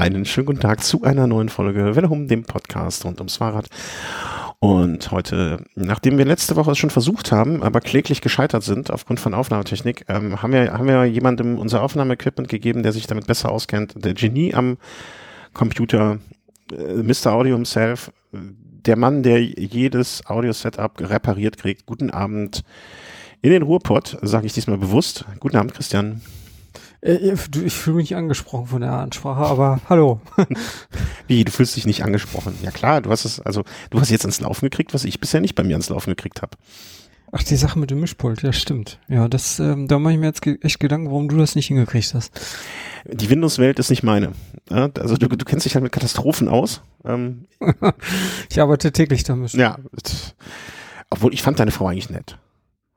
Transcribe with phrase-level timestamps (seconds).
[0.00, 3.68] Einen schönen guten Tag zu einer neuen Folge Welle um dem Podcast rund ums Fahrrad.
[4.58, 9.20] Und heute, nachdem wir letzte Woche es schon versucht haben, aber kläglich gescheitert sind aufgrund
[9.20, 13.52] von Aufnahmetechnik, ähm, haben wir haben wir jemandem unser Aufnahmeequipment gegeben, der sich damit besser
[13.52, 14.02] auskennt.
[14.02, 14.78] Der Genie am
[15.52, 16.16] Computer,
[16.72, 17.34] äh, Mr.
[17.34, 21.84] Audio himself, der Mann, der jedes Audio-Setup repariert kriegt.
[21.84, 22.62] Guten Abend
[23.42, 25.26] in den Ruhrpott, sage ich diesmal bewusst.
[25.40, 26.22] Guten Abend, Christian.
[27.02, 30.20] Äh, ich fühle mich angesprochen von der Ansprache, aber hallo.
[31.26, 32.54] Wie, du fühlst dich nicht angesprochen?
[32.62, 35.40] Ja klar, du hast es, also du hast jetzt ans Laufen gekriegt, was ich bisher
[35.40, 36.56] nicht bei mir ans Laufen gekriegt habe.
[37.32, 38.98] Ach, die Sache mit dem Mischpult, ja stimmt.
[39.08, 42.12] Ja, das, ähm, da mache ich mir jetzt echt Gedanken, warum du das nicht hingekriegt
[42.12, 42.32] hast.
[43.06, 44.32] Die Windows-Welt ist nicht meine.
[44.68, 46.82] Ja, also du, du kennst dich halt mit Katastrophen aus.
[47.04, 47.46] Ähm,
[48.50, 49.52] ich arbeite täglich damit.
[49.52, 49.78] Ja,
[51.08, 52.36] obwohl ich fand deine Frau eigentlich nett.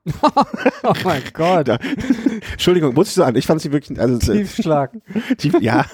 [0.84, 1.67] oh mein Gott.
[1.67, 1.77] Da,
[2.52, 4.91] Entschuldigung, muss ich sagen, ich fand sie wirklich, also, Tiefschlag.
[5.38, 5.85] Tief, ja.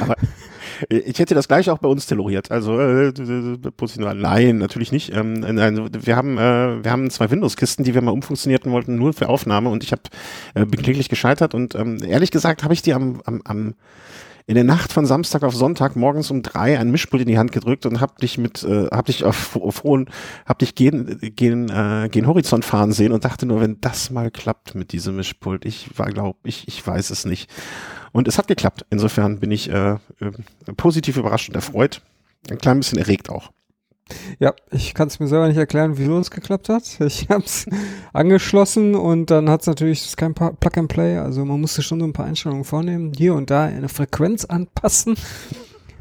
[0.00, 0.16] Aber
[0.88, 2.50] ich hätte das gleich auch bei uns telluriert.
[2.50, 3.12] Also äh,
[3.96, 5.14] nein, natürlich nicht.
[5.14, 9.12] Ähm, nein, wir haben äh, wir haben zwei Windows-Kisten, die wir mal umfunktionierten wollten, nur
[9.12, 9.68] für Aufnahme.
[9.68, 10.02] Und ich habe
[10.54, 11.54] äh, bin kläglich gescheitert.
[11.54, 13.74] Und ähm, ehrlich gesagt habe ich die am, am, am
[14.50, 17.52] in der Nacht von Samstag auf Sonntag morgens um drei ein Mischpult in die Hand
[17.52, 20.10] gedrückt und hab dich mit, äh, hab dich auf, auf hohen,
[20.44, 24.32] hab dich gehen, gehen, äh, gehen Horizont fahren sehen und dachte nur, wenn das mal
[24.32, 27.48] klappt mit diesem Mischpult, ich war, glaub, ich, ich weiß es nicht.
[28.10, 28.84] Und es hat geklappt.
[28.90, 29.98] Insofern bin ich äh, äh,
[30.76, 32.02] positiv überrascht und erfreut.
[32.50, 33.52] Ein klein bisschen erregt auch.
[34.38, 36.98] Ja, ich kann es mir selber nicht erklären, wieso es geklappt hat.
[37.00, 37.66] Ich habe es
[38.12, 42.00] angeschlossen und dann hat es natürlich ist kein Plug and Play, also man musste schon
[42.00, 45.16] so ein paar Einstellungen vornehmen, hier und da eine Frequenz anpassen.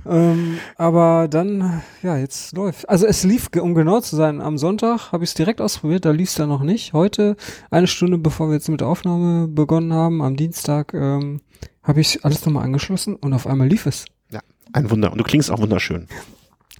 [0.08, 2.88] ähm, aber dann, ja, jetzt läuft.
[2.90, 6.12] Also es lief, um genau zu sein, am Sonntag habe ich es direkt ausprobiert, da
[6.12, 6.94] lief es dann noch nicht.
[6.94, 7.36] Heute,
[7.72, 11.42] eine Stunde bevor wir jetzt mit der Aufnahme begonnen haben, am Dienstag, ähm,
[11.84, 14.06] habe ich alles nochmal angeschlossen und auf einmal lief es.
[14.32, 14.42] Ja,
[14.74, 15.12] ein Wunder.
[15.12, 16.08] Und du klingst auch wunderschön.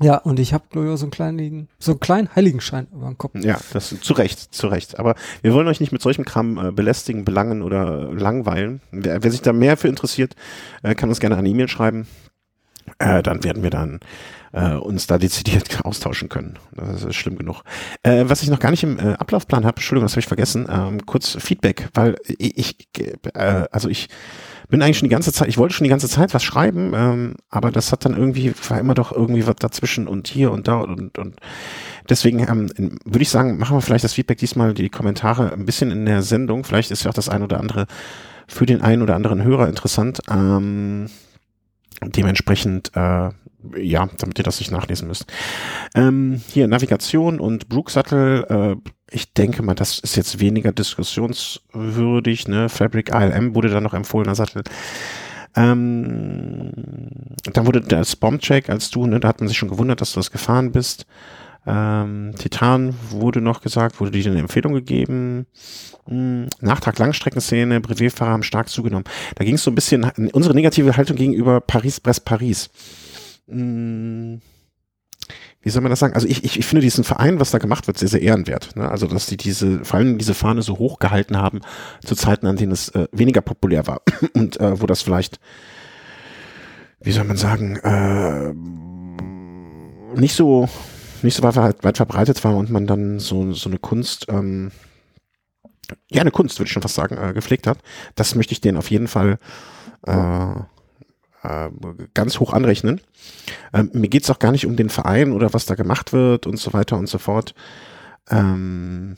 [0.02, 0.66] Ja, und ich habe
[0.98, 3.34] so einen kleinen, so einen kleinen Heiligenschein über dem Kopf.
[3.36, 5.00] Ja, das zu Recht, zu Recht.
[5.00, 8.82] Aber wir wollen euch nicht mit solchem Kram äh, belästigen, belangen oder langweilen.
[8.92, 10.36] Wer, wer sich da mehr für interessiert,
[10.84, 12.08] äh, kann uns gerne eine E-Mail schreiben.
[12.98, 14.00] Äh, dann werden wir dann
[14.54, 16.58] äh, uns da dezidiert austauschen können.
[16.74, 17.64] Das ist schlimm genug.
[18.04, 20.68] Äh, was ich noch gar nicht im äh, Ablaufplan habe, Entschuldigung, das habe ich vergessen,
[20.70, 22.88] ähm, kurz Feedback, weil ich, ich
[23.34, 24.10] äh, also ich
[24.70, 27.36] bin eigentlich schon die ganze Zeit, ich wollte schon die ganze Zeit was schreiben, ähm,
[27.50, 30.78] aber das hat dann irgendwie, war immer doch irgendwie was dazwischen und hier und da
[30.78, 31.36] und, und
[32.08, 32.70] deswegen ähm,
[33.04, 36.22] würde ich sagen, machen wir vielleicht das Feedback diesmal, die Kommentare ein bisschen in der
[36.22, 36.64] Sendung.
[36.64, 37.88] Vielleicht ist ja auch das ein oder andere
[38.48, 40.22] für den einen oder anderen Hörer interessant.
[40.30, 41.08] Ähm,
[42.02, 43.30] dementsprechend, äh,
[43.78, 45.26] ja, damit ihr das nicht nachlesen müsst.
[45.96, 52.48] Ähm, hier Navigation und Brooksattel, äh, ich denke mal, das ist jetzt weniger diskussionswürdig.
[52.48, 52.70] Ne?
[52.70, 54.64] Fabric ALM wurde da noch empfohlener Sattel.
[55.56, 56.72] Ähm,
[57.54, 60.20] dann wurde das Bombcheck als du, ne, da hat man sich schon gewundert, dass du
[60.20, 61.06] das gefahren bist.
[61.66, 65.48] Ähm, Titan wurde noch gesagt, wurde dir eine Empfehlung gegeben.
[66.08, 69.06] Hm, Nachtrag Langstreckenszene, Brevetfahrer haben stark zugenommen.
[69.36, 72.70] Da ging es so ein bisschen unsere negative Haltung gegenüber Paris-Brest-Paris.
[73.50, 74.42] Hm,
[75.62, 76.14] wie soll man das sagen?
[76.14, 78.76] Also ich, ich, ich finde diesen Verein, was da gemacht wird, sehr, sehr ehrenwert.
[78.76, 78.90] Ne?
[78.90, 81.60] Also dass die diese, vor allem diese Fahne so hoch gehalten haben
[82.04, 84.02] zu Zeiten, an denen es äh, weniger populär war
[84.34, 85.40] und äh, wo das vielleicht,
[87.02, 88.54] wie soll man sagen, äh,
[90.20, 90.70] nicht so
[91.22, 94.72] nicht so weit, weit verbreitet war und man dann so so eine Kunst ähm,
[96.10, 97.80] ja eine Kunst würde ich schon fast sagen äh, gepflegt hat.
[98.16, 99.38] Das möchte ich denen auf jeden Fall
[100.08, 100.54] äh,
[101.44, 101.70] äh,
[102.14, 103.02] ganz hoch anrechnen.
[103.74, 106.58] Ähm, mir geht's auch gar nicht um den Verein oder was da gemacht wird und
[106.58, 107.54] so weiter und so fort.
[108.30, 109.18] Ähm,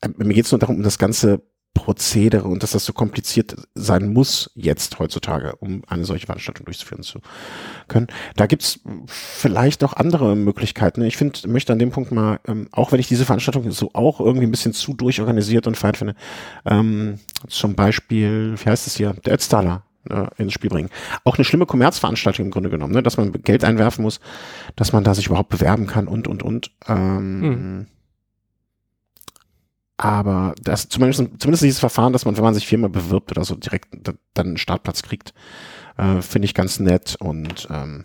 [0.00, 1.42] äh, mir geht's nur darum, um das ganze
[1.74, 7.02] Prozedere und dass das so kompliziert sein muss jetzt heutzutage, um eine solche Veranstaltung durchzuführen
[7.02, 7.18] zu
[7.88, 8.06] können.
[8.36, 11.02] Da gibt's vielleicht auch andere Möglichkeiten.
[11.02, 14.20] Ich finde, möchte an dem Punkt mal, ähm, auch wenn ich diese Veranstaltung so auch
[14.20, 16.14] irgendwie ein bisschen zu durchorganisiert und fein finde,
[16.64, 20.90] ähm, zum Beispiel, wie heißt es hier, der Ötztaler äh, ins Spiel bringen.
[21.24, 23.02] Auch eine schlimme Kommerzveranstaltung im Grunde genommen, ne?
[23.02, 24.20] dass man Geld einwerfen muss,
[24.76, 26.70] dass man da sich überhaupt bewerben kann und, und, und.
[26.88, 27.86] Ähm, hm.
[29.96, 33.54] Aber das, zumindest, zumindest dieses Verfahren, dass man, wenn man sich viermal bewirbt oder so
[33.54, 33.88] direkt
[34.34, 35.32] dann einen Startplatz kriegt,
[35.96, 38.04] äh, finde ich ganz nett und ähm,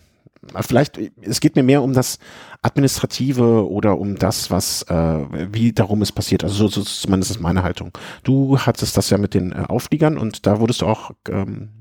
[0.62, 2.20] vielleicht, es geht mir mehr um das
[2.62, 6.44] Administrative oder um das, was, äh, wie darum es passiert.
[6.44, 7.92] Also so, so zumindest ist meine Haltung.
[8.24, 11.79] Du hattest das ja mit den äh, Aufliegern und da wurdest du auch ähm,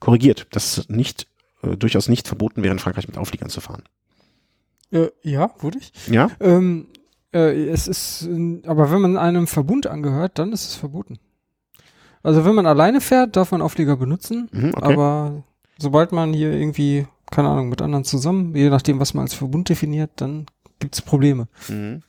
[0.00, 1.26] korrigiert, dass es nicht,
[1.62, 3.82] äh, durchaus nicht verboten wäre, in Frankreich mit Aufliegern zu fahren.
[4.90, 5.92] Äh, ja, wurde ich.
[6.08, 6.30] Ja.
[6.40, 6.88] Ähm,
[7.32, 8.28] äh, es ist,
[8.66, 11.18] aber wenn man einem Verbund angehört, dann ist es verboten.
[12.22, 14.82] Also wenn man alleine fährt, darf man Auflieger benutzen, mhm, okay.
[14.82, 15.44] aber
[15.78, 19.68] sobald man hier irgendwie, keine Ahnung, mit anderen zusammen, je nachdem, was man als Verbund
[19.68, 20.46] definiert, dann
[20.80, 21.46] gibt's Probleme.
[21.68, 22.02] Mhm.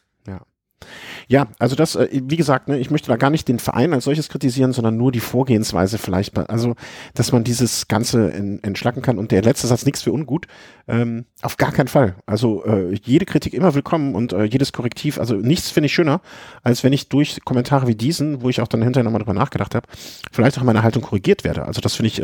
[1.27, 1.47] Ja.
[1.59, 4.29] Also das, äh, wie gesagt, ne, ich möchte da gar nicht den Verein als solches
[4.29, 6.37] kritisieren, sondern nur die Vorgehensweise vielleicht.
[6.49, 6.75] Also,
[7.13, 8.31] dass man dieses Ganze
[8.61, 9.17] entschlacken kann.
[9.17, 10.47] Und der letzte Satz, nichts für ungut,
[10.87, 12.15] ähm, auf gar keinen Fall.
[12.25, 16.21] Also äh, jede Kritik immer willkommen und äh, jedes Korrektiv, also nichts finde ich schöner,
[16.63, 19.75] als wenn ich durch Kommentare wie diesen, wo ich auch dann hinterher nochmal drüber nachgedacht
[19.75, 19.87] habe,
[20.31, 21.65] vielleicht auch meine Haltung korrigiert werde.
[21.65, 22.21] Also das finde ich,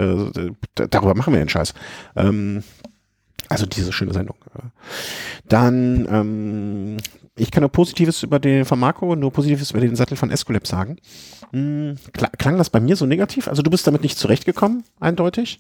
[0.76, 1.74] darüber machen wir den Scheiß.
[2.16, 2.64] Ähm,
[3.50, 4.36] also diese schöne Sendung.
[5.48, 6.98] Dann, ähm,
[7.36, 10.68] ich kann nur Positives über den von Marco, nur Positives über den Sattel von Escolab
[10.68, 10.98] sagen.
[11.52, 13.48] Hm, kla- klang das bei mir so negativ?
[13.48, 15.60] Also du bist damit nicht zurechtgekommen, eindeutig.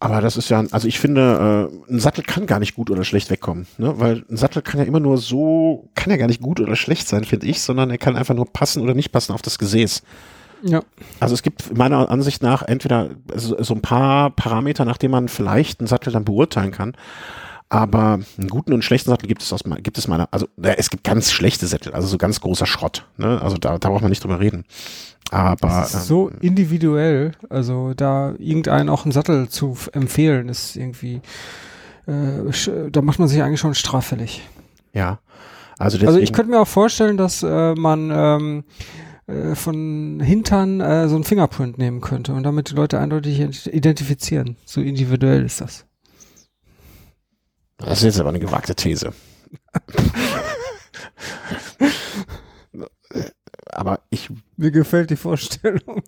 [0.00, 3.04] Aber das ist ja, also ich finde, äh, ein Sattel kann gar nicht gut oder
[3.04, 3.98] schlecht wegkommen, ne?
[3.98, 7.08] Weil ein Sattel kann ja immer nur so, kann ja gar nicht gut oder schlecht
[7.08, 10.02] sein, finde ich, sondern er kann einfach nur passen oder nicht passen auf das Gesäß.
[10.66, 10.82] Ja.
[11.20, 15.80] Also es gibt meiner Ansicht nach entweder so, ein paar Parameter, nach denen man vielleicht
[15.80, 16.96] einen Sattel dann beurteilen kann.
[17.68, 20.90] Aber einen guten und schlechten Sattel gibt es aus gibt es meiner, also äh, es
[20.90, 23.06] gibt ganz schlechte Sättel, also so ganz großer Schrott.
[23.16, 23.40] Ne?
[23.42, 24.64] Also da, da braucht man nicht drüber reden.
[25.30, 31.20] Aber Das ist so individuell, also da irgendeinen auch einen Sattel zu empfehlen, ist irgendwie,
[32.06, 34.42] äh, da macht man sich eigentlich schon straffällig.
[34.92, 35.18] ja,
[35.78, 38.64] also deswegen, Also ich könnte mir auch vorstellen, dass äh, man ähm,
[39.26, 43.68] äh, von Hintern äh, so ein Fingerprint nehmen könnte und damit die Leute eindeutig ident-
[43.70, 44.56] identifizieren.
[44.64, 45.86] So individuell ist das.
[47.78, 49.12] das ist jetzt aber eine gewagte These.
[53.72, 56.02] aber ich, Mir gefällt die Vorstellung.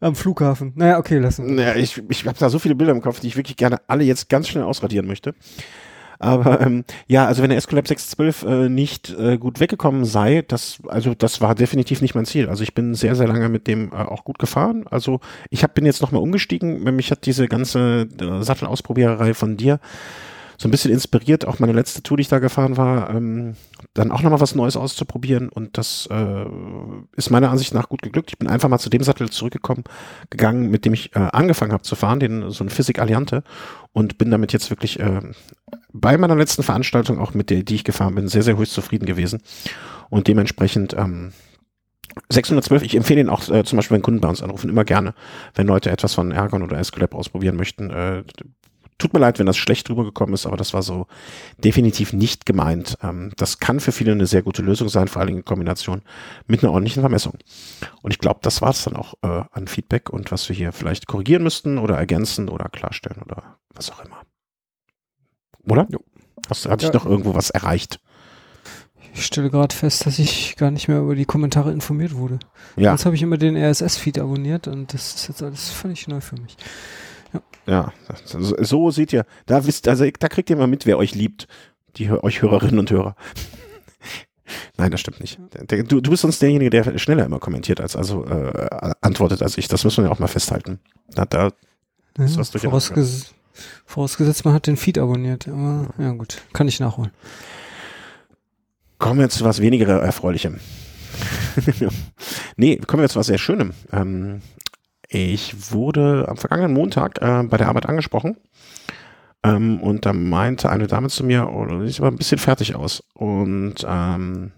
[0.00, 0.72] Am Flughafen.
[0.76, 1.54] Naja, okay, lassen wir.
[1.54, 4.04] naja, ich, ich habe da so viele Bilder im Kopf, die ich wirklich gerne alle
[4.04, 5.34] jetzt ganz schnell ausradieren möchte.
[6.18, 10.78] Aber ähm, ja, also wenn der Escolab 612 äh, nicht äh, gut weggekommen sei, das
[10.88, 12.48] also das war definitiv nicht mein Ziel.
[12.48, 14.86] Also ich bin sehr sehr lange mit dem äh, auch gut gefahren.
[14.90, 15.20] Also
[15.50, 16.82] ich hab, bin jetzt noch mal umgestiegen.
[16.94, 19.80] Mich hat diese ganze äh, Sattelausprobiererei von dir
[20.64, 21.44] so ein bisschen inspiriert.
[21.44, 23.54] Auch meine letzte Tour, die ich da gefahren war, ähm,
[23.92, 25.50] dann auch noch mal was Neues auszuprobieren.
[25.50, 26.46] Und das äh,
[27.16, 28.30] ist meiner Ansicht nach gut geglückt.
[28.30, 29.84] Ich bin einfach mal zu dem Sattel zurückgekommen,
[30.30, 33.42] gegangen, mit dem ich äh, angefangen habe zu fahren, den so ein Physik Alliante
[33.92, 35.20] und bin damit jetzt wirklich äh,
[35.92, 39.04] bei meiner letzten Veranstaltung, auch mit der, die ich gefahren bin, sehr, sehr höchst zufrieden
[39.04, 39.42] gewesen.
[40.08, 41.34] Und dementsprechend ähm,
[42.30, 45.12] 612, ich empfehle ihn auch äh, zum Beispiel, wenn Kunden bei uns anrufen, immer gerne,
[45.54, 47.90] wenn Leute etwas von Ergon oder Escolab ausprobieren möchten.
[47.90, 48.22] Äh,
[48.98, 51.06] tut mir leid, wenn das schlecht rübergekommen ist, aber das war so
[51.58, 52.96] definitiv nicht gemeint.
[53.02, 56.02] Ähm, das kann für viele eine sehr gute Lösung sein, vor allen Dingen in Kombination
[56.46, 57.34] mit einer ordentlichen Vermessung.
[58.02, 60.72] Und ich glaube, das war es dann auch äh, an Feedback und was wir hier
[60.72, 64.20] vielleicht korrigieren müssten oder ergänzen oder klarstellen oder was auch immer.
[65.68, 65.86] Oder?
[66.48, 66.94] Hast, hat dich Ja.
[66.94, 68.00] noch irgendwo was erreicht?
[69.14, 72.40] Ich stelle gerade fest, dass ich gar nicht mehr über die Kommentare informiert wurde.
[72.76, 76.20] Ja, Sonst habe ich immer den RSS-Feed abonniert und das ist jetzt alles völlig neu
[76.20, 76.56] für mich.
[77.66, 77.92] Ja.
[78.24, 81.48] So, seht ihr, da wisst, also da kriegt ihr mal mit, wer euch liebt,
[81.96, 83.16] die euch Hörerinnen und Hörer.
[84.76, 85.38] Nein, das stimmt nicht.
[85.88, 88.68] Du, du bist sonst derjenige, der schneller immer kommentiert als also äh,
[89.00, 89.68] antwortet als ich.
[89.68, 90.80] Das müssen wir ja auch mal festhalten.
[91.10, 91.50] Da, da,
[92.18, 93.34] Ja, Ist was vorausges
[93.86, 95.48] vorausgesetzt, man hat den Feed abonniert.
[95.48, 97.12] Aber ja gut, kann ich nachholen.
[98.98, 100.58] Kommen wir zu was weniger Erfreulichem.
[102.56, 103.72] nee, kommen wir zu was sehr Schönem.
[103.92, 104.40] Ähm,
[105.14, 108.36] ich wurde am vergangenen Montag äh, bei der Arbeit angesprochen.
[109.44, 112.74] Ähm, und da meinte eine Dame zu mir, oh, du siehst aber ein bisschen fertig
[112.74, 113.04] aus.
[113.14, 114.52] Und ähm,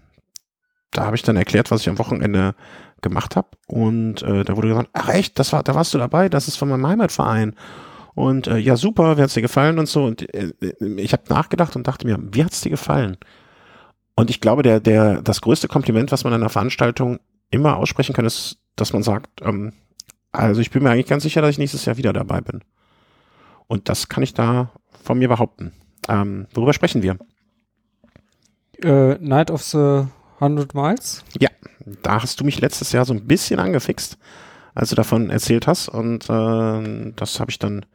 [0.91, 2.55] da habe ich dann erklärt, was ich am Wochenende
[3.01, 3.49] gemacht habe.
[3.67, 6.57] Und äh, da wurde gesagt, ach echt, das war, da warst du dabei, das ist
[6.57, 7.55] von meinem Heimatverein.
[8.15, 10.05] Und äh, ja, super, wie hat's dir gefallen und so.
[10.05, 13.17] Und äh, ich habe nachgedacht und dachte mir, wie hat's dir gefallen?
[14.15, 17.19] Und ich glaube, der, der, das größte Kompliment, was man an einer Veranstaltung
[17.51, 19.73] immer aussprechen kann, ist, dass man sagt, ähm,
[20.37, 22.61] also ich bin mir eigentlich ganz sicher, dass ich nächstes Jahr wieder dabei bin.
[23.67, 24.71] Und das kann ich da
[25.03, 25.73] von mir behaupten.
[26.07, 27.17] Ähm, worüber sprechen wir?
[28.81, 30.05] Äh, Night of the
[30.39, 31.23] 100 Miles.
[32.03, 34.17] Da hast du mich letztes Jahr so ein bisschen angefixt,
[34.75, 35.89] als du davon erzählt hast.
[35.89, 37.85] Und äh, das habe ich dann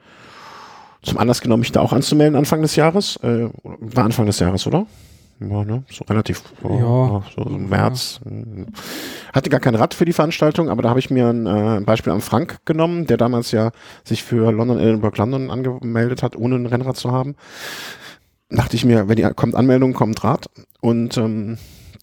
[1.02, 3.16] zum Anlass genommen, mich da auch anzumelden Anfang des Jahres.
[3.18, 4.86] Äh, war Anfang des Jahres, oder?
[5.50, 5.84] Ja, ne?
[5.90, 7.22] So relativ, oh, Ja.
[7.34, 8.20] so, so im März.
[9.32, 12.12] Hatte gar kein Rad für die Veranstaltung, aber da habe ich mir ein äh, Beispiel
[12.12, 13.70] am Frank genommen, der damals ja
[14.04, 17.36] sich für London, Edinburgh, London angemeldet hat, ohne ein Rennrad zu haben.
[18.50, 20.50] Dachte ich mir, wenn die kommt Anmeldung, kommt Rad.
[20.80, 21.58] Und ähm,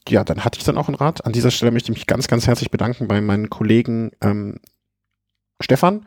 [0.08, 1.26] ja, dann hatte ich dann auch ein Rad.
[1.26, 4.56] An dieser Stelle möchte ich mich ganz, ganz herzlich bedanken bei meinen Kollegen ähm,
[5.62, 6.06] Stefan,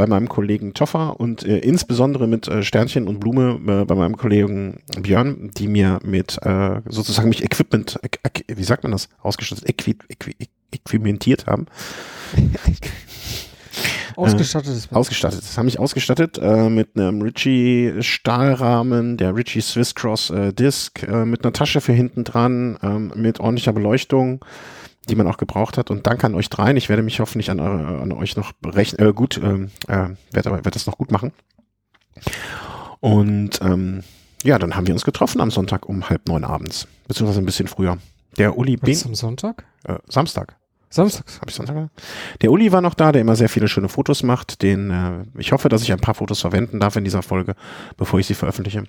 [0.00, 4.16] bei meinem Kollegen Toffer und äh, insbesondere mit äh, Sternchen und Blume äh, bei meinem
[4.16, 9.68] Kollegen Björn, die mir mit äh, sozusagen mich Equipment, äqu- wie sagt man das, ausgestattet,
[9.68, 10.34] äqui, äqui,
[10.72, 11.66] äquipmentiert haben.
[14.16, 14.96] Ausgestattetes Bett.
[14.96, 15.42] Ausgestattet.
[15.42, 21.02] Das haben mich ausgestattet äh, mit einem Ritchie Stahlrahmen, der Ritchie Swiss Cross äh, Disc,
[21.02, 24.44] äh, mit einer Tasche für hinten dran, ähm, mit ordentlicher Beleuchtung,
[25.08, 25.90] die man auch gebraucht hat.
[25.90, 26.76] Und danke an euch dreien.
[26.76, 30.50] Ich werde mich hoffentlich an, eure, an euch noch berechnen, äh, gut, ähm, äh, werde
[30.50, 31.32] werd das noch gut machen.
[33.00, 34.02] Und ähm,
[34.42, 37.68] ja, dann haben wir uns getroffen am Sonntag um halb neun abends, beziehungsweise ein bisschen
[37.68, 37.98] früher.
[38.36, 38.96] Der Uli B.
[39.04, 39.64] am Sonntag?
[39.84, 40.56] Äh, Samstag.
[40.88, 41.24] Samstag.
[41.40, 41.88] Habe ich Sonntag?
[42.40, 44.62] Der Uli war noch da, der immer sehr viele schöne Fotos macht.
[44.62, 47.54] Den, äh, ich hoffe, dass ich ein paar Fotos verwenden darf in dieser Folge,
[47.96, 48.84] bevor ich sie veröffentliche.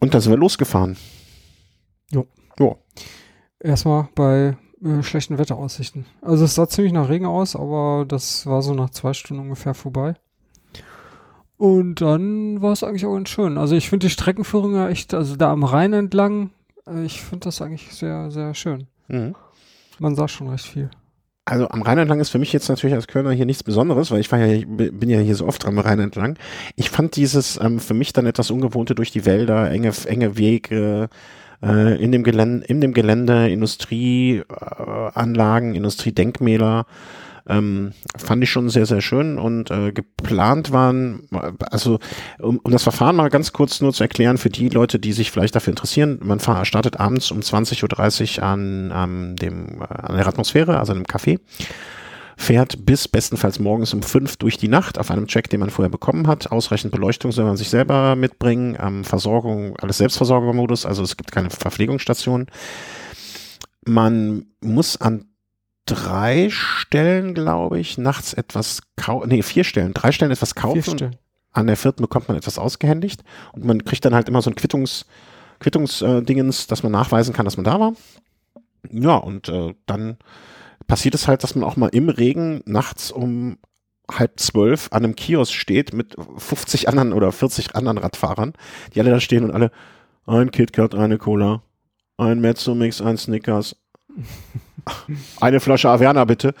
[0.00, 0.96] Und dann sind wir losgefahren.
[2.10, 2.26] Jo.
[2.58, 2.78] Jo.
[3.58, 6.04] Erstmal bei äh, schlechten Wetteraussichten.
[6.22, 9.74] Also es sah ziemlich nach Regen aus, aber das war so nach zwei Stunden ungefähr
[9.74, 10.14] vorbei.
[11.56, 13.58] Und dann war es eigentlich auch ganz schön.
[13.58, 16.50] Also ich finde die Streckenführung ja echt, also da am Rhein entlang,
[16.86, 18.86] äh, ich finde das eigentlich sehr, sehr schön.
[19.08, 19.34] Mhm.
[19.98, 20.90] Man sah schon recht viel.
[21.46, 24.20] Also am Rhein entlang ist für mich jetzt natürlich als Kölner hier nichts Besonderes, weil
[24.20, 26.38] ich war ja, bin ja hier so oft am Rhein entlang.
[26.74, 31.10] Ich fand dieses ähm, für mich dann etwas Ungewohnte durch die Wälder, enge, enge Wege,
[31.12, 31.16] äh,
[31.96, 36.86] in dem Gelände, in dem Gelände Industrieanlagen, äh, Industriedenkmäler,
[37.46, 41.28] ähm, fand ich schon sehr, sehr schön und äh, geplant waren,
[41.70, 41.98] also
[42.40, 45.30] um, um das Verfahren mal ganz kurz nur zu erklären für die Leute, die sich
[45.30, 50.26] vielleicht dafür interessieren, man startet abends um 20.30 Uhr an, an, dem, äh, an der
[50.26, 51.38] Atmosphäre, also einem Café
[52.36, 55.90] fährt bis bestenfalls morgens um fünf durch die Nacht auf einem Check, den man vorher
[55.90, 56.50] bekommen hat.
[56.50, 58.76] Ausreichend Beleuchtung soll man sich selber mitbringen.
[58.80, 62.46] Ähm, Versorgung, alles Selbstversorgermodus, also es gibt keine Verpflegungsstation.
[63.86, 65.26] Man muss an
[65.86, 71.16] drei Stellen, glaube ich, nachts etwas kaufen, nee, vier Stellen, drei Stellen etwas kaufen.
[71.52, 73.22] An der vierten bekommt man etwas ausgehändigt
[73.52, 75.06] und man kriegt dann halt immer so ein Quittungs,
[75.60, 77.92] Quittungsdingens, äh, dass man nachweisen kann, dass man da war.
[78.90, 80.18] Ja, und äh, dann
[80.86, 83.58] passiert es halt, dass man auch mal im Regen nachts um
[84.10, 88.52] halb zwölf an einem Kiosk steht mit 50 anderen oder 40 anderen Radfahrern,
[88.94, 89.70] die alle da stehen und alle
[90.26, 91.62] ein KitKat, eine Cola,
[92.16, 93.76] ein Mezzomix, ein Snickers,
[95.40, 96.54] eine Flasche Averna bitte.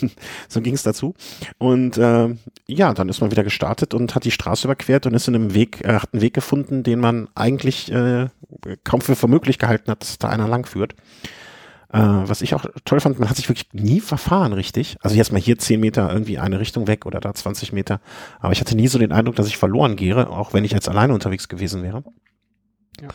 [0.48, 1.14] so ging es dazu.
[1.58, 2.34] Und äh,
[2.66, 5.54] ja, dann ist man wieder gestartet und hat die Straße überquert und ist in einem
[5.54, 8.28] Weg, äh, hat einen Weg gefunden, den man eigentlich äh,
[8.84, 10.94] kaum für, für möglich gehalten hat, dass da einer lang führt.
[11.92, 14.96] Äh, was ich auch toll fand, man hat sich wirklich nie verfahren, richtig.
[15.00, 18.00] Also jetzt mal hier zehn Meter irgendwie eine Richtung weg oder da 20 Meter.
[18.38, 20.88] Aber ich hatte nie so den Eindruck, dass ich verloren gehe, auch wenn ich jetzt
[20.88, 22.04] alleine unterwegs gewesen wäre.
[23.00, 23.08] Ja.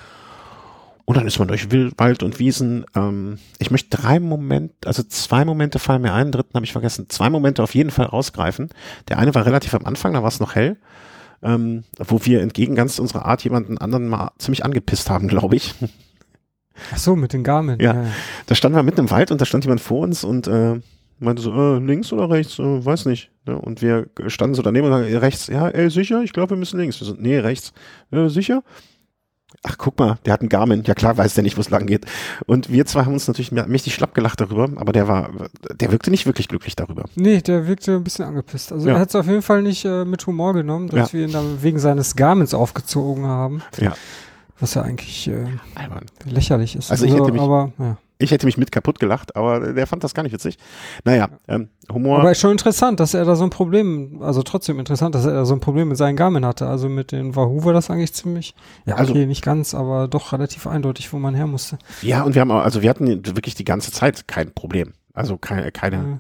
[1.06, 2.86] Und dann ist man durch Wald und Wiesen.
[2.96, 7.06] Ähm, ich möchte drei Momente, also zwei Momente fallen mir ein, dritten habe ich vergessen.
[7.10, 8.70] Zwei Momente auf jeden Fall rausgreifen.
[9.08, 10.78] Der eine war relativ am Anfang, da war es noch hell,
[11.44, 15.76] ähm, wo wir entgegen ganz unserer Art jemanden anderen mal ziemlich angepisst haben, glaube ich.
[16.94, 17.80] Ach so, mit den Garmin.
[17.80, 18.06] Ja, ja,
[18.48, 20.80] da standen wir mitten im Wald und da stand jemand vor uns und äh,
[21.20, 23.32] meinte so, äh, links oder rechts, äh, weiß nicht.
[23.46, 23.58] Ne?
[23.58, 26.80] Und wir standen so daneben und sagen, rechts, ja, ey, sicher, ich glaube, wir müssen
[26.80, 27.00] links.
[27.00, 27.74] Wir so, nee, rechts.
[28.12, 28.64] Äh, sicher?
[29.64, 30.84] ach guck mal, der hat einen Garmin.
[30.86, 32.06] Ja klar weiß der nicht, wo es lang geht.
[32.46, 35.32] Und wir zwei haben uns natürlich mächtig schlapp gelacht darüber, aber der war,
[35.74, 37.06] der wirkte nicht wirklich glücklich darüber.
[37.16, 38.72] Nee, der wirkte ein bisschen angepisst.
[38.72, 38.96] Also ja.
[38.96, 41.20] er hat es auf jeden Fall nicht äh, mit Humor genommen, dass ja.
[41.20, 43.62] wir ihn dann wegen seines Garmins aufgezogen haben.
[43.80, 43.94] Ja.
[44.60, 45.48] Was ja eigentlich äh,
[46.26, 46.92] lächerlich ist.
[46.92, 47.98] Also, ich hätte mich, aber, ja.
[48.18, 50.58] Ich hätte mich mit kaputt gelacht, aber der fand das gar nicht witzig.
[51.04, 52.20] Naja, ähm, Humor.
[52.20, 55.34] Aber ist schon interessant, dass er da so ein Problem, also trotzdem interessant, dass er
[55.34, 56.68] da so ein Problem mit seinen Garmin hatte.
[56.68, 60.32] Also mit den Wahoo war das eigentlich ziemlich, ja, also, okay, nicht ganz, aber doch
[60.32, 61.78] relativ eindeutig, wo man her musste.
[62.02, 64.94] Ja, und wir haben auch, also wir hatten wirklich die ganze Zeit kein Problem.
[65.14, 66.20] Also keine, keine, ja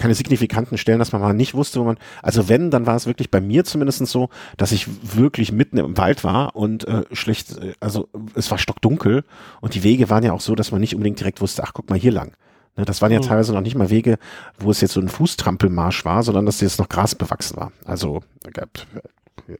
[0.00, 3.06] keine signifikanten Stellen, dass man mal nicht wusste, wo man, also wenn, dann war es
[3.06, 7.58] wirklich bei mir zumindest so, dass ich wirklich mitten im Wald war und äh, schlecht,
[7.58, 9.24] äh, also es war stockdunkel
[9.60, 11.90] und die Wege waren ja auch so, dass man nicht unbedingt direkt wusste, ach guck
[11.90, 12.32] mal hier lang.
[12.76, 13.24] Ne, das waren ja mhm.
[13.24, 14.18] teilweise noch nicht mal Wege,
[14.58, 17.72] wo es jetzt so ein Fußtrampelmarsch war, sondern dass jetzt noch Gras bewachsen war.
[17.84, 18.22] Also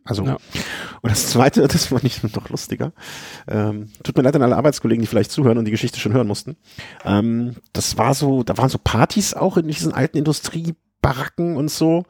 [0.05, 0.37] also, ja.
[1.03, 2.93] und das zweite, das fand ich noch lustiger.
[3.49, 6.27] Ähm, tut mir leid an alle Arbeitskollegen, die vielleicht zuhören und die Geschichte schon hören
[6.27, 6.57] mussten.
[7.05, 12.05] Ähm, das war so, da waren so Partys auch in diesen alten Industriebaracken und so.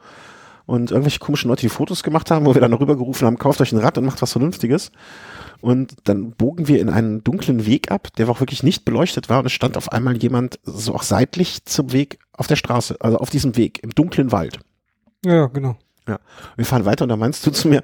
[0.65, 3.73] Und irgendwelche komischen Leute, die Fotos gemacht haben, wo wir dann rübergerufen haben, kauft euch
[3.73, 4.91] ein Rad und macht was Vernünftiges.
[5.59, 9.39] Und dann bogen wir in einen dunklen Weg ab, der auch wirklich nicht beleuchtet war.
[9.39, 13.17] Und es stand auf einmal jemand so auch seitlich zum Weg auf der Straße, also
[13.17, 14.59] auf diesem Weg, im dunklen Wald.
[15.23, 15.77] Ja, genau.
[16.07, 16.19] Ja.
[16.55, 17.83] Wir fahren weiter und da meinst du zu mir,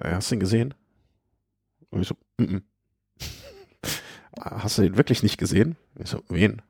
[0.00, 0.74] hast du ihn gesehen?
[1.90, 2.62] Und ich so, mm -mm.
[4.40, 5.76] Hast du den wirklich nicht gesehen?
[5.96, 6.60] Ich so, wen?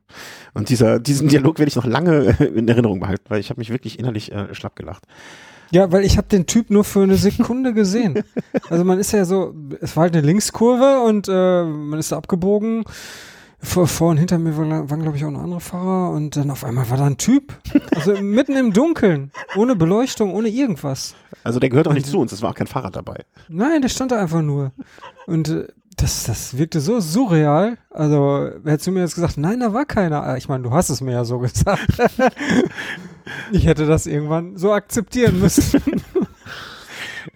[0.53, 3.71] Und dieser, diesen Dialog werde ich noch lange in Erinnerung behalten, weil ich habe mich
[3.71, 5.05] wirklich innerlich äh, schlapp gelacht.
[5.71, 8.23] Ja, weil ich habe den Typ nur für eine Sekunde gesehen.
[8.71, 12.17] Also man ist ja so, es war halt eine Linkskurve und äh, man ist da
[12.17, 12.85] abgebogen
[13.65, 16.51] vor, vor und hinter mir waren, waren glaube ich, auch noch andere Fahrer und dann
[16.51, 17.55] auf einmal war da ein Typ.
[17.95, 21.15] Also mitten im Dunkeln, ohne Beleuchtung, ohne irgendwas.
[21.43, 23.25] Also der gehört auch nicht zu uns, es war auch kein Fahrrad dabei.
[23.49, 24.73] Nein, der stand da einfach nur.
[25.27, 25.67] Und äh,
[25.97, 27.79] das, das wirkte so surreal.
[27.91, 30.25] Also, hättest du mir jetzt gesagt, nein, da war keiner.
[30.25, 31.87] Ah, Ich meine, du hast es mir ja so gesagt.
[33.53, 35.81] ich hätte das irgendwann so akzeptieren müssen.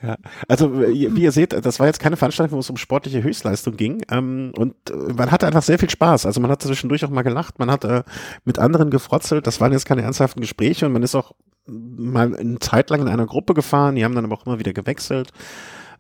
[0.03, 0.17] Ja,
[0.49, 3.77] also wie wie ihr seht, das war jetzt keine Veranstaltung, wo es um sportliche Höchstleistung
[3.77, 4.03] ging.
[4.11, 6.27] Ähm, und äh, man hatte einfach sehr viel Spaß.
[6.27, 8.03] Also man hat zwischendurch auch mal gelacht, man hat äh,
[8.45, 9.47] mit anderen gefrotzelt.
[9.47, 11.33] Das waren jetzt keine ernsthaften Gespräche und man ist auch
[11.67, 13.95] mal eine Zeit lang in einer Gruppe gefahren.
[13.97, 15.31] Die haben dann aber auch immer wieder gewechselt.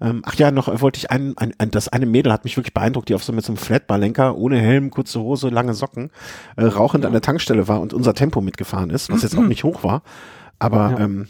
[0.00, 2.73] Ähm, ach ja, noch wollte ich ein, ein, ein, das eine Mädel hat mich wirklich
[2.73, 6.11] beeindruckt, die auf so mit so einem Flatbarlenker, ohne Helm, kurze Hose, lange Socken,
[6.57, 9.64] äh, rauchend an der Tankstelle war und unser Tempo mitgefahren ist, was jetzt auch nicht
[9.64, 10.02] hoch war.
[10.61, 10.99] Aber Ja.
[11.00, 11.26] ähm,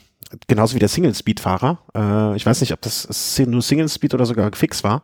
[0.46, 1.78] genauso wie der Single-Speed-Fahrer.
[1.94, 5.02] Äh, ich weiß nicht, ob das nur Single-Speed oder sogar fix war,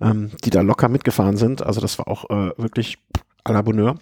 [0.00, 1.64] ähm, die da locker mitgefahren sind.
[1.64, 2.98] Also das war auch äh, wirklich
[3.44, 3.96] à la Bonheur.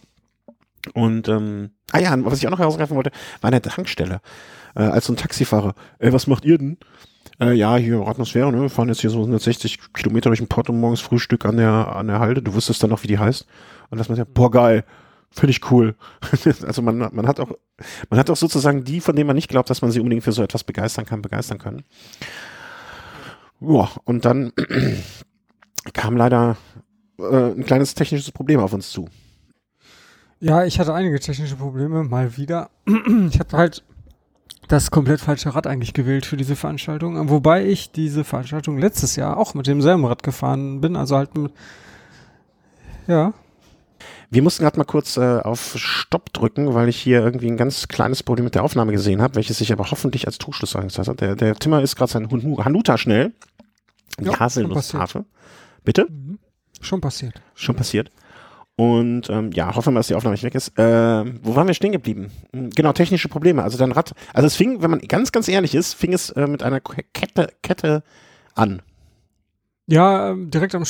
[0.92, 4.20] Und ähm, ah ja, was ich auch noch herausgreifen wollte, war eine Tankstelle.
[4.74, 6.76] Äh, als so ein Taxifahrer, ey, was macht ihr denn?
[7.40, 8.62] Äh, ja, hier Atmosphäre, ne?
[8.62, 11.96] Wir fahren jetzt hier so 160 Kilometer durch den Pott und morgens Frühstück an der,
[11.96, 12.42] an der Halde.
[12.42, 13.46] Du wusstest dann noch, wie die heißt.
[13.90, 14.84] Und das man sagt, boah, geil.
[15.42, 15.96] Ich cool.
[16.66, 17.50] also man, man hat auch,
[18.08, 20.32] man hat auch sozusagen die, von denen man nicht glaubt, dass man sie unbedingt für
[20.32, 21.84] so etwas begeistern kann, begeistern können.
[23.60, 24.52] Ja, und dann
[25.92, 26.56] kam leider
[27.18, 29.08] äh, ein kleines technisches Problem auf uns zu.
[30.40, 32.70] Ja, ich hatte einige technische Probleme, mal wieder.
[33.30, 33.82] Ich habe halt
[34.68, 39.36] das komplett falsche Rad eigentlich gewählt für diese Veranstaltung, wobei ich diese Veranstaltung letztes Jahr
[39.36, 41.52] auch mit demselben Rad gefahren bin, also halt mit,
[43.06, 43.34] ja,
[44.30, 47.88] Wir mussten gerade mal kurz äh, auf Stopp drücken, weil ich hier irgendwie ein ganz
[47.88, 51.20] kleines Problem mit der Aufnahme gesehen habe, welches sich aber hoffentlich als Trugschluss eingesetzt hat.
[51.20, 53.32] Der, der Timmer ist gerade sein Hanuta schnell.
[54.18, 55.24] Die Ja, schon Haselnusshafe.
[55.84, 56.06] Bitte?
[56.08, 56.38] mhm.
[56.80, 57.40] schon passiert.
[57.54, 58.10] Schon passiert.
[58.76, 60.72] Und ähm, ja, hoffen wir, dass die Aufnahme nicht weg ist.
[60.76, 62.32] Ähm, wo waren wir stehen geblieben?
[62.52, 63.62] Hm, Genau, technische Probleme.
[63.62, 66.46] Also dein Rad, also es fing, wenn man ganz, ganz ehrlich ist, fing es äh,
[66.48, 68.02] mit einer Kette, Kette
[68.54, 68.82] an.
[69.86, 70.82] Ja, ähm, direkt am,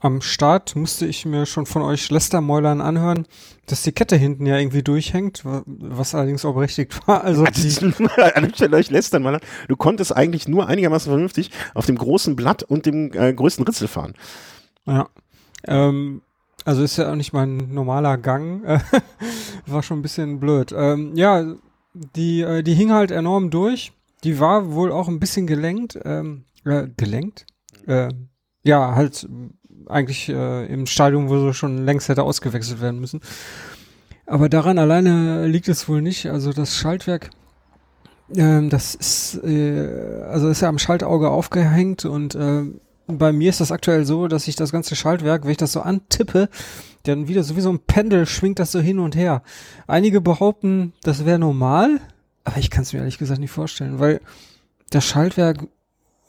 [0.00, 3.26] am Start musste ich mir schon von euch Lästermäulern anhören,
[3.66, 7.24] dass die Kette hinten ja irgendwie durchhängt, wa- was allerdings auch berechtigt war.
[7.28, 7.86] Also die, Also,
[8.34, 9.40] an der Stelle euch lästern.
[9.66, 13.88] Du konntest eigentlich nur einigermaßen vernünftig auf dem großen Blatt und dem äh, größten Ritzel
[13.88, 14.14] fahren.
[14.86, 15.08] Ja.
[15.66, 16.22] Ähm,
[16.64, 18.62] also ist ja auch nicht mein normaler Gang.
[19.66, 20.72] War schon ein bisschen blöd.
[20.76, 21.54] Ähm, ja,
[21.94, 23.92] die, äh, die hing halt enorm durch.
[24.24, 25.98] Die war wohl auch ein bisschen gelenkt.
[26.04, 27.46] Ähm, äh, gelenkt?
[27.86, 28.10] Äh,
[28.64, 29.26] ja, halt
[29.88, 33.20] eigentlich äh, im Stadium, wo sie schon längst hätte ausgewechselt werden müssen.
[34.26, 36.26] Aber daran alleine liegt es wohl nicht.
[36.26, 37.30] Also das Schaltwerk,
[38.36, 42.64] ähm, das ist, äh, also ist ja am Schaltauge aufgehängt und äh,
[43.06, 45.80] bei mir ist das aktuell so, dass ich das ganze Schaltwerk, wenn ich das so
[45.80, 46.50] antippe,
[47.04, 49.42] dann wieder so wie so ein Pendel schwingt das so hin und her.
[49.86, 52.00] Einige behaupten, das wäre normal,
[52.44, 54.20] aber ich kann es mir ehrlich gesagt nicht vorstellen, weil
[54.90, 55.66] das Schaltwerk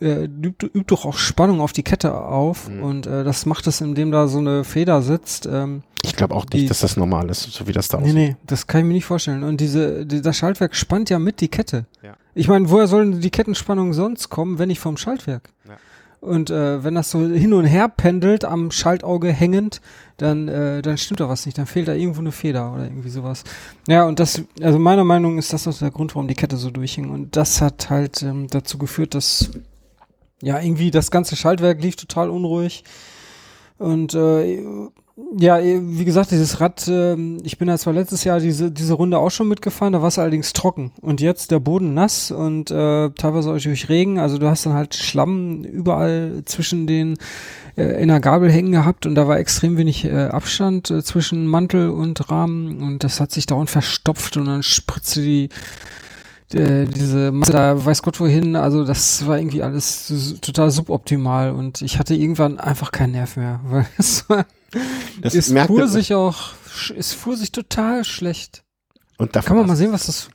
[0.01, 2.83] äh, übt, übt doch auch Spannung auf die Kette auf Mhm.
[2.83, 5.45] und äh, das macht es, indem da so eine Feder sitzt.
[5.51, 8.03] Ähm, Ich glaube auch Die- nicht, dass das normal ist, so wie das da Nee,
[8.03, 8.15] aussieht.
[8.15, 9.43] nee, das kann ich mir nicht vorstellen.
[9.43, 11.85] Und diese, die, das Schaltwerk spannt ja mit die Kette.
[12.01, 12.13] Ja.
[12.33, 15.49] Ich meine, woher sollen die Kettenspannungen sonst kommen, wenn nicht vom Schaltwerk?
[15.67, 15.75] Ja.
[16.21, 19.79] Und äh, wenn das so hin und her pendelt, am Schaltauge hängend,
[20.17, 21.57] dann, äh, dann stimmt da was nicht.
[21.57, 23.43] Dann fehlt da irgendwo eine Feder oder irgendwie sowas.
[23.87, 26.71] Ja, und das, also meiner Meinung ist das auch der Grund, warum die Kette so
[26.71, 27.09] durchhing.
[27.09, 29.49] Und das hat halt ähm, dazu geführt, dass
[30.41, 32.83] ja irgendwie das ganze Schaltwerk lief total unruhig.
[33.77, 34.61] Und äh,
[35.37, 39.19] ja, wie gesagt, dieses Rad, ähm, ich bin ja zwar letztes Jahr diese, diese Runde
[39.19, 40.91] auch schon mitgefahren, da war es allerdings trocken.
[41.01, 44.19] Und jetzt der Boden nass und äh, teilweise auch durch Regen.
[44.19, 47.17] Also du hast dann halt Schlamm überall zwischen den
[47.75, 51.47] äh, in der Gabel hängen gehabt und da war extrem wenig äh, Abstand äh, zwischen
[51.47, 55.49] Mantel und Rahmen und das hat sich dauernd verstopft und dann spritzte die
[56.53, 61.81] äh, diese Masse da weiß Gott wohin, also das war irgendwie alles total suboptimal und
[61.81, 64.45] ich hatte irgendwann einfach keinen Nerv mehr, weil es war,
[65.21, 66.53] Das es fuhr sich auch,
[66.97, 68.63] es fuhr sich total schlecht.
[69.17, 70.29] Und dafür Kann man mal sehen, was das,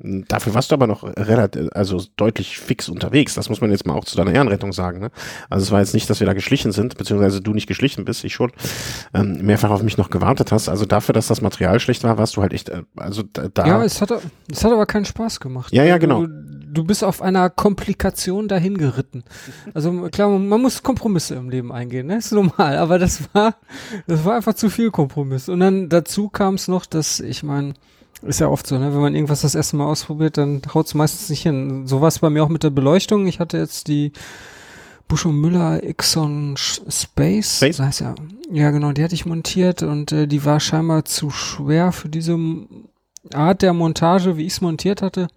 [0.00, 3.34] Dafür warst du aber noch relativ, also deutlich fix unterwegs.
[3.34, 4.98] Das muss man jetzt mal auch zu deiner Ehrenrettung sagen.
[4.98, 5.10] Ne?
[5.48, 8.24] Also es war jetzt nicht, dass wir da geschlichen sind, beziehungsweise du nicht geschlichen bist,
[8.24, 8.50] ich schon,
[9.14, 10.68] ähm, mehrfach auf mich noch gewartet hast.
[10.68, 13.84] Also dafür, dass das Material schlecht war, warst du halt echt, äh, also da, ja,
[13.84, 14.12] es hat,
[14.50, 15.72] es hat aber keinen Spaß gemacht.
[15.72, 16.26] Ja, ja, genau.
[16.26, 19.24] Du, du bist auf einer Komplikation dahin geritten.
[19.74, 22.16] Also klar, man, man muss Kompromisse im Leben eingehen, ne?
[22.16, 23.54] Ist normal, aber das war,
[24.06, 25.48] das war einfach zu viel Kompromiss.
[25.48, 27.74] Und dann dazu kam es noch, dass, ich meine,
[28.22, 28.92] ist ja oft so, ne?
[28.92, 31.86] Wenn man irgendwas das erste Mal ausprobiert, dann haut es meistens nicht hin.
[31.86, 33.26] So war es bei mir auch mit der Beleuchtung.
[33.26, 34.12] Ich hatte jetzt die
[35.08, 37.76] Busch und Müller Exxon Space, Space?
[37.76, 38.14] Das heißt ja,
[38.52, 42.38] ja genau, die hatte ich montiert und äh, die war scheinbar zu schwer für diese
[43.34, 45.28] Art der Montage, wie ich es montiert hatte.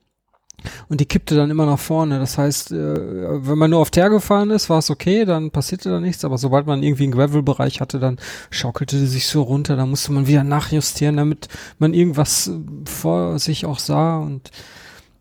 [0.90, 2.20] Und die kippte dann immer nach vorne.
[2.20, 5.90] Das heißt, äh, wenn man nur auf Teer gefahren ist, war es okay, dann passierte
[5.90, 6.26] da nichts.
[6.26, 8.18] Aber sobald man irgendwie einen Gravel-Bereich hatte, dann
[8.50, 9.76] schaukelte die sich so runter.
[9.76, 11.48] Da musste man wieder nachjustieren, damit
[11.80, 14.20] man irgendwas äh, vor sich auch sah.
[14.20, 14.52] Und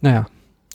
[0.01, 0.27] naja,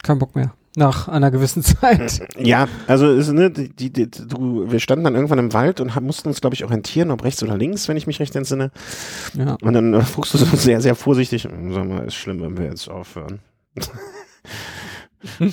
[0.03, 0.53] kein Bock mehr.
[0.75, 2.21] Nach einer gewissen Zeit.
[2.37, 6.27] Ja, also ist, ne, die, die, du, wir standen dann irgendwann im Wald und mussten
[6.27, 8.71] uns, glaube ich, orientieren, ob rechts oder links, wenn ich mich recht entsinne.
[9.33, 9.57] Ja.
[9.61, 12.65] Und dann äh, fragst du so sehr, sehr vorsichtig, sag mal, ist schlimm, wenn wir
[12.65, 13.39] jetzt aufhören.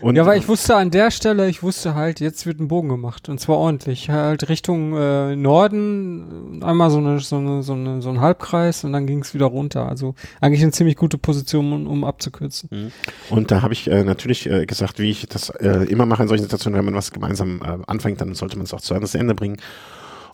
[0.00, 2.88] Und, Ja, weil ich wusste an der Stelle, ich wusste halt, jetzt wird ein Bogen
[2.88, 4.10] gemacht und zwar ordentlich.
[4.10, 8.92] Halt Richtung äh, Norden, einmal so eine, so eine, so eine, so ein Halbkreis und
[8.92, 9.88] dann ging es wieder runter.
[9.88, 12.92] Also eigentlich eine ziemlich gute Position, um, um abzukürzen.
[13.30, 16.28] Und da habe ich äh, natürlich äh, gesagt, wie ich das äh, immer mache in
[16.28, 19.34] solchen Situationen, wenn man was gemeinsam äh, anfängt, dann sollte man es auch zu Ende
[19.34, 19.56] bringen.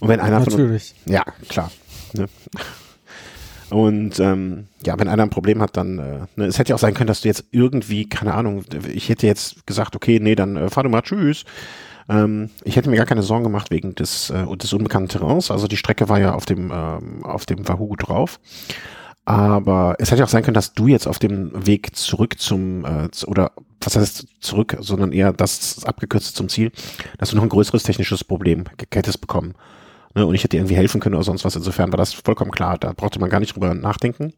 [0.01, 0.95] Und wenn einer von Natürlich.
[1.07, 1.71] Ja, klar.
[2.15, 2.27] Ne?
[3.73, 6.81] Und ähm, ja, wenn einer ein Problem hat, dann, äh, ne, es hätte ja auch
[6.81, 10.57] sein können, dass du jetzt irgendwie, keine Ahnung, ich hätte jetzt gesagt, okay, nee, dann
[10.57, 11.47] äh, fahr du mal, tschüss.
[12.07, 15.51] Ähm, ich hätte mir gar keine Sorgen gemacht wegen des, äh, des unbekannten Terrains.
[15.51, 18.41] Also die Strecke war ja auf dem, ähm, auf dem Wahoo drauf.
[19.25, 23.09] Aber es hätte auch sein können, dass du jetzt auf dem Weg zurück zum, äh,
[23.27, 26.73] oder was heißt zurück, sondern eher das abgekürzt zum Ziel,
[27.17, 29.55] dass du noch ein größeres technisches Problem hättest bekommen.
[30.15, 30.27] Ne?
[30.27, 31.57] Und ich hätte dir irgendwie helfen können oder sonst was.
[31.57, 32.79] Insofern war das vollkommen klar.
[32.79, 34.33] Da brauchte man gar nicht drüber nachdenken.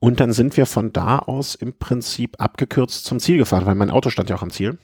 [0.00, 3.90] Und dann sind wir von da aus im Prinzip abgekürzt zum Ziel gefahren, weil mein
[3.90, 4.78] Auto stand ja auch am Ziel.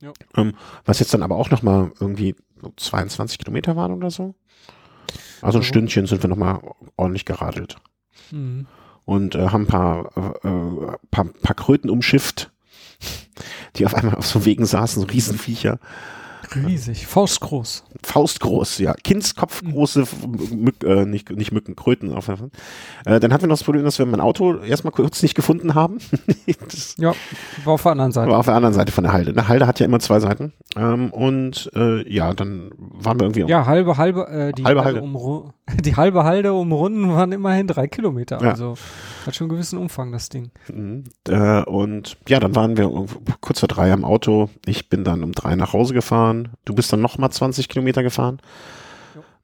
[0.00, 0.12] Ja.
[0.36, 0.54] Ähm,
[0.84, 4.34] was jetzt dann aber auch nochmal irgendwie so 22 Kilometer waren oder so.
[5.42, 5.64] Also ein.
[5.64, 6.60] Stündchen sind wir nochmal
[6.96, 7.76] ordentlich geradelt
[8.30, 8.66] Mhm.
[9.04, 12.50] und äh, haben ein paar, äh, paar, paar Kröten umschifft,
[13.76, 15.78] die auf einmal auf so Wegen saßen, so Riesenviecher.
[16.56, 17.84] Riesig, faustgroß.
[18.04, 20.04] Faustgroß, ja, Kindskopfgroße
[20.54, 22.12] Mück, äh, nicht, nicht Mücken, Kröten.
[22.12, 22.36] Auf, äh,
[23.20, 25.98] dann hatten wir noch das Problem, dass wir mein Auto erstmal kurz nicht gefunden haben.
[26.70, 27.12] das Ja,
[27.64, 28.30] war auf der anderen Seite.
[28.30, 29.30] war auf der anderen Seite von der Halde.
[29.30, 30.52] Eine Halde hat ja immer zwei Seiten.
[30.76, 33.50] Ähm, und äh, ja, dann waren wir irgendwie.
[33.50, 35.52] Ja, halbe, halbe, äh, die Halbe halbe, Halde.
[35.82, 38.42] Die halbe Halde umrunden waren immerhin drei Kilometer.
[38.42, 38.50] Ja.
[38.50, 38.74] Also
[39.26, 40.50] hat schon einen gewissen Umfang, das Ding.
[40.72, 41.04] Mhm.
[41.28, 42.90] Äh, und ja, dann waren wir
[43.40, 44.50] kurz vor drei am Auto.
[44.66, 46.50] Ich bin dann um drei nach Hause gefahren.
[46.64, 48.40] Du bist dann nochmal 20 Kilometer gefahren.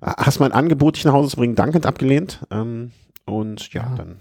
[0.01, 2.47] Hast mein Angebot, dich nach Hause zu bringen, dankend abgelehnt.
[2.51, 2.93] Ähm,
[3.25, 3.95] und ja, Ja.
[3.97, 4.17] dann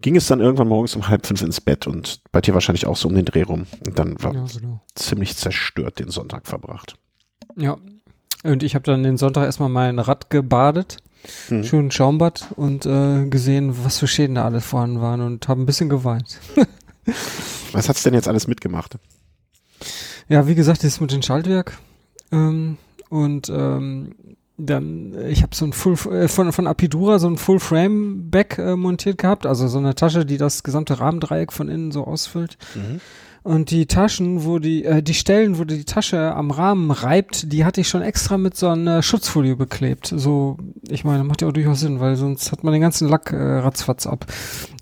[0.00, 2.96] ging es dann irgendwann morgens um halb fünf ins Bett und bei dir wahrscheinlich auch
[2.96, 3.66] so um den Dreh rum.
[3.84, 4.80] Und dann war Ja, genau.
[4.94, 6.94] ziemlich zerstört den Sonntag verbracht.
[7.56, 7.76] Ja.
[8.44, 10.96] Und ich habe dann den Sonntag erstmal mein Rad gebadet,
[11.48, 11.64] Mhm.
[11.64, 15.66] schön Schaumbad und äh, gesehen, was für Schäden da alles vorhanden waren und habe ein
[15.66, 16.40] bisschen geweint.
[17.72, 18.96] Was hat's denn jetzt alles mitgemacht?
[20.28, 21.78] Ja, wie gesagt, das ist mit dem Schaltwerk.
[22.30, 22.76] Ähm,
[23.08, 24.14] und ähm,
[24.56, 28.58] dann, ich habe so ein Full äh, von, von Apidura so ein Full Frame Back
[28.58, 32.58] äh, montiert gehabt, also so eine Tasche, die das gesamte Rahmendreieck von innen so ausfüllt.
[33.42, 37.64] Und die Taschen, wo die, äh, die Stellen, wo die Tasche am Rahmen reibt, die
[37.64, 40.12] hatte ich schon extra mit so einer Schutzfolie beklebt.
[40.14, 43.32] So, ich meine, macht ja auch durchaus Sinn, weil sonst hat man den ganzen Lack
[43.32, 44.26] äh, ratzfatz ab.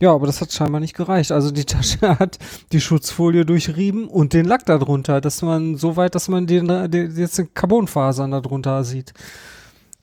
[0.00, 1.30] Ja, aber das hat scheinbar nicht gereicht.
[1.30, 2.38] Also die Tasche hat
[2.72, 7.16] die Schutzfolie durchrieben und den Lack darunter, dass man so weit, dass man den, den
[7.16, 9.12] jetzt den Carbonfasern darunter sieht.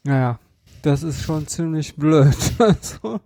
[0.03, 0.39] Naja,
[0.81, 2.35] das ist schon ziemlich blöd.
[2.59, 3.19] Also,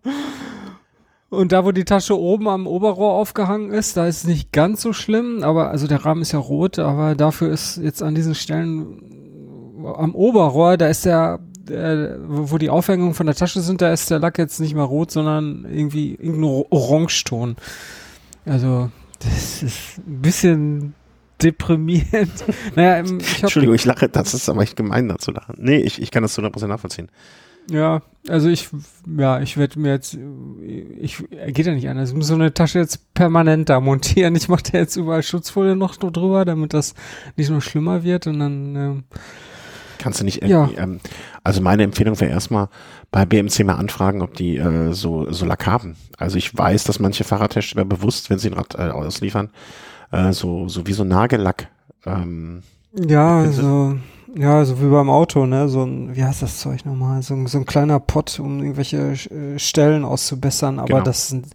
[1.30, 4.82] und da, wo die Tasche oben am Oberrohr aufgehangen ist, da ist es nicht ganz
[4.82, 8.36] so schlimm, aber also der Rahmen ist ja rot, aber dafür ist jetzt an diesen
[8.36, 9.02] Stellen
[9.96, 14.10] am Oberrohr, da ist der, der wo die Aufhängungen von der Tasche sind, da ist
[14.10, 17.56] der Lack jetzt nicht mehr rot, sondern irgendwie irgendein Or- Orangeton.
[18.46, 18.90] Also,
[19.20, 20.96] das ist ein bisschen
[21.42, 22.32] deprimierend.
[22.76, 25.56] naja, ähm, ich hab, Entschuldigung, ich lache, das ist aber echt gemein, da zu lachen.
[25.58, 27.10] Nee, ich, ich kann das zu 100% nachvollziehen.
[27.70, 28.70] Ja, also ich,
[29.18, 30.18] ja, ich werde mir jetzt,
[31.00, 32.10] ich, geht ja nicht anders.
[32.10, 34.36] Ich muss so eine Tasche jetzt permanent da montieren.
[34.36, 36.96] Ich mache da jetzt überall Schutzfolie noch drüber, damit das
[37.36, 39.04] nicht noch schlimmer wird und dann, ähm,
[40.00, 40.62] Kannst du nicht Ja.
[40.62, 41.00] irgendwie, ähm,
[41.44, 42.70] also meine Empfehlung wäre erstmal
[43.12, 45.98] bei BMC mal anfragen, ob die äh, so, so Lack haben.
[46.18, 49.50] Also ich weiß, dass manche Fahrradhersteller bewusst, wenn sie ein Rad äh, ausliefern,
[50.12, 51.68] äh, so, so wie so Nagellack,
[52.06, 53.98] ähm, ja, so,
[54.38, 57.22] ja, so wie beim Auto, ne, so ein, wie heißt das Zeug nochmal?
[57.24, 61.02] So, ein- so ein kleiner Pott, um irgendwelche äh, Stellen auszubessern, aber Genau.
[61.04, 61.48] das sind,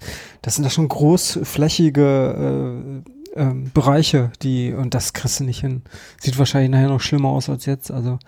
[0.42, 3.02] das sind da schon großflächige,
[3.37, 5.82] äh, ähm, Bereiche, die, und das kriegst du nicht hin.
[6.20, 8.18] Sieht wahrscheinlich nachher noch schlimmer aus als jetzt, also.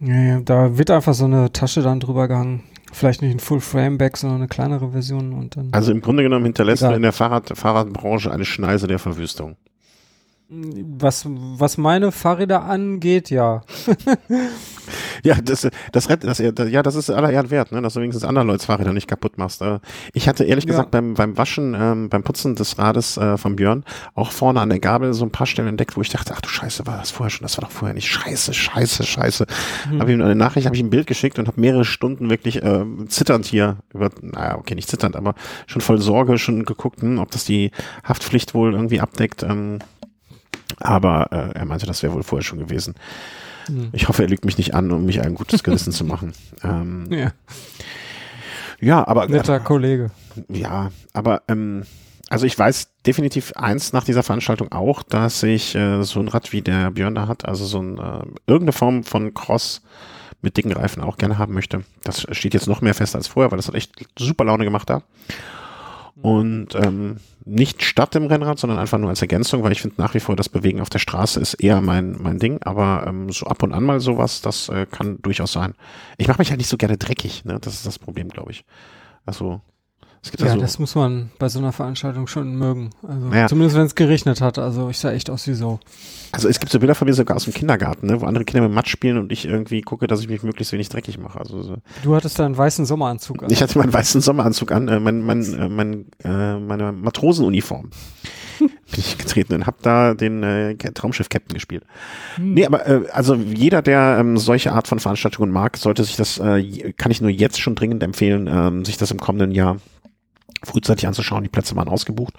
[0.00, 2.62] Ja, da wird einfach so eine Tasche dann drüber gehangen.
[2.92, 5.68] Vielleicht nicht ein Full Frame Back, sondern eine kleinere Version und dann.
[5.72, 9.56] also im Grunde genommen hinterlässt du in der Fahrrad, Fahrradbranche eine Schneise der Verwüstung.
[10.48, 13.62] Was, was meine Fahrräder angeht, ja.
[15.24, 17.82] ja, das, das, das, ja, das ist aller Ehren wert, ne?
[17.82, 19.60] dass du wenigstens andere Leute Fahrräder nicht kaputt machst.
[19.60, 19.80] Äh.
[20.12, 20.70] Ich hatte ehrlich ja.
[20.70, 23.82] gesagt beim, beim Waschen, ähm, beim Putzen des Rades äh, von Björn
[24.14, 26.48] auch vorne an der Gabel so ein paar Stellen entdeckt, wo ich dachte, ach du
[26.48, 28.06] Scheiße, war das vorher schon, das war doch vorher nicht.
[28.06, 29.46] Scheiße, scheiße, scheiße.
[29.90, 30.00] Hm.
[30.00, 32.84] Habe ihm eine Nachricht, habe ich ein Bild geschickt und habe mehrere Stunden wirklich äh,
[33.08, 35.34] zitternd hier über, naja, okay, nicht zitternd, aber
[35.66, 37.72] schon voll Sorge schon geguckt, hm, ob das die
[38.04, 39.42] Haftpflicht wohl irgendwie abdeckt.
[39.42, 39.80] Ähm,
[40.78, 42.94] aber äh, er meinte, das wäre wohl vorher schon gewesen.
[43.66, 43.88] Hm.
[43.92, 46.32] Ich hoffe, er lügt mich nicht an, um mich ein gutes Gewissen zu machen.
[46.62, 47.32] Ähm, ja.
[48.80, 49.28] ja, aber.
[49.28, 50.10] Netter äh, Kollege.
[50.48, 51.82] Ja, aber ähm,
[52.28, 56.52] also ich weiß definitiv eins nach dieser Veranstaltung auch, dass ich äh, so ein Rad
[56.52, 59.82] wie der Björn da hat, also so ein äh, irgendeine Form von Cross
[60.42, 61.84] mit dicken Reifen auch gerne haben möchte.
[62.02, 64.90] Das steht jetzt noch mehr fest als vorher, weil das hat echt super Laune gemacht
[64.90, 65.02] da.
[66.22, 70.14] Und ähm, nicht statt dem Rennrad, sondern einfach nur als Ergänzung, weil ich finde nach
[70.14, 73.46] wie vor, das Bewegen auf der Straße ist eher mein, mein Ding, aber ähm, so
[73.46, 75.74] ab und an mal sowas, das äh, kann durchaus sein.
[76.16, 77.58] Ich mache mich halt nicht so gerne dreckig, ne?
[77.60, 78.64] Das ist das Problem, glaube ich.
[79.26, 79.60] Also
[80.38, 82.90] ja, also, das muss man bei so einer Veranstaltung schon mögen.
[83.06, 83.46] Also ja.
[83.48, 84.58] zumindest wenn es geregnet hat.
[84.58, 85.80] Also ich sah echt aus wie so.
[86.32, 88.66] Also es gibt so Bilder von mir sogar aus dem Kindergarten, ne, wo andere Kinder
[88.66, 91.38] mit Matsch spielen und ich irgendwie gucke, dass ich mich möglichst wenig dreckig mache.
[91.38, 91.76] Also so.
[92.02, 93.50] Du hattest da einen weißen Sommeranzug an.
[93.50, 97.90] Ich hatte meinen weißen Sommeranzug an, äh, mein, mein, äh, mein, äh, meine Matrosenuniform.
[98.58, 101.84] bin ich getreten und habe da den äh, Traumschiff-Captain gespielt.
[102.36, 102.54] Hm.
[102.54, 106.38] Nee, aber äh, also jeder, der ähm, solche Art von Veranstaltungen mag, sollte sich das,
[106.38, 109.78] äh, kann ich nur jetzt schon dringend empfehlen, ähm, sich das im kommenden Jahr
[110.66, 111.42] frühzeitig anzuschauen.
[111.42, 112.34] Die Plätze waren ausgebucht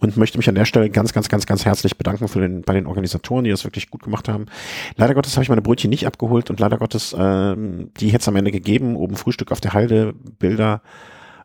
[0.00, 2.72] und möchte mich an der Stelle ganz, ganz, ganz, ganz herzlich bedanken für den, bei
[2.72, 4.46] den Organisatoren, die das wirklich gut gemacht haben.
[4.96, 8.28] Leider Gottes habe ich meine Brötchen nicht abgeholt und leider Gottes, ähm, die hätte es
[8.28, 10.82] am Ende gegeben, oben Frühstück auf der Halde, Bilder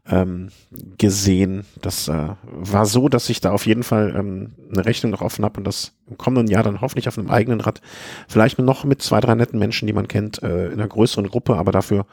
[0.07, 0.49] ähm,
[0.97, 1.65] gesehen.
[1.81, 5.45] Das äh, war so, dass ich da auf jeden Fall ähm, eine Rechnung noch offen
[5.45, 7.81] habe und das im kommenden Jahr dann hoffentlich auf einem eigenen Rad,
[8.27, 11.55] vielleicht noch mit zwei, drei netten Menschen, die man kennt, äh, in einer größeren Gruppe,
[11.55, 12.05] aber dafür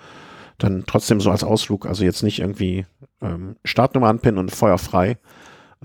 [0.58, 2.86] dann trotzdem so als Ausflug, also jetzt nicht irgendwie
[3.22, 5.18] ähm, Startnummer anpinnen und feuerfrei,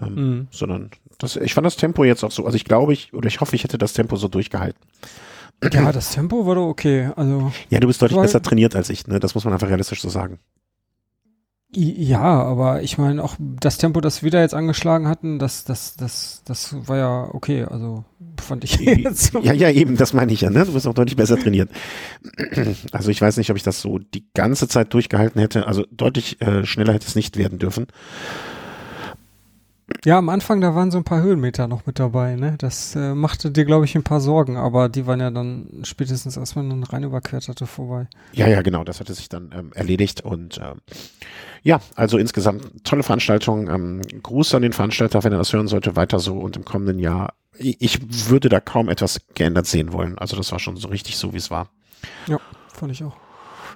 [0.02, 0.48] ähm, mhm.
[0.52, 3.42] sondern das, ich fand das Tempo jetzt auch so, also ich glaube, ich, oder ich
[3.42, 4.82] hoffe, ich hätte das Tempo so durchgehalten.
[5.72, 7.12] Ja, das Tempo war doch okay.
[7.16, 9.20] Also, ja, du bist deutlich besser trainiert als ich, ne?
[9.20, 10.40] Das muss man einfach realistisch so sagen.
[11.78, 15.98] Ja, aber ich meine, auch das Tempo, das wir da jetzt angeschlagen hatten, das, das,
[15.98, 17.66] das, das war ja okay.
[17.66, 18.06] Also
[18.42, 19.34] fand ich jetzt.
[19.34, 19.42] So.
[19.42, 20.64] Ja, ja, eben, das meine ich ja, ne?
[20.66, 21.70] Du bist auch deutlich besser trainiert.
[22.92, 25.68] Also ich weiß nicht, ob ich das so die ganze Zeit durchgehalten hätte.
[25.68, 27.88] Also deutlich äh, schneller hätte es nicht werden dürfen.
[30.04, 32.56] Ja, am Anfang, da waren so ein paar Höhenmeter noch mit dabei, ne?
[32.58, 36.38] Das äh, machte dir, glaube ich, ein paar Sorgen, aber die waren ja dann spätestens,
[36.38, 38.08] als man dann rein überquert hatte, vorbei.
[38.34, 40.82] Ja, ja, genau, das hatte sich dann ähm, erledigt und ähm,
[41.66, 43.68] ja, also insgesamt tolle Veranstaltung.
[43.70, 47.00] Ähm, Gruß an den Veranstalter, wenn er das hören sollte, weiter so und im kommenden
[47.00, 47.34] Jahr.
[47.58, 50.16] Ich würde da kaum etwas geändert sehen wollen.
[50.20, 51.70] Also das war schon so richtig so, wie es war.
[52.28, 52.40] Ja,
[52.72, 53.16] fand ich auch.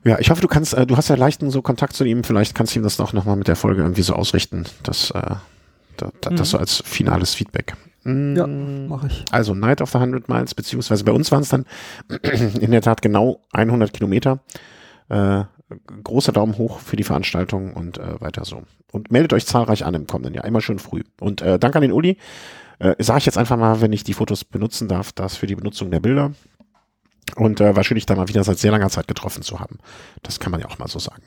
[0.03, 2.23] Ja, ich hoffe, du kannst, äh, du hast ja leichten so Kontakt zu ihm.
[2.23, 5.35] Vielleicht kannst du ihm das doch nochmal mit der Folge irgendwie so ausrichten, dass äh,
[5.97, 6.35] da, da, mhm.
[6.35, 7.73] Das so als finales Feedback.
[8.05, 8.87] Ja, mm.
[8.87, 9.25] mache ich.
[9.31, 11.65] Also Night of the 100 Miles, beziehungsweise bei uns waren es dann
[12.61, 14.39] in der Tat genau 100 Kilometer.
[15.09, 15.43] Äh,
[16.03, 18.63] großer Daumen hoch für die Veranstaltung und äh, weiter so.
[18.91, 21.03] Und meldet euch zahlreich an im kommenden Jahr, immer schön früh.
[21.19, 22.17] Und äh, danke an den Uli.
[22.79, 25.55] Äh, Sage ich jetzt einfach mal, wenn ich die Fotos benutzen darf, das für die
[25.55, 26.31] Benutzung der Bilder.
[27.35, 29.77] Und äh, war schön, dich da mal wieder seit sehr langer Zeit getroffen zu haben.
[30.23, 31.23] Das kann man ja auch mal so sagen.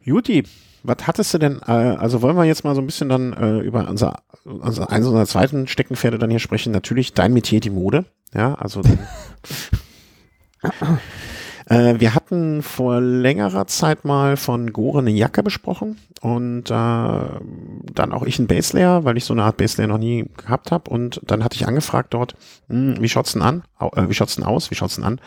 [0.00, 0.44] Juti,
[0.84, 3.58] was hattest du denn, äh, also wollen wir jetzt mal so ein bisschen dann äh,
[3.58, 6.72] über unser, unser eins unserer zweiten Steckenpferde dann hier sprechen.
[6.72, 8.04] Natürlich dein Metier, die Mode.
[8.32, 8.82] Ja, also
[11.66, 18.12] äh, wir hatten vor längerer Zeit mal von Gore eine Jacke besprochen und äh, dann
[18.12, 21.20] auch ich ein Baselayer, weil ich so eine Art Baselayer noch nie gehabt habe und
[21.24, 22.34] dann hatte ich angefragt dort,
[22.68, 23.62] hm, wie schaut's denn an?
[23.80, 24.70] Äh, wie schaut's denn aus?
[24.70, 25.20] Wie schaut's denn an?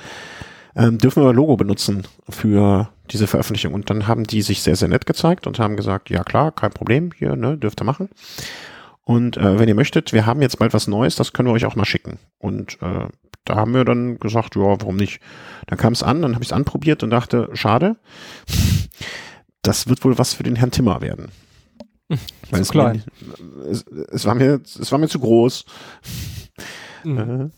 [0.76, 3.74] ähm, dürfen wir Logo benutzen für diese Veröffentlichung.
[3.74, 6.72] Und dann haben die sich sehr, sehr nett gezeigt und haben gesagt, ja klar, kein
[6.72, 8.10] Problem, hier, ne, dürft ihr machen.
[9.04, 11.66] Und äh, wenn ihr möchtet, wir haben jetzt bald was Neues, das können wir euch
[11.66, 12.20] auch mal schicken.
[12.38, 13.08] Und äh,
[13.46, 15.22] da haben wir dann gesagt, ja, warum nicht?
[15.68, 17.98] Dann kam es an, dann habe ich es anprobiert und dachte, schade,
[19.62, 21.32] das wird wohl was für den Herrn Timmer werden.
[22.50, 23.04] Weil es, klein.
[23.42, 25.66] Mir, es, es, war mir, es war mir zu groß.
[27.04, 27.18] Mhm.
[27.18, 27.50] Äh,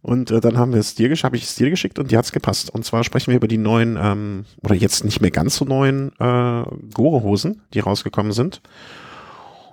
[0.00, 2.16] und äh, dann haben wir es dir geschickt, habe ich es dir geschickt und die
[2.16, 2.70] hat's gepasst.
[2.70, 6.12] Und zwar sprechen wir über die neuen, ähm, oder jetzt nicht mehr ganz so neuen
[6.18, 8.62] äh, Gore-Hosen, die rausgekommen sind.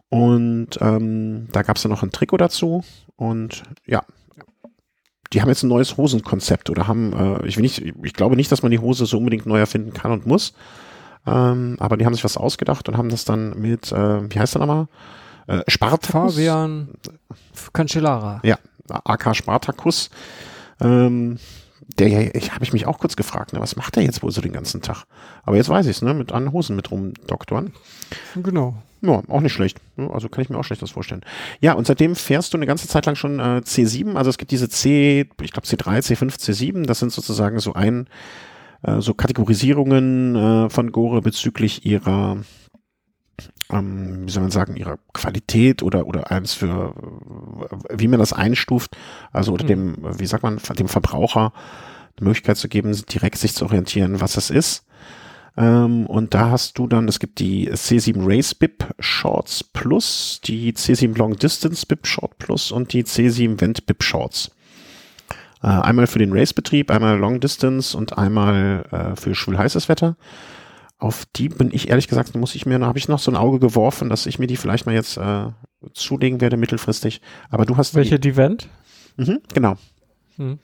[0.09, 2.83] Und ähm, da gab's dann noch ein Trikot dazu.
[3.15, 4.03] Und ja,
[5.33, 8.51] die haben jetzt ein neues Hosenkonzept oder haben, äh, ich will nicht, ich glaube nicht,
[8.51, 10.53] dass man die Hose so unbedingt neu erfinden kann und muss.
[11.27, 14.55] Ähm, aber die haben sich was ausgedacht und haben das dann mit, äh, wie heißt
[14.55, 14.87] der nochmal?
[15.47, 16.35] Äh, Spartacus.
[16.35, 16.89] Fabian
[17.73, 18.41] Cancellara.
[18.43, 18.57] Ja,
[18.87, 20.09] AK Spartacus.
[20.79, 21.37] Ähm,
[21.87, 24.41] der ich habe ich mich auch kurz gefragt, ne, was macht er jetzt wohl so
[24.41, 25.05] den ganzen Tag?
[25.43, 27.73] Aber jetzt weiß ich es, ne, mit an Hosen mit rumdoktoren.
[28.35, 28.75] Genau.
[29.01, 29.79] Ja, auch nicht schlecht.
[29.97, 31.21] Also kann ich mir auch schlecht das vorstellen.
[31.59, 34.15] Ja, und seitdem fährst du eine ganze Zeit lang schon äh, C7.
[34.15, 36.85] Also es gibt diese C, ich glaube C3, C5, C7.
[36.85, 38.07] Das sind sozusagen so ein,
[38.81, 42.37] äh, so Kategorisierungen äh, von Gore bezüglich ihrer,
[43.71, 46.93] ähm, wie soll man sagen, ihrer Qualität oder oder eins für,
[47.69, 48.95] äh, wie man das einstuft.
[49.31, 51.53] Also oder dem, wie sagt man, dem Verbraucher
[52.19, 54.85] die Möglichkeit zu geben, direkt sich zu orientieren, was es ist.
[55.57, 60.73] Ähm, und da hast du dann, es gibt die C7 Race BIP Shorts Plus, die
[60.73, 64.51] C7 Long Distance BIP Short Plus und die C7 Vent BIP Shorts.
[65.63, 70.15] Äh, einmal für den Race-Betrieb, einmal Long Distance und einmal äh, für schwül-heißes Wetter.
[70.97, 73.35] Auf die bin ich ehrlich gesagt, muss ich mir, da habe ich noch so ein
[73.35, 75.47] Auge geworfen, dass ich mir die vielleicht mal jetzt äh,
[75.93, 77.21] zulegen werde mittelfristig.
[77.49, 78.69] Aber du hast Welche die Vent?
[79.17, 79.75] Mhm, genau.
[80.37, 80.59] Hm.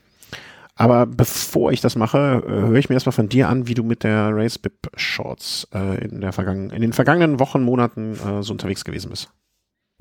[0.76, 3.84] Aber bevor ich das mache, äh, höre ich mir erstmal von dir an, wie du
[3.84, 8.41] mit der Race Bip Shorts äh, in, der vergangen, in den vergangenen Wochen, Monaten äh,
[8.41, 9.30] so unterwegs gewesen bist.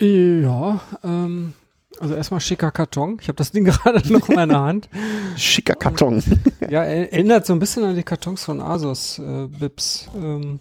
[0.01, 1.53] Ja, ähm,
[1.99, 3.19] also erstmal schicker Karton.
[3.21, 4.89] Ich habe das Ding gerade noch in meiner Hand.
[5.37, 6.23] Schicker Karton.
[6.69, 10.09] Ja, er- erinnert so ein bisschen an die Kartons von Asus äh, Bips.
[10.17, 10.61] Ähm,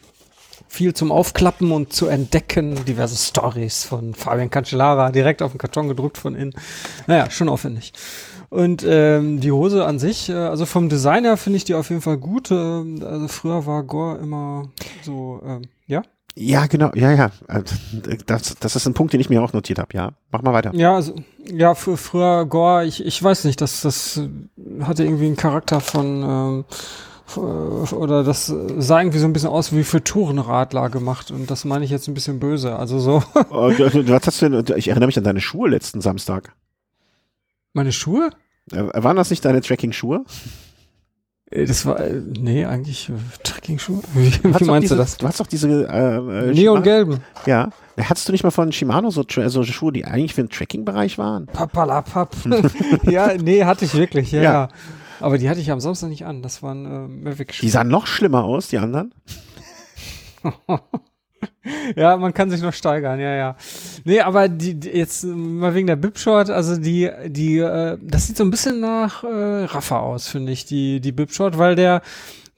[0.68, 2.84] viel zum Aufklappen und zu entdecken.
[2.86, 6.54] Diverse Stories von Fabian Cancellara, direkt auf den Karton gedruckt von innen.
[7.08, 7.94] Naja, schon aufwendig.
[8.50, 11.90] Und ähm, die Hose an sich, äh, also vom Design her finde ich die auf
[11.90, 12.50] jeden Fall gut.
[12.52, 14.70] Ähm, also früher war Gore immer
[15.04, 16.02] so, ähm, ja?
[16.42, 17.32] Ja, genau, ja, ja.
[17.50, 17.64] Äh,
[18.26, 20.12] Das, das ist ein Punkt, den ich mir auch notiert habe, ja.
[20.32, 20.74] Mach mal weiter.
[20.74, 24.22] Ja, also, ja, für, früher Gore, ich, ich weiß nicht, das, das
[24.82, 26.66] hatte irgendwie einen Charakter von, ähm,
[27.36, 27.40] äh,
[27.94, 28.46] oder das
[28.78, 32.08] sah irgendwie so ein bisschen aus wie für Tourenradler gemacht und das meine ich jetzt
[32.08, 32.74] ein bisschen böse.
[32.78, 36.54] Also so, Oh, Was hast du denn, ich erinnere mich an deine Schuhe letzten Samstag.
[37.74, 38.30] meine Schuhe?
[38.72, 40.24] Äh, Waren das nicht deine Tracking-Schuhe?
[41.52, 44.02] Äh, Das war, äh, nee, eigentlich äh, Trekking-Schuhe?
[44.14, 45.18] Wie, hast wie doch meinst diese, du das?
[45.18, 47.20] Du hast doch diese äh, äh, Neongelben.
[47.46, 47.70] Ja.
[48.00, 51.48] Hattest du nicht mal von Shimano so, so Schuhe, die eigentlich für den Tracking-Bereich waren?
[51.48, 52.36] Papalapap.
[53.04, 54.52] ja, nee, hatte ich wirklich, ja, Ja.
[54.54, 54.68] ja.
[55.22, 56.42] Aber die hatte ich am Samstag nicht an.
[56.42, 59.14] Das waren äh, Mavic Die sahen noch schlimmer aus, die anderen.
[61.96, 63.56] Ja, man kann sich noch steigern, ja, ja.
[64.04, 68.38] Nee, aber die, die jetzt mal wegen der Bipshot, also die, die, äh, das sieht
[68.38, 72.02] so ein bisschen nach äh, Raffa aus, finde ich, die, die Bipshot, weil der,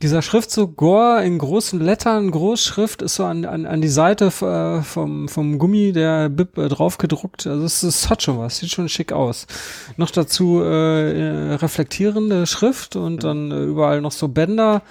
[0.02, 4.82] dieser Schriftzug Gore in großen Lettern, Großschrift, ist so an, an, an die Seite äh,
[4.82, 7.46] vom, vom Gummi der Bib äh, drauf gedruckt.
[7.46, 9.46] Also es, es hat schon was, sieht schon schick aus.
[9.98, 14.82] Noch dazu äh, äh, reflektierende Schrift und dann äh, überall noch so Bänder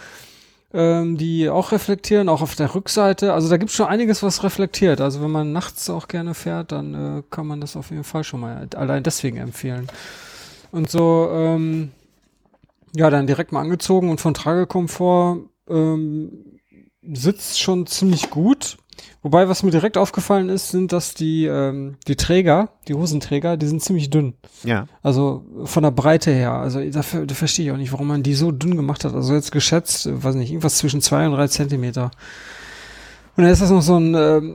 [0.73, 3.33] ähm, die auch reflektieren, auch auf der Rückseite.
[3.33, 5.01] Also da gibt es schon einiges, was reflektiert.
[5.01, 8.25] Also wenn man nachts auch gerne fährt, dann äh, kann man das auf jeden Fall
[8.25, 9.89] schon mal allein deswegen empfehlen.
[10.71, 11.91] Und so, ähm,
[12.95, 16.61] ja, dann direkt mal angezogen und von Tragekomfort ähm,
[17.03, 18.77] sitzt schon ziemlich gut.
[19.23, 23.67] Wobei, was mir direkt aufgefallen ist, sind, dass die, ähm, die Träger, die Hosenträger, die
[23.67, 24.33] sind ziemlich dünn.
[24.65, 24.87] Ja.
[25.03, 26.53] Also von der Breite her.
[26.53, 29.15] Also dafür, da verstehe ich auch nicht, warum man die so dünn gemacht hat.
[29.15, 32.11] Also jetzt geschätzt, äh, weiß nicht, irgendwas zwischen zwei und drei Zentimeter.
[33.37, 34.55] Und dann ist das noch so ein, ähm,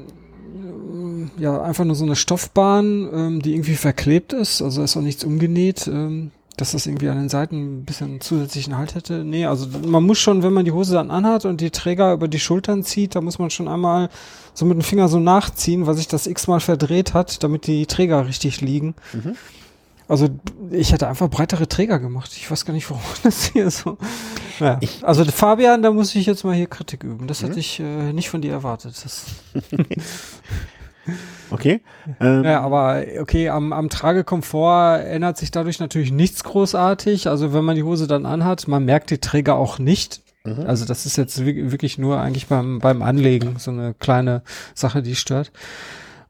[1.37, 4.63] ja, einfach nur so eine Stoffbahn, ähm, die irgendwie verklebt ist.
[4.63, 8.77] Also ist auch nichts umgenäht, ähm, dass das irgendwie an den Seiten ein bisschen zusätzlichen
[8.77, 9.23] Halt hätte.
[9.23, 12.27] Nee, also man muss schon, wenn man die Hose dann anhat und die Träger über
[12.27, 14.09] die Schultern zieht, da muss man schon einmal
[14.53, 18.25] so mit dem Finger so nachziehen, weil sich das x-mal verdreht hat, damit die Träger
[18.27, 18.95] richtig liegen.
[19.13, 19.35] Mhm.
[20.07, 20.29] Also
[20.69, 22.31] ich hätte einfach breitere Träger gemacht.
[22.35, 23.97] Ich weiß gar nicht, warum das hier so.
[24.59, 24.77] Ja.
[24.79, 27.25] Ich- also Fabian, da muss ich jetzt mal hier Kritik üben.
[27.27, 27.47] Das Mhm.
[27.47, 28.93] hätte ich äh, nicht von dir erwartet.
[31.51, 31.81] Okay.
[32.19, 37.27] Ähm, ja, aber okay, am, am Tragekomfort ändert sich dadurch natürlich nichts großartig.
[37.27, 40.21] Also wenn man die Hose dann anhat, man merkt die Träger auch nicht.
[40.43, 40.63] mhm.
[40.65, 44.41] Also das ist jetzt wi- wirklich nur eigentlich beim, beim Anlegen so eine kleine
[44.73, 45.51] Sache, die stört.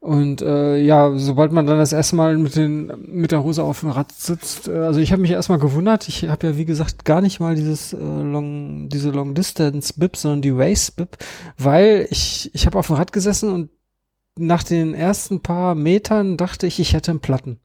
[0.00, 3.80] Und äh, ja, sobald man dann das erste Mal mit, den, mit der Hose auf
[3.80, 7.04] dem Rad sitzt, äh, also ich habe mich erstmal gewundert, ich habe ja wie gesagt
[7.04, 11.16] gar nicht mal dieses äh, Long, diese Long Distance Bib, sondern die Race Bib,
[11.58, 13.70] weil ich, ich habe auf dem Rad gesessen und
[14.38, 17.60] nach den ersten paar Metern dachte ich, ich hätte einen Platten.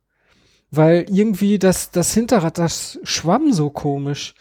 [0.69, 4.34] Weil irgendwie das, das Hinterrad, das schwamm so komisch.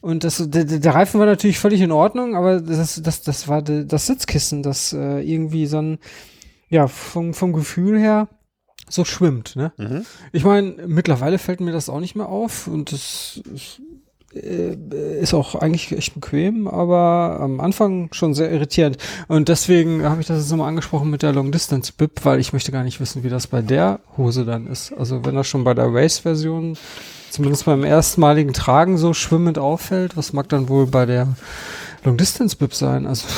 [0.00, 3.62] Und das, der, der Reifen war natürlich völlig in Ordnung, aber das, das, das war
[3.62, 5.98] das Sitzkissen, das äh, irgendwie so ein,
[6.70, 8.28] ja, vom, vom Gefühl her
[8.88, 9.72] so schwimmt, ne?
[9.76, 10.04] Mhm.
[10.32, 13.80] Ich meine, mittlerweile fällt mir das auch nicht mehr auf und das, das
[14.32, 18.96] ist auch eigentlich echt bequem, aber am Anfang schon sehr irritierend.
[19.26, 22.52] Und deswegen habe ich das jetzt nochmal angesprochen mit der Long Distance Bib, weil ich
[22.52, 24.92] möchte gar nicht wissen, wie das bei der Hose dann ist.
[24.92, 26.76] Also wenn das schon bei der Race-Version
[27.30, 31.28] zumindest beim erstmaligen Tragen so schwimmend auffällt, was mag dann wohl bei der
[32.04, 33.06] Long Distance Bib sein?
[33.06, 33.26] Also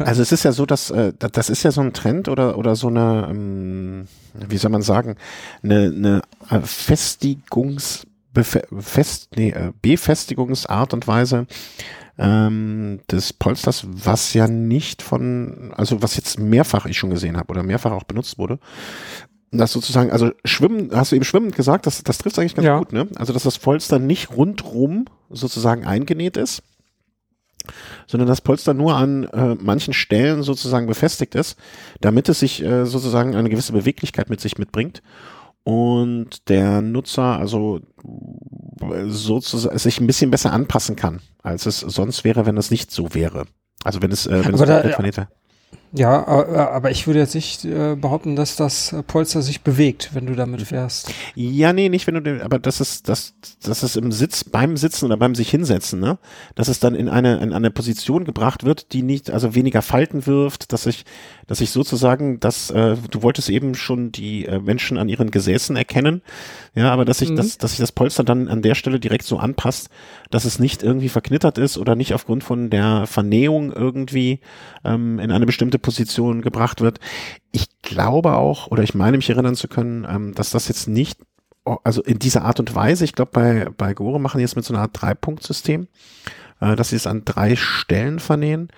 [0.00, 2.74] Also es ist ja so, dass äh, das ist ja so ein Trend oder oder
[2.74, 5.14] so eine, ähm, wie soll man sagen,
[5.62, 8.04] eine, eine Festigungs
[8.34, 11.46] Fest, nee, äh, Befestigungsart und Weise
[12.18, 17.50] ähm, des Polsters, was ja nicht von, also was jetzt mehrfach ich schon gesehen habe
[17.50, 18.58] oder mehrfach auch benutzt wurde.
[19.50, 22.78] Das sozusagen, also Schwimmen, hast du eben schwimmend gesagt, das, das trifft eigentlich ganz ja.
[22.78, 23.08] gut, ne?
[23.16, 26.62] Also dass das Polster nicht rundrum sozusagen eingenäht ist,
[28.06, 31.58] sondern das Polster nur an äh, manchen Stellen sozusagen befestigt ist,
[32.00, 35.02] damit es sich äh, sozusagen eine gewisse Beweglichkeit mit sich mitbringt
[35.64, 37.80] und der Nutzer also
[39.06, 43.14] sozusagen sich ein bisschen besser anpassen kann, als es sonst wäre, wenn es nicht so
[43.14, 43.44] wäre.
[43.84, 45.28] Also wenn es, äh, wenn Aber es da, ja,
[45.92, 50.36] ja, aber ich würde jetzt nicht äh, behaupten, dass das Polster sich bewegt, wenn du
[50.36, 51.12] damit fährst.
[51.34, 55.06] Ja, nee, nicht wenn du, aber das ist, das, das ist im Sitz, beim Sitzen
[55.06, 56.18] oder beim sich hinsetzen, ne,
[56.54, 60.26] dass es dann in eine, in eine Position gebracht wird, die nicht, also weniger Falten
[60.26, 61.04] wirft, dass ich,
[61.48, 65.74] dass ich sozusagen, dass, äh, du wolltest eben schon die äh, Menschen an ihren Gesäßen
[65.74, 66.22] erkennen,
[66.76, 67.36] ja, aber dass ich, mhm.
[67.36, 69.90] dass, dass sich das Polster dann an der Stelle direkt so anpasst,
[70.30, 74.38] dass es nicht irgendwie verknittert ist oder nicht aufgrund von der Vernähung irgendwie
[74.84, 77.00] ähm, in eine bestimmte Position gebracht wird.
[77.52, 81.20] Ich glaube auch, oder ich meine mich erinnern zu können, ähm, dass das jetzt nicht,
[81.84, 84.64] also in dieser Art und Weise, ich glaube bei, bei Gore machen die jetzt mit
[84.64, 85.88] so einer Art Drei-Punkt-System,
[86.60, 88.68] äh, dass sie es an drei Stellen vernähen.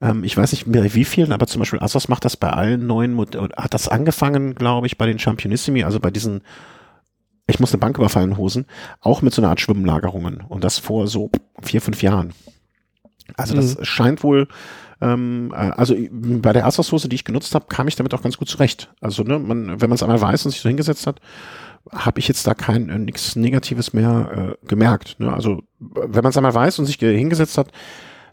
[0.00, 2.86] Ähm, ich weiß nicht mehr wie vielen, aber zum Beispiel Asos macht das bei allen
[2.86, 6.42] neuen, Mod hat das angefangen, glaube ich, bei den Championissimi, also bei diesen
[7.48, 8.66] ich muss eine Bank überfallen Hosen,
[9.00, 11.30] auch mit so einer Art Schwimmlagerungen und das vor so
[11.62, 12.34] vier, fünf Jahren.
[13.36, 13.84] Also das mhm.
[13.84, 14.48] scheint wohl
[15.00, 18.36] ähm, äh, also bei der Asos-Hose, die ich genutzt habe, kam ich damit auch ganz
[18.36, 18.92] gut zurecht.
[19.00, 21.20] Also ne, man, wenn man es einmal weiß und sich so hingesetzt hat,
[21.90, 25.20] habe ich jetzt da kein äh, nichts Negatives mehr äh, gemerkt.
[25.20, 25.32] Ne?
[25.32, 27.70] Also wenn man es einmal weiß und sich hingesetzt hat,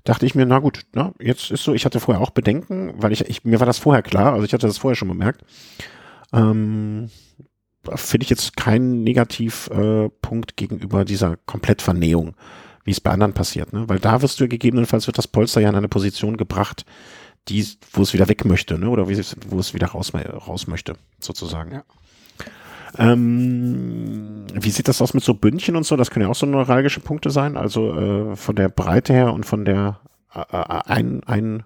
[0.03, 3.11] dachte ich mir, na gut, na, jetzt ist so, ich hatte vorher auch Bedenken, weil
[3.11, 5.41] ich, ich mir war das vorher klar, also ich hatte das vorher schon bemerkt.
[6.34, 7.09] Ähm,
[7.93, 12.36] Finde ich jetzt keinen Negativpunkt äh, gegenüber dieser Komplettvernähung
[12.86, 13.89] wie es bei anderen passiert, ne?
[13.89, 16.86] Weil da wirst du gegebenenfalls wird das Polster ja in eine Position gebracht,
[17.49, 18.89] die, wo es wieder weg möchte, ne?
[18.89, 21.71] Oder es, wo es wieder raus, raus möchte, sozusagen.
[21.71, 21.83] Ja.
[22.97, 25.97] Ähm, wie sieht das aus mit so Bündchen und so?
[25.97, 29.45] Das können ja auch so neuralgische Punkte sein, also äh, von der Breite her und
[29.45, 29.99] von der
[30.33, 30.41] äh,
[30.86, 31.63] ein, ein,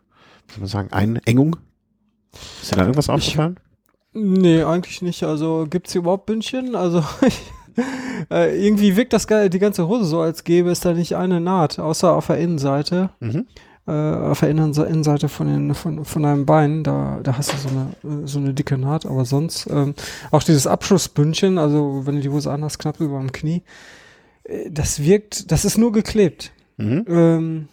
[0.47, 1.57] wie soll man sagen, Einengung.
[2.61, 3.59] Ist dir da irgendwas aufgefallen?
[4.13, 5.24] Nee, eigentlich nicht.
[5.24, 6.76] Also gibt's hier überhaupt Bündchen?
[6.76, 7.41] Also ich
[8.32, 11.80] äh, irgendwie wirkt das die ganze Hose so, als gäbe es da nicht eine Naht,
[11.80, 13.09] außer auf der Innenseite.
[13.20, 13.47] Mhm.
[13.88, 17.70] Äh, auf der Innenseite von, den, von, von deinem Bein, da, da hast du so
[17.70, 19.95] eine, so eine dicke Naht, aber sonst ähm,
[20.30, 23.63] auch dieses Abschlussbündchen, also wenn du die Hose anhast, knapp über dem Knie,
[24.43, 26.51] äh, das wirkt, das ist nur geklebt.
[26.78, 27.05] Mhm.
[27.07, 27.67] Ähm,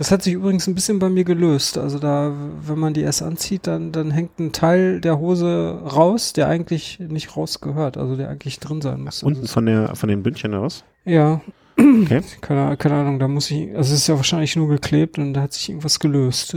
[0.00, 1.76] das hat sich übrigens ein bisschen bei mir gelöst.
[1.76, 2.32] Also da,
[2.62, 6.98] wenn man die erst anzieht, dann, dann hängt ein Teil der Hose raus, der eigentlich
[7.00, 9.22] nicht rausgehört, also der eigentlich drin sein muss.
[9.22, 10.84] Unten von der, von den Bündchen raus?
[11.04, 11.42] Ja.
[11.76, 12.22] Okay.
[12.40, 15.42] Keine, keine Ahnung, da muss ich, also es ist ja wahrscheinlich nur geklebt und da
[15.42, 16.56] hat sich irgendwas gelöst.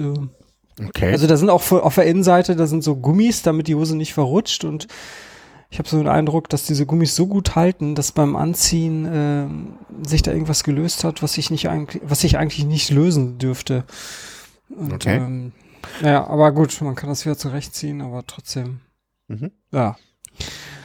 [0.81, 1.11] Okay.
[1.11, 4.13] Also da sind auch auf der Innenseite, da sind so Gummis, damit die Hose nicht
[4.13, 4.87] verrutscht und
[5.73, 10.07] ich habe so den Eindruck, dass diese Gummis so gut halten, dass beim Anziehen äh,
[10.07, 13.83] sich da irgendwas gelöst hat, was ich nicht eigentlich, was ich eigentlich nicht lösen dürfte.
[14.69, 15.17] Und, okay.
[15.17, 15.51] Ähm,
[16.03, 18.81] ja, aber gut, man kann das wieder zurechtziehen, aber trotzdem.
[19.27, 19.49] Mhm.
[19.71, 19.95] Ja.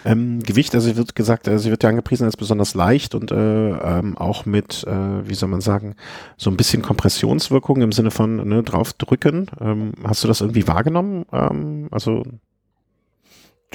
[0.07, 3.35] Ähm, Gewicht, also wird gesagt, also sie wird ja angepriesen als besonders leicht und äh,
[3.35, 5.97] ähm, auch mit, äh, wie soll man sagen,
[6.39, 9.51] so ein bisschen Kompressionswirkung im Sinne von ne, draufdrücken.
[9.61, 11.27] Ähm, hast du das irgendwie wahrgenommen?
[11.31, 12.23] Ähm, also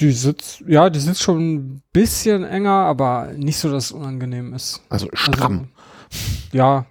[0.00, 4.52] die sitzt, ja, die sitzt schon ein bisschen enger, aber nicht so, dass es unangenehm
[4.52, 4.82] ist.
[4.88, 5.68] Also stramm.
[5.68, 6.86] Also, ja.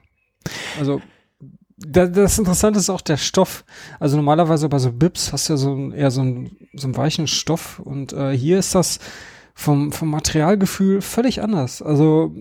[0.79, 1.01] Also,
[1.77, 3.65] da, das Interessante ist auch der Stoff.
[3.99, 6.97] Also normalerweise bei so Bips hast du ja so ein, eher so einen, so einen
[6.97, 8.99] weichen Stoff und äh, hier ist das
[9.53, 11.81] vom, vom Materialgefühl völlig anders.
[11.81, 12.33] Also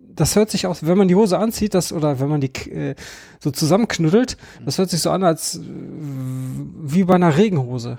[0.00, 2.94] das hört sich aus, wenn man die Hose anzieht, das oder wenn man die äh,
[3.40, 7.98] so zusammenknuddelt, das hört sich so an als äh, wie bei einer Regenhose.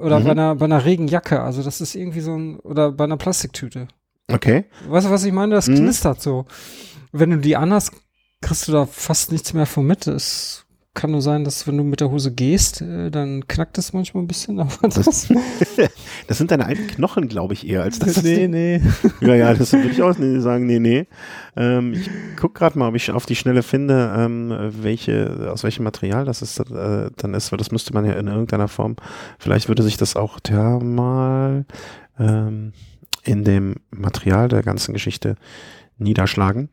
[0.00, 0.24] Oder mhm.
[0.24, 1.40] bei, einer, bei einer Regenjacke.
[1.40, 3.88] Also das ist irgendwie so ein, oder bei einer Plastiktüte.
[4.32, 4.64] Okay.
[4.88, 5.54] Weißt du, was ich meine?
[5.54, 5.76] Das mhm.
[5.76, 6.46] knistert so.
[7.12, 7.92] Wenn du die anhast,
[8.40, 10.06] kriegst du da fast nichts mehr von mit.
[10.06, 13.78] Das ist kann nur sein, dass wenn du mit der Hose gehst, äh, dann knackt
[13.78, 14.58] es manchmal ein bisschen.
[14.58, 15.28] Aber das,
[16.26, 18.22] das sind deine alten Knochen, glaube ich, eher als das.
[18.22, 18.82] nee, nee.
[19.20, 21.06] Ja, ja, das würde ich auch sagen, nee, nee.
[21.56, 25.84] Ähm, ich guck gerade mal, ob ich auf die Schnelle finde, ähm, welche, aus welchem
[25.84, 28.96] Material das ist, äh, dann ist, weil das müsste man ja in irgendeiner Form,
[29.38, 31.66] vielleicht würde sich das auch thermal
[32.18, 32.72] ähm,
[33.22, 35.36] in dem Material der ganzen Geschichte
[36.00, 36.70] niederschlagen.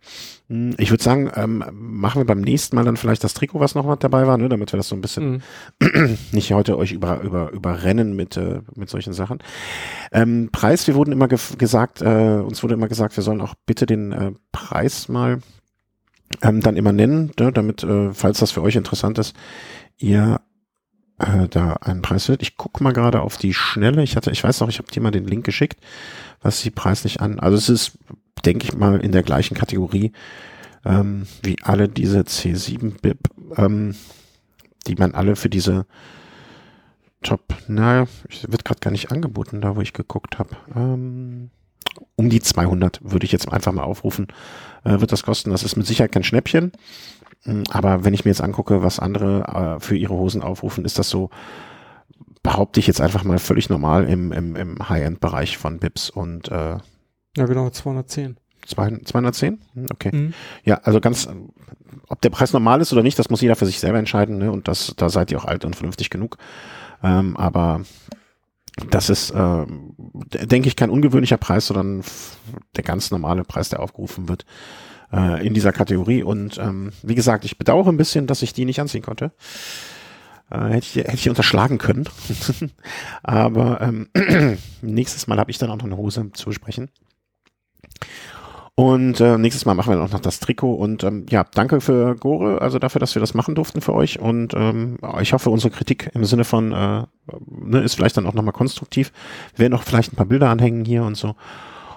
[0.50, 3.76] Hm, ich würde sagen, ähm, machen wir beim nächsten Mal dann vielleicht das Trikot, was
[3.76, 5.44] noch mal dabei war, ne, damit wir das so ein bisschen
[5.80, 6.18] mhm.
[6.32, 9.40] nicht heute euch über, über, überrennen mit, äh, mit solchen Sachen.
[10.12, 13.54] Ähm, Preis, wir wurden immer ge gesagt, äh, uns wurde immer gesagt, wir sollen auch
[13.66, 15.40] bitte den äh, Preis mal
[16.42, 19.36] ähm, dann immer nennen, ne, damit, äh, falls das für euch interessant ist,
[19.98, 20.42] ihr
[21.20, 22.42] äh, da einen Preis wird.
[22.42, 24.04] Ich gucke mal gerade auf die Schnelle.
[24.04, 25.80] Ich hatte, ich weiß noch, ich habe dir mal den Link geschickt,
[26.42, 27.40] was sie preislich an.
[27.40, 27.98] Also es ist
[28.42, 30.12] denke ich mal, in der gleichen Kategorie
[30.86, 33.18] ähm, wie alle diese C7-BIP,
[33.58, 33.96] ähm,
[34.88, 35.86] die man alle für diese
[37.24, 38.08] Top, na,
[38.48, 40.56] wird gerade gar nicht angeboten, da wo ich geguckt habe.
[40.76, 41.50] Ähm,
[42.16, 44.28] um die 200 würde ich jetzt einfach mal aufrufen,
[44.84, 45.50] äh, wird das kosten.
[45.50, 46.72] Das ist mit Sicherheit kein Schnäppchen.
[47.44, 51.00] Hm, aber wenn ich mir jetzt angucke, was andere äh, für ihre Hosen aufrufen, ist
[51.00, 51.32] das so,
[52.44, 56.78] behaupte ich jetzt einfach mal völlig normal im, im, im High-End-Bereich von Bips und äh,
[57.36, 58.38] ja, genau, 210.
[58.66, 59.62] 210?
[59.74, 60.12] Hm, okay.
[60.14, 60.34] Mhm.
[60.64, 61.28] Ja, also ganz,
[62.08, 64.52] ob der Preis normal ist oder nicht, das muss jeder für sich selber entscheiden, ne?
[64.52, 66.38] Und das, da seid ihr auch alt und vernünftig genug.
[67.04, 67.82] Ähm, aber
[68.90, 69.66] das ist, äh,
[70.46, 72.04] denke ich, kein ungewöhnlicher Preis, sondern
[72.76, 74.46] der ganz normale Preis, der aufgerufen wird
[75.12, 76.24] äh, in dieser Kategorie.
[76.24, 79.32] Und ähm, wie gesagt, ich bedauere ein bisschen, dass ich die nicht anziehen konnte.
[80.52, 82.08] Äh, hätte, ich, hätte ich unterschlagen können.
[83.24, 84.10] Aber ähm,
[84.82, 86.90] nächstes Mal habe ich dann auch noch eine Hose zu besprechen.
[88.80, 90.76] Und äh, nächstes Mal machen wir auch noch das Trikot.
[90.76, 94.20] Und ähm, ja, danke für Gore, also dafür, dass wir das machen durften für euch.
[94.20, 97.04] Und ähm, ich hoffe, unsere Kritik im Sinne von äh,
[97.48, 99.12] ne, ist vielleicht dann auch nochmal konstruktiv.
[99.56, 101.36] Wir werden auch vielleicht ein paar Bilder anhängen hier und so.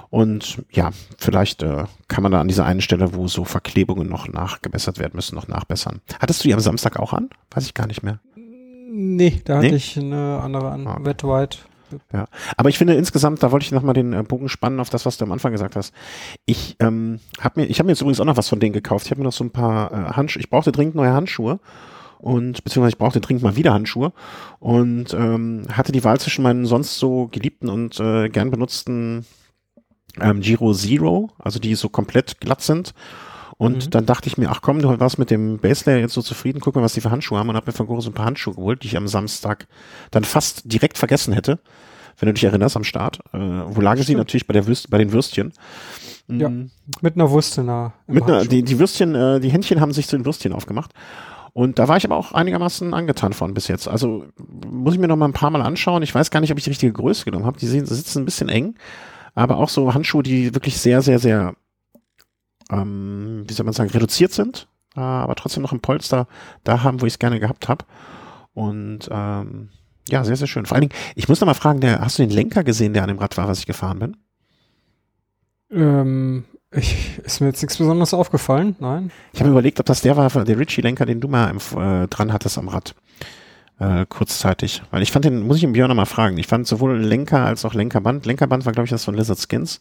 [0.09, 4.26] Und ja, vielleicht äh, kann man da an dieser einen Stelle, wo so Verklebungen noch
[4.26, 6.01] nachgebessert werden müssen, noch nachbessern.
[6.18, 7.28] Hattest du die am Samstag auch an?
[7.51, 8.20] Weiß ich gar nicht mehr.
[8.91, 9.76] Nee, da hatte nee?
[9.76, 10.86] ich eine andere an.
[10.86, 10.99] Ah.
[11.03, 11.59] Wet White.
[12.12, 12.26] Ja,
[12.57, 15.18] aber ich finde insgesamt, da wollte ich nochmal den äh, Bogen spannen auf das, was
[15.18, 15.93] du am Anfang gesagt hast.
[16.47, 19.07] Ich ähm, habe mir, ich habe mir jetzt übrigens auch noch was von denen gekauft.
[19.07, 20.41] Ich habe mir noch so ein paar äh, Handschuhe.
[20.41, 21.61] Ich brauchte dringend neue Handschuhe
[22.18, 24.12] und beziehungsweise ich brauchte dringend mal wieder Handschuhe
[24.59, 29.24] und ähm, hatte die Wahl zwischen meinen sonst so geliebten und äh, gern benutzten
[30.20, 32.95] ähm, Giro Zero, also die so komplett glatt sind.
[33.61, 33.90] Und mhm.
[33.90, 36.76] dann dachte ich mir, ach komm, du warst mit dem Baselayer jetzt so zufrieden, guck
[36.76, 38.54] mal, was die für Handschuhe haben und habe mir von Goro so ein paar Handschuhe
[38.54, 39.66] geholt, die ich am Samstag
[40.11, 41.61] dann fast direkt vergessen hätte
[42.18, 43.20] wenn du dich erinnerst, am Start.
[43.32, 44.14] Äh, wo lagen sie?
[44.14, 45.52] Natürlich bei, der Würst, bei den Würstchen.
[46.28, 46.70] Ja, mm.
[47.00, 47.94] mit einer Wurst nah.
[48.06, 50.92] Mit einer, die, die Würstchen, äh, die Händchen haben sich zu den Würstchen aufgemacht.
[51.52, 53.88] Und da war ich aber auch einigermaßen angetan von bis jetzt.
[53.88, 54.26] Also
[54.68, 56.02] muss ich mir noch mal ein paar Mal anschauen.
[56.02, 57.58] Ich weiß gar nicht, ob ich die richtige Größe genommen habe.
[57.58, 58.74] Die sehen, sitzen ein bisschen eng,
[59.34, 61.54] aber auch so Handschuhe, die wirklich sehr, sehr, sehr,
[62.70, 66.26] ähm, wie soll man sagen, reduziert sind, äh, aber trotzdem noch ein Polster
[66.64, 67.84] da haben, wo ich es gerne gehabt habe.
[68.54, 69.70] Und ähm,
[70.08, 70.66] ja, sehr, sehr schön.
[70.66, 73.02] Vor allen Dingen, ich muss noch mal fragen, der, hast du den Lenker gesehen, der
[73.02, 74.16] an dem Rad war, was ich gefahren bin?
[75.70, 79.10] Ähm, ich, ist mir jetzt nichts Besonderes aufgefallen, nein.
[79.32, 82.58] Ich habe überlegt, ob das der war, der Ritchie-Lenker, den du mal äh, dran hattest
[82.58, 82.94] am Rad.
[83.78, 84.82] Äh, kurzzeitig.
[84.90, 87.44] Weil ich fand den, muss ich im Björn noch mal fragen, ich fand sowohl Lenker
[87.44, 88.26] als auch Lenkerband.
[88.26, 89.80] Lenkerband war, glaube ich, das von Lizard Skins.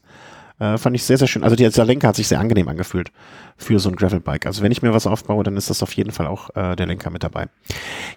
[0.59, 1.43] Äh, fand ich sehr, sehr schön.
[1.43, 3.11] Also der Lenker hat sich sehr angenehm angefühlt
[3.57, 4.45] für so ein Gravelbike.
[4.45, 6.85] Also wenn ich mir was aufbaue, dann ist das auf jeden Fall auch äh, der
[6.85, 7.47] Lenker mit dabei.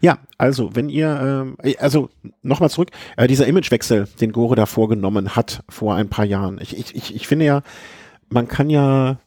[0.01, 2.11] Ja, also wenn ihr, äh, also
[2.43, 6.59] nochmal zurück, äh, dieser Imagewechsel, den Gore da vorgenommen hat vor ein paar Jahren.
[6.61, 7.63] Ich, ich, ich, ich finde ja,
[8.29, 9.19] man kann ja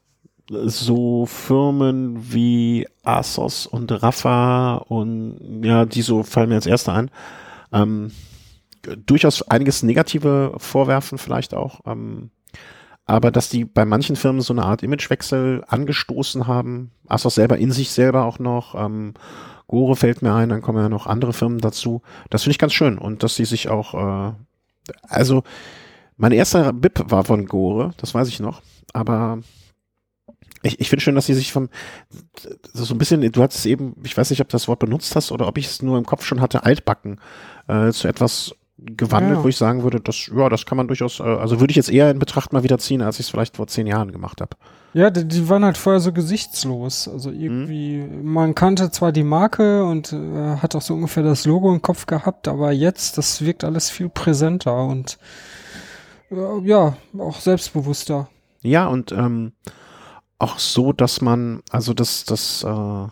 [0.49, 7.09] so Firmen wie Asos und Rafa und ja, die so fallen mir als erste an,
[7.71, 8.11] ähm,
[9.05, 11.81] durchaus einiges Negative vorwerfen vielleicht auch.
[11.85, 12.29] Ähm,
[13.05, 17.71] aber dass die bei manchen Firmen so eine Art Imagewechsel angestoßen haben, Asos selber in
[17.71, 19.13] sich selber auch noch, ähm,
[19.67, 22.01] Gore fällt mir ein, dann kommen ja noch andere Firmen dazu.
[22.29, 24.33] Das finde ich ganz schön und dass die sich auch, äh,
[25.07, 25.43] also
[26.17, 28.61] mein erster BIP war von Gore, das weiß ich noch,
[28.93, 29.39] aber
[30.63, 31.69] ich, ich finde schön, dass sie sich von
[32.73, 35.31] so ein bisschen, du hattest eben, ich weiß nicht, ob du das Wort benutzt hast
[35.31, 37.19] oder ob ich es nur im Kopf schon hatte, altbacken,
[37.67, 39.43] äh, zu etwas gewandelt, ja.
[39.43, 41.89] wo ich sagen würde, das, ja, das kann man durchaus, äh, also würde ich jetzt
[41.89, 44.57] eher in Betracht mal wieder ziehen, als ich es vielleicht vor zehn Jahren gemacht habe.
[44.93, 47.07] Ja, die, die, waren halt vorher so gesichtslos.
[47.07, 48.31] Also irgendwie, mhm.
[48.31, 52.05] man kannte zwar die Marke und äh, hat auch so ungefähr das Logo im Kopf
[52.05, 55.17] gehabt, aber jetzt, das wirkt alles viel präsenter und
[56.31, 58.29] äh, ja, auch selbstbewusster.
[58.61, 59.53] Ja, und ähm,
[60.37, 63.07] auch so, dass man, also das, das, äh,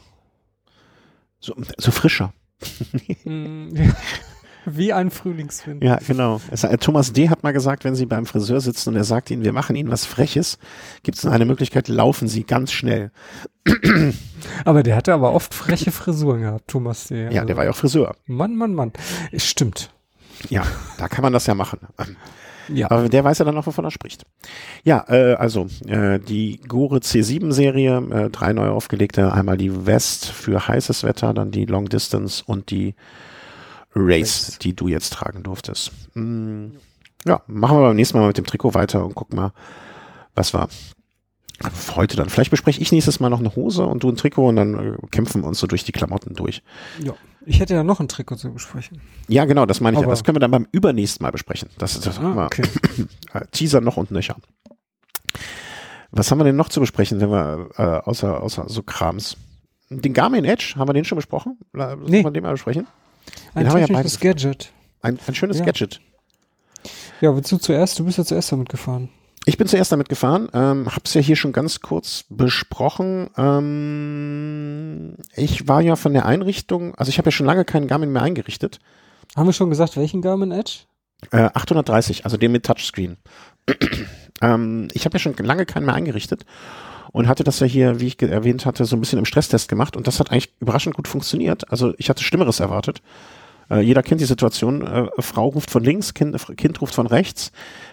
[1.40, 2.34] So, so frischer.
[3.26, 3.76] Mm,
[4.66, 5.84] Wie ein Frühlingswind.
[5.84, 6.42] Ja, genau.
[6.52, 7.30] Es, äh, Thomas D.
[7.30, 9.92] hat mal gesagt, wenn Sie beim Friseur sitzen und er sagt Ihnen, wir machen Ihnen
[9.92, 10.58] was Freches,
[11.04, 13.12] gibt es eine Möglichkeit, laufen Sie ganz schnell.
[14.66, 17.30] Aber der hatte aber oft freche Frisuren gehabt, Thomas D.
[17.32, 18.16] Ja, der war ja auch Friseur.
[18.26, 18.92] Mann, Mann, Mann.
[19.36, 19.92] Stimmt.
[20.50, 20.64] Ja,
[20.98, 21.80] da kann man das ja machen.
[22.70, 22.90] Ja.
[22.92, 24.24] Aber der weiß ja dann auch, wovon er spricht.
[24.84, 30.68] Ja, äh, also äh, die Gore C7-Serie, äh, drei neu aufgelegte, einmal die West für
[30.68, 32.96] heißes Wetter, dann die Long Distance und die
[33.96, 35.92] Race, die du jetzt tragen durftest.
[36.16, 36.68] Mm,
[37.26, 39.54] ja, machen wir beim nächsten Mal mit dem Trikot weiter und gucken mal,
[40.36, 40.68] was war
[41.96, 42.30] heute dann.
[42.30, 44.98] Vielleicht bespreche ich nächstes Mal noch eine Hose und du ein Trikot und dann äh,
[45.12, 46.62] kämpfen wir uns so durch die Klamotten durch.
[47.04, 47.14] ja.
[47.46, 49.02] Ich hätte ja noch ein Trikot zu besprechen.
[49.28, 50.06] Ja, genau, das meine ich ja.
[50.06, 51.68] Aber- Das können wir dann beim übernächsten Mal besprechen.
[51.78, 52.64] Das ist das Ah, okay.
[53.34, 54.38] äh, Teaser noch und nöcher.
[56.12, 59.36] Was haben wir denn noch zu besprechen, wenn wir äh, außer, außer so Krams?
[59.90, 61.58] Den Garmin Edge, haben wir den schon besprochen?
[61.74, 62.24] Sollen Nee.
[62.24, 62.88] wir den mal besprechen?
[63.54, 64.72] Ein Den ja technisches beide Gadget.
[65.02, 65.66] Ein, ein schönes Ja.
[65.66, 66.02] Gadget.
[67.22, 68.00] Ja, willst du zuerst?
[68.00, 69.10] Du bist ja zuerst damit gefahren.
[69.46, 73.30] Ich bin zuerst damit gefahren, ähm, hab's ja hier schon ganz kurz besprochen.
[73.38, 78.12] Ähm, ich war ja von der Einrichtung, also ich habe ja schon lange keinen Garmin
[78.12, 78.80] mehr eingerichtet.
[79.36, 80.84] Haben wir schon gesagt, welchen Garmin Edge?
[81.32, 83.18] Äh, 830, also den mit Touchscreen.
[84.42, 86.46] ähm, ich habe ja schon lange keinen mehr eingerichtet
[87.14, 89.96] und hatte das ja hier, wie ich erwähnt hatte, so ein bisschen im Stresstest gemacht
[89.96, 91.72] und das hat eigentlich überraschend gut funktioniert.
[91.72, 93.02] Also ich hatte Schlimmeres erwartet.
[93.70, 97.52] Äh, jeder kennt die Situation, äh, Frau ruft von links, kind, Kind ruft von rechts,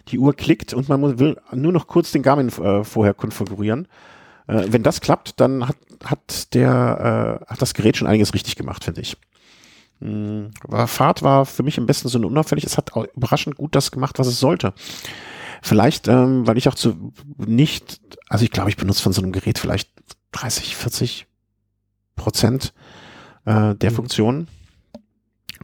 [0.08, 3.86] die Uhr klickt und man muss, will nur noch kurz den Garmin äh, vorher konfigurieren.
[4.48, 8.56] Äh, wenn das klappt, dann hat, hat, der, äh, hat das Gerät schon einiges richtig
[8.56, 9.18] gemacht, finde ich.
[10.00, 10.46] Mm,
[10.86, 12.64] Fahrt war für mich im besten Sinne unauffällig.
[12.64, 14.72] Es hat überraschend gut das gemacht, was es sollte.
[15.62, 19.32] Vielleicht, ähm, weil ich auch zu nicht, also ich glaube, ich benutze von so einem
[19.32, 19.90] Gerät vielleicht
[20.32, 21.26] 30, 40
[22.16, 22.72] Prozent
[23.44, 23.94] äh, der Mhm.
[23.94, 24.48] Funktionen.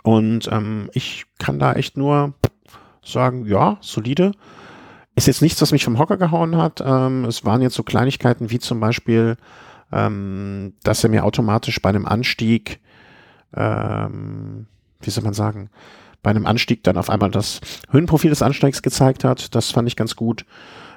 [0.03, 2.35] Und ähm, ich kann da echt nur
[3.05, 4.33] sagen, ja, solide.
[5.15, 6.83] Ist jetzt nichts, was mich vom Hocker gehauen hat.
[6.85, 9.37] Ähm, es waren jetzt so Kleinigkeiten wie zum Beispiel,
[9.93, 12.81] ähm, dass er mir automatisch bei einem Anstieg,
[13.55, 14.67] ähm,
[15.01, 15.71] wie soll man sagen,
[16.27, 19.55] bei einem Anstieg dann auf einmal das Höhenprofil des Ansteigs gezeigt hat.
[19.55, 20.45] Das fand ich ganz gut.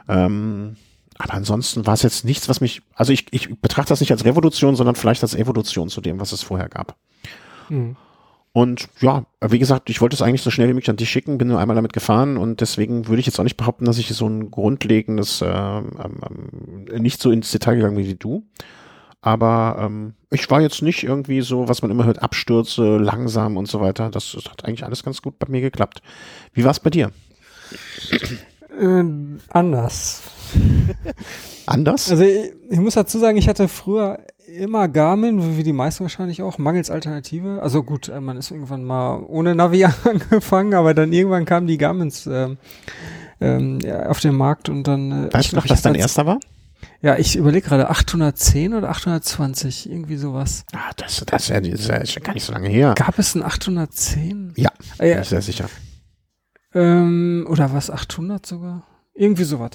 [0.07, 0.75] Ähm,
[1.19, 4.25] aber ansonsten war es jetzt nichts, was mich, also ich, ich betrachte das nicht als
[4.25, 6.95] Revolution, sondern vielleicht als Evolution zu dem, was es vorher gab.
[7.67, 7.95] Hm.
[8.53, 11.37] Und ja, wie gesagt, ich wollte es eigentlich so schnell wie möglich an dich schicken,
[11.37, 14.07] bin nur einmal damit gefahren und deswegen würde ich jetzt auch nicht behaupten, dass ich
[14.07, 18.47] so ein grundlegendes, ähm, ähm, nicht so ins Detail gegangen bin wie du.
[19.21, 23.67] Aber ähm, ich war jetzt nicht irgendwie so, was man immer hört, Abstürze, langsam und
[23.67, 24.09] so weiter.
[24.09, 26.01] Das, das hat eigentlich alles ganz gut bei mir geklappt.
[26.53, 27.11] Wie war es bei dir?
[28.79, 29.03] Äh,
[29.49, 30.21] anders.
[31.65, 32.09] Anders?
[32.09, 36.41] Also ich, ich muss dazu sagen, ich hatte früher immer Garmin, wie die meisten wahrscheinlich
[36.41, 37.61] auch, mangels Alternative.
[37.61, 41.77] Also gut, äh, man ist irgendwann mal ohne Navi angefangen, aber dann irgendwann kamen die
[41.77, 45.27] Garmins ähm, ja, auf den Markt und dann.
[45.27, 46.39] Äh, weißt ich du noch, was dein erster war?
[47.01, 50.65] Ja, ich überlege gerade 810 oder 820, irgendwie sowas.
[50.73, 52.93] Ah, das, das, ist ja, das ist ja gar nicht so lange her.
[52.95, 54.53] Gab es ein 810?
[54.55, 55.69] Ja, Ah, ja, bin ich sehr sicher.
[56.73, 58.83] Ähm, oder was, 800 sogar?
[59.13, 59.71] Irgendwie sowas.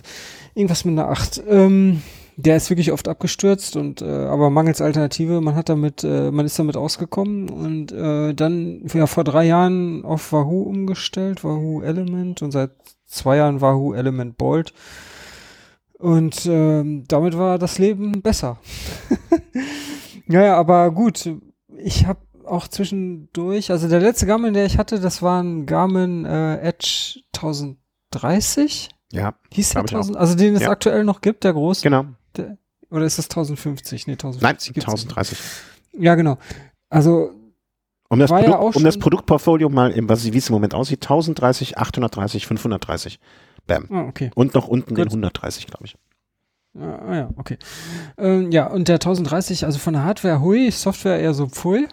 [0.55, 1.43] Irgendwas mit einer 8.
[1.49, 2.03] Ähm,
[2.37, 6.47] der ist wirklich oft abgestürzt und äh, aber mangels Alternative, man hat damit, äh, man
[6.47, 12.43] ist damit ausgekommen und äh, dann ja vor drei Jahren auf Wahoo umgestellt, Wahoo Element
[12.43, 12.71] und seit
[13.07, 14.73] zwei Jahren Wahoo Element Bolt.
[15.99, 18.59] Und ähm, damit war das Leben besser.
[20.27, 21.31] naja, aber gut,
[21.79, 26.25] ich habe auch zwischendurch, also der letzte Garmin, der ich hatte, das war ein Garmin
[26.27, 28.91] äh, Edge 1030.
[29.13, 29.99] Ja, Hieß der Glaub ich auch.
[30.01, 30.17] 1000?
[30.17, 30.71] Also den es Ja.
[30.71, 31.83] aktuell noch gibt, der große?
[31.83, 32.07] genau.
[32.37, 32.59] Der,
[32.91, 34.07] oder ist das 1050?
[34.07, 35.05] Nee, Nein, 1050 gibt's nicht.
[35.17, 35.39] 1030.
[35.99, 36.39] Ja, genau.
[36.91, 37.31] Also,
[38.09, 41.03] Um das, ja Produkt, auch um das Produktportfolio mal, was, wie es im Moment aussieht,
[41.03, 43.19] 1030, 830, 530.
[43.67, 43.89] Bam.
[43.91, 44.31] ah, okay.
[44.35, 45.13] Und noch unten den Gut.
[45.13, 45.97] 130, glaube ich.
[46.79, 47.59] Ah, ah ja, okay.
[48.19, 51.87] Ähm, ja, und der 1030, also von der Hardware hui, Software eher so pfui.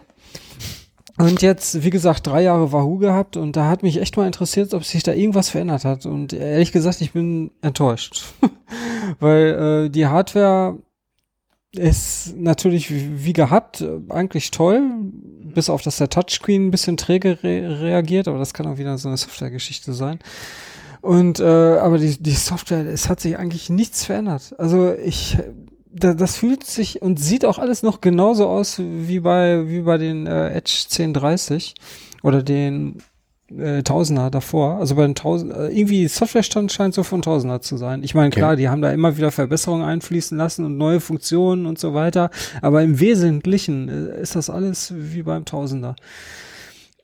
[1.18, 4.72] Und jetzt, wie gesagt, drei Jahre Wahoo gehabt und da hat mich echt mal interessiert,
[4.74, 6.06] ob sich da irgendwas verändert hat.
[6.06, 8.24] Und ehrlich gesagt, ich bin enttäuscht.
[9.20, 10.78] Weil äh, die Hardware
[11.74, 14.82] ist natürlich wie wie gehabt, äh, eigentlich toll,
[15.54, 18.96] bis auf dass der Touchscreen ein bisschen träge re reagiert, aber das kann auch wieder
[18.98, 20.18] so eine Softwaregeschichte sein.
[21.02, 24.54] Und äh, aber die, die Software, es hat sich eigentlich nichts verändert.
[24.58, 25.36] Also ich
[25.92, 29.98] da, das fühlt sich und sieht auch alles noch genauso aus wie bei wie bei
[29.98, 31.74] den äh, Edge 1030
[32.22, 33.02] oder den
[33.58, 34.76] äh, Tausender davor.
[34.78, 38.02] Also bei den Tausend, äh, irgendwie Softwarestand scheint so von Tausender zu sein.
[38.02, 38.62] Ich meine, klar, okay.
[38.62, 42.30] die haben da immer wieder Verbesserungen einfließen lassen und neue Funktionen und so weiter.
[42.62, 45.96] Aber im Wesentlichen äh, ist das alles wie beim Tausender.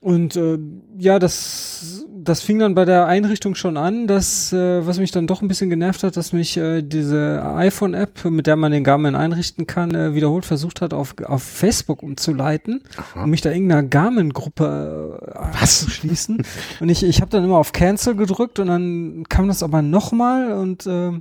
[0.01, 0.57] Und äh,
[0.97, 5.27] ja, das, das fing dann bei der Einrichtung schon an, dass, äh, was mich dann
[5.27, 9.15] doch ein bisschen genervt hat, dass mich äh, diese iPhone-App, mit der man den Garmin
[9.15, 13.23] einrichten kann, äh, wiederholt versucht hat, auf, auf Facebook umzuleiten, Aha.
[13.23, 16.43] um mich da irgendeiner Garmin-Gruppe äh, anzuschließen.
[16.79, 20.53] und ich, ich habe dann immer auf Cancel gedrückt und dann kam das aber nochmal
[20.53, 21.11] und äh,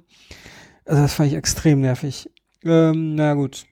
[0.85, 2.31] also das fand ich extrem nervig.
[2.65, 3.68] Ähm, na gut.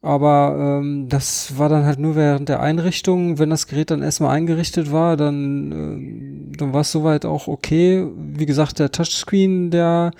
[0.00, 3.38] Aber ähm, das war dann halt nur während der Einrichtung.
[3.38, 8.06] Wenn das Gerät dann erstmal eingerichtet war, dann, äh, dann war es soweit auch okay.
[8.16, 10.12] Wie gesagt, der Touchscreen, der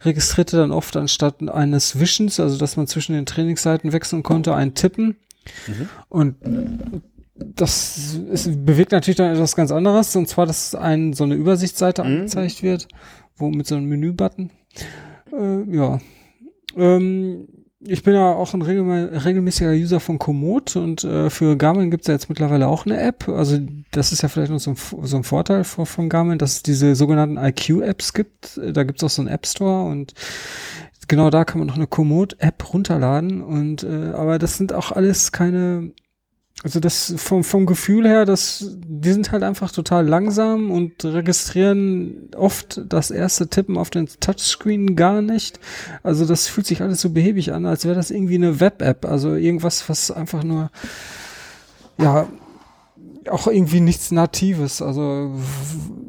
[0.00, 4.74] registrierte dann oft anstatt eines Wischens, also dass man zwischen den Trainingsseiten wechseln konnte, ein
[4.74, 5.16] Tippen.
[5.66, 5.88] Mhm.
[6.08, 6.36] Und
[7.34, 12.02] das ist, bewegt natürlich dann etwas ganz anderes, und zwar, dass ein, so eine Übersichtsseite
[12.02, 12.08] mhm.
[12.08, 12.88] angezeigt wird,
[13.36, 14.50] wo mit so einem Menübutton.
[15.32, 16.00] Äh, ja.
[16.76, 17.48] Ähm,
[17.88, 22.08] ich bin ja auch ein regelmäßiger User von Komoot und äh, für Garmin gibt es
[22.08, 23.28] ja jetzt mittlerweile auch eine App.
[23.28, 23.58] Also
[23.90, 26.62] das ist ja vielleicht noch so ein, so ein Vorteil von, von Garmin, dass es
[26.62, 28.60] diese sogenannten IQ-Apps gibt.
[28.72, 30.14] Da gibt es auch so einen App Store und
[31.08, 33.42] genau da kann man noch eine Komoot-App runterladen.
[33.42, 35.92] Und äh, aber das sind auch alles keine
[36.62, 42.30] also das vom, vom Gefühl her, dass die sind halt einfach total langsam und registrieren
[42.34, 45.60] oft das erste Tippen auf den Touchscreen gar nicht.
[46.02, 49.04] Also das fühlt sich alles so behäbig an, als wäre das irgendwie eine Web-App.
[49.04, 50.70] Also irgendwas, was einfach nur,
[51.98, 52.26] ja,
[53.28, 54.80] auch irgendwie nichts Natives.
[54.80, 55.32] Also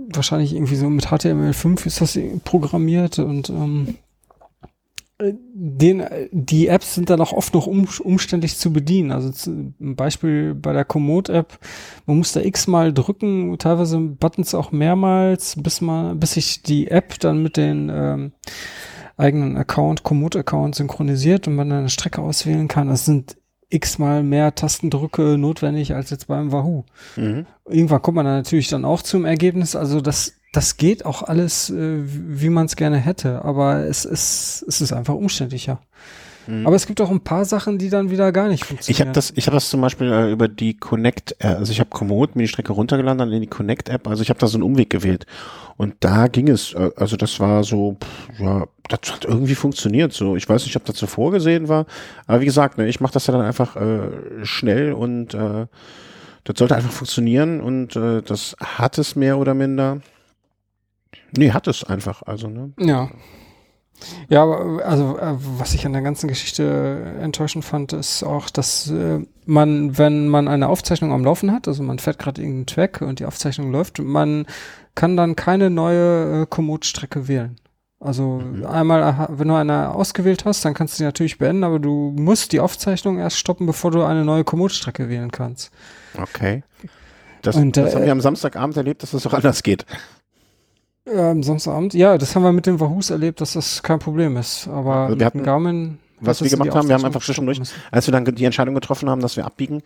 [0.10, 3.96] wahrscheinlich irgendwie so mit HTML5 ist das programmiert und ähm,
[5.20, 9.12] den, die Apps sind dann auch oft noch um, umständlich zu bedienen.
[9.12, 11.58] Also zum Beispiel bei der Komoot-App,
[12.06, 17.20] man muss da x-mal drücken, teilweise Buttons auch mehrmals, bis man, bis sich die App
[17.20, 18.32] dann mit den ähm,
[19.18, 22.90] eigenen Account, Komoot-Account synchronisiert und man dann eine Strecke auswählen kann.
[22.90, 23.38] Das sind
[23.70, 26.86] x-mal mehr Tastendrücke notwendig als jetzt beim Wahoo.
[27.16, 27.48] Mhm.
[27.66, 29.76] Irgendwann kommt man dann natürlich dann auch zum Ergebnis.
[29.76, 34.64] Also das das geht auch alles, äh, wie man es gerne hätte, aber es ist,
[34.68, 35.80] es ist einfach umständlicher.
[36.48, 36.66] Mhm.
[36.66, 38.96] Aber es gibt auch ein paar Sachen, die dann wieder gar nicht funktionieren.
[38.96, 41.80] Ich habe das, ich habe das zum Beispiel äh, über die Connect, äh, also ich
[41.80, 44.08] habe Komoot mir die Strecke runtergeladen, dann in die Connect App.
[44.08, 45.26] Also ich habe da so einen Umweg gewählt
[45.76, 46.74] und da ging es.
[46.74, 50.14] Äh, also das war so, pff, ja, das hat irgendwie funktioniert.
[50.14, 51.86] So, ich weiß nicht, ob das so vorgesehen war,
[52.26, 55.68] aber wie gesagt, ne, ich mache das ja dann einfach äh, schnell und äh,
[56.46, 60.00] das sollte einfach funktionieren und äh, das hat es mehr oder minder.
[61.36, 62.72] Nee, hat es einfach, also, ne?
[62.80, 63.10] Ja.
[64.30, 68.92] Ja, aber also äh, was ich an der ganzen Geschichte enttäuschend fand, ist auch, dass
[68.92, 73.02] äh, man, wenn man eine Aufzeichnung am Laufen hat, also man fährt gerade irgendeinen Track
[73.02, 74.46] und die Aufzeichnung läuft, man
[74.94, 77.60] kann dann keine neue äh, Komoot-Strecke wählen.
[78.00, 78.66] Also mhm.
[78.66, 82.52] einmal, wenn du eine ausgewählt hast, dann kannst du sie natürlich beenden, aber du musst
[82.52, 85.72] die Aufzeichnung erst stoppen, bevor du eine neue Komoot-Strecke wählen kannst.
[86.16, 86.64] Okay.
[87.42, 89.86] Das, und, das haben wir am Samstagabend erlebt, dass das auch anders geht.
[91.12, 91.94] Ähm, Samstagabend?
[91.94, 94.68] Ja, das haben wir mit den Wahoos erlebt, dass das kein Problem ist.
[94.68, 96.00] Aber also wir hatten, Garmin.
[96.20, 99.22] Was wir gemacht haben, wir haben einfach zwischendurch, als wir dann die Entscheidung getroffen haben,
[99.22, 99.84] dass wir abbiegen,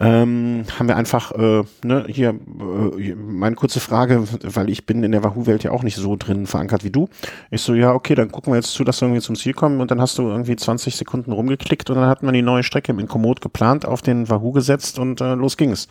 [0.00, 5.12] ähm, haben wir einfach, äh, ne, hier, äh, meine kurze Frage, weil ich bin in
[5.12, 7.08] der Wahoo-Welt ja auch nicht so drin verankert wie du.
[7.50, 9.80] Ich so, ja, okay, dann gucken wir jetzt zu, dass wir irgendwie zum Ziel kommen
[9.80, 12.92] und dann hast du irgendwie 20 Sekunden rumgeklickt und dann hat man die neue Strecke
[12.92, 15.88] im Komoot geplant, auf den Wahoo gesetzt und äh, los ging's.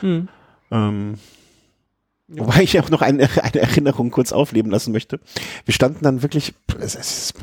[0.00, 0.28] Hm.
[0.70, 1.14] Ähm,
[2.32, 2.42] ja.
[2.44, 5.20] Wobei ich auch noch eine, eine Erinnerung kurz aufleben lassen möchte.
[5.64, 7.34] Wir standen dann wirklich, es, es,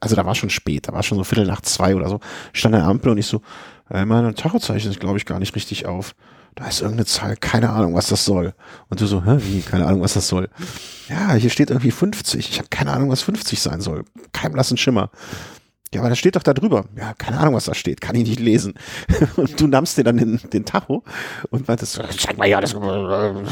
[0.00, 2.20] also da war schon spät, da war schon so Viertel nach zwei oder so,
[2.52, 3.42] stand an der Ampel und ich so,
[3.90, 6.14] äh, mein Tachozeichen ist glaube ich gar nicht richtig auf.
[6.56, 8.54] Da ist irgendeine Zahl, keine Ahnung, was das soll.
[8.88, 10.48] Und du so, hä, wie, keine Ahnung, was das soll.
[11.06, 12.48] Ja, hier steht irgendwie 50.
[12.48, 14.04] Ich habe keine Ahnung, was 50 sein soll.
[14.32, 15.10] Kein blassen Schimmer.
[15.94, 16.86] Ja, aber das steht doch da drüber.
[16.96, 18.00] Ja, keine Ahnung, was da steht.
[18.00, 18.74] Kann ich nicht lesen.
[19.36, 21.04] Und du nahmst dir dann den, den Tacho
[21.50, 22.74] und meintest, zeig mal ja, das,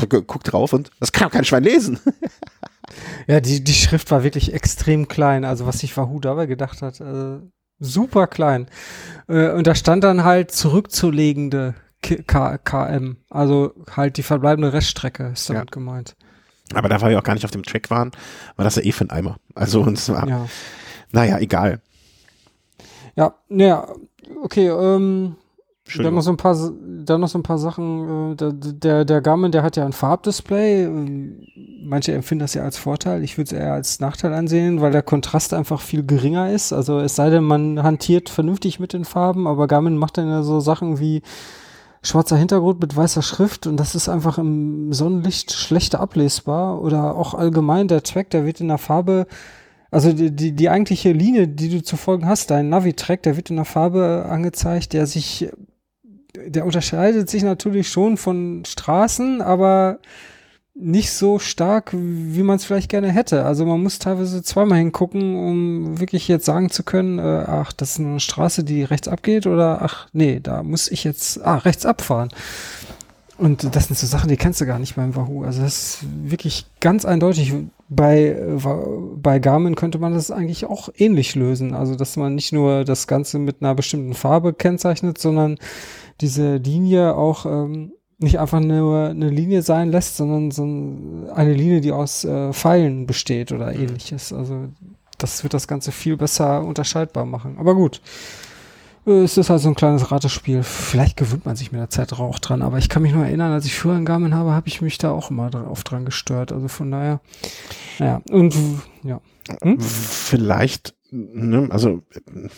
[0.09, 1.99] guck drauf und das kann doch kein Schwein lesen.
[3.27, 5.45] Ja, die, die Schrift war wirklich extrem klein.
[5.45, 7.39] Also was sich Wahoo dabei gedacht hat, äh,
[7.79, 8.69] super klein.
[9.27, 13.17] Äh, und da stand dann halt zurückzulegende K KM.
[13.31, 15.75] Also halt die verbleibende Reststrecke ist damit ja.
[15.75, 16.15] gemeint.
[16.75, 18.11] Aber da wir auch gar nicht auf dem Track waren,
[18.57, 19.39] war das ja eh für ein Eimer.
[19.55, 20.47] Also uns war, ja.
[21.11, 21.81] naja, egal.
[23.17, 23.89] Ja, naja,
[24.43, 25.37] okay, ähm,
[25.99, 26.57] dann noch so ein paar,
[27.05, 28.33] dann noch so ein paar Sachen.
[28.39, 30.85] Äh, der, der Garmin, der hat ja ein Farbdisplay.
[30.85, 31.47] Ähm,
[31.83, 33.23] manche empfinden das ja als Vorteil.
[33.23, 36.73] Ich würde es eher als Nachteil ansehen, weil der Kontrast einfach viel geringer ist.
[36.73, 40.43] Also es sei denn, man hantiert vernünftig mit den Farben, aber Garmin macht dann ja
[40.43, 41.21] so Sachen wie
[42.03, 47.35] schwarzer Hintergrund mit weißer Schrift und das ist einfach im Sonnenlicht schlechter ablesbar oder auch
[47.35, 49.27] allgemein der Track, der wird in der Farbe,
[49.95, 53.51] also die, die, die eigentliche Linie, die du zu folgen hast, dein Navi-Track, der wird
[53.51, 55.49] in der Farbe angezeigt, der sich,
[56.35, 60.01] der unterscheidet sich natürlich schon von Straßen, aber
[60.75, 63.45] nicht so stark, wie man es vielleicht gerne hätte.
[63.45, 67.93] Also man muss teilweise zweimal hingucken, um wirklich jetzt sagen zu können, äh, ach, das
[67.93, 71.87] ist eine Straße, die rechts abgeht oder ach, nee, da muss ich jetzt ah, rechts
[71.87, 72.31] abfahren.
[73.39, 75.45] Und das sind so Sachen, die kennst du gar nicht beim Wahoo.
[75.45, 77.53] Also das ist wirklich ganz eindeutig.
[77.89, 78.37] Bei,
[79.17, 81.75] bei Garmin könnte man das eigentlich auch ähnlich lösen.
[81.75, 85.59] Also dass man nicht nur das Ganze mit einer bestimmten Farbe kennzeichnet, sondern
[86.21, 91.81] diese Linie auch ähm, nicht einfach nur eine Linie sein lässt, sondern so eine Linie,
[91.81, 93.81] die aus äh, Pfeilen besteht oder mhm.
[93.83, 94.33] ähnliches.
[94.33, 94.69] Also
[95.19, 97.57] das wird das Ganze viel besser unterscheidbar machen.
[97.59, 98.01] Aber gut.
[99.07, 100.63] Äh, es ist also ein kleines Ratespiel.
[100.63, 103.53] Vielleicht gewöhnt man sich mit der Zeit auch dran, aber ich kann mich nur erinnern,
[103.53, 106.53] als ich früher einen Garmin habe, habe ich mich da auch immer oft dran gestört.
[106.53, 107.21] Also von daher,
[107.99, 108.21] ja.
[108.31, 108.55] Und
[109.03, 109.21] ja.
[109.63, 109.79] Hm?
[109.79, 112.03] Vielleicht ne, also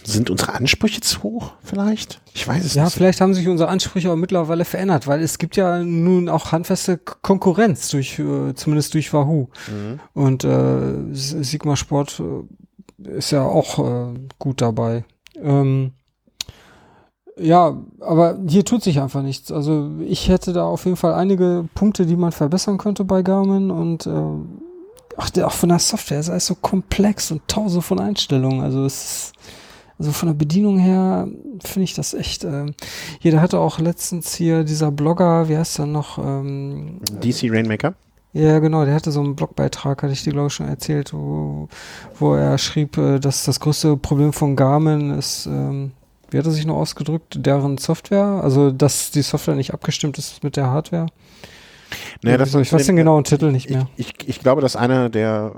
[0.03, 2.21] sind unsere Ansprüche zu hoch vielleicht?
[2.35, 2.93] Ich weiß es ja, nicht.
[2.93, 6.53] Ja, vielleicht haben sich unsere Ansprüche auch mittlerweile verändert, weil es gibt ja nun auch
[6.53, 9.49] handfeste Konkurrenz durch, äh, zumindest durch Wahoo.
[9.69, 10.01] Mhm.
[10.15, 15.05] Und äh, Sigma Sport äh, ist ja auch äh, gut dabei.
[15.37, 15.93] Ähm,
[17.39, 19.53] ja, aber hier tut sich einfach nichts.
[19.53, 23.71] Also ich hätte da auf jeden Fall einige Punkte, die man verbessern könnte bei Garmin
[23.71, 24.11] und äh,
[25.17, 28.63] ach, der, auch von der Software ist alles so komplex und tausende von Einstellungen.
[28.63, 29.33] Also es ist,
[29.99, 31.29] also von der Bedienung her
[31.63, 32.45] finde ich das echt.
[32.45, 32.73] Äh,
[33.21, 36.19] jeder hatte auch letztens hier dieser Blogger, wie heißt der noch?
[36.19, 37.95] Ähm, DC Rainmaker.
[38.33, 41.69] Ja, genau, der hatte so einen Blogbeitrag, hatte ich dir, glaube ich, schon erzählt, wo,
[42.19, 45.93] wo er schrieb, äh, dass das größte Problem von Garmin ist, ähm,
[46.31, 50.43] wie hat er sich noch ausgedrückt, deren Software, also dass die Software nicht abgestimmt ist
[50.43, 51.07] mit der Hardware.
[52.23, 53.89] Naja, das, ich weiß den genauen Titel nicht mehr.
[53.97, 55.53] Ich, ich, ich glaube, dass einer der,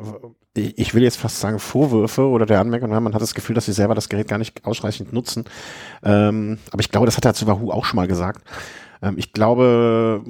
[0.55, 3.73] ich will jetzt fast sagen Vorwürfe oder der Anmerkung, man hat das Gefühl, dass sie
[3.73, 5.45] selber das Gerät gar nicht ausreichend nutzen.
[6.03, 8.43] Ähm, aber ich glaube, das hat er zu Wahoo auch schon mal gesagt.
[9.03, 10.23] Ähm, ich glaube,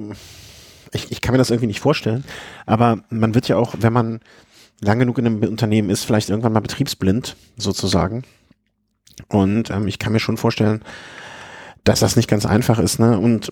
[0.93, 2.23] ich, ich kann mir das irgendwie nicht vorstellen,
[2.65, 4.19] aber man wird ja auch, wenn man
[4.81, 8.23] lang genug in einem Unternehmen ist, vielleicht irgendwann mal betriebsblind sozusagen.
[9.27, 10.83] Und ähm, ich kann mir schon vorstellen,
[11.83, 12.99] dass das nicht ganz einfach ist.
[12.99, 13.19] Ne?
[13.19, 13.51] Und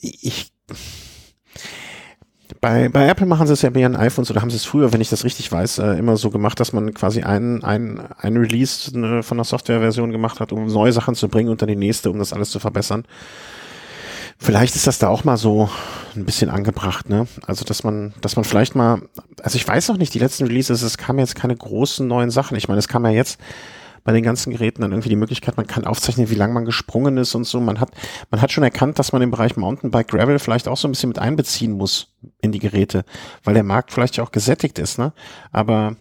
[0.00, 0.52] ich
[2.60, 4.92] bei, bei Apple machen sie es ja bei ihren iPhones oder haben sie es früher,
[4.92, 8.36] wenn ich das richtig weiß, äh, immer so gemacht, dass man quasi ein, ein, ein
[8.36, 11.76] Release ne, von der Softwareversion gemacht hat, um neue Sachen zu bringen und dann die
[11.76, 13.04] nächste, um das alles zu verbessern.
[14.38, 15.68] Vielleicht ist das da auch mal so
[16.16, 17.26] ein bisschen angebracht, ne?
[17.46, 19.02] Also, dass man, dass man vielleicht mal,
[19.42, 22.56] also ich weiß noch nicht, die letzten Releases, es kamen jetzt keine großen neuen Sachen.
[22.56, 23.38] Ich meine, es kam ja jetzt
[24.04, 27.16] bei den ganzen Geräten dann irgendwie die Möglichkeit, man kann aufzeichnen, wie lange man gesprungen
[27.16, 27.60] ist und so.
[27.60, 27.90] Man hat,
[28.30, 31.08] man hat schon erkannt, dass man im Bereich Mountainbike Gravel vielleicht auch so ein bisschen
[31.08, 33.04] mit einbeziehen muss in die Geräte,
[33.42, 35.12] weil der Markt vielleicht auch gesättigt ist, ne?
[35.52, 35.96] Aber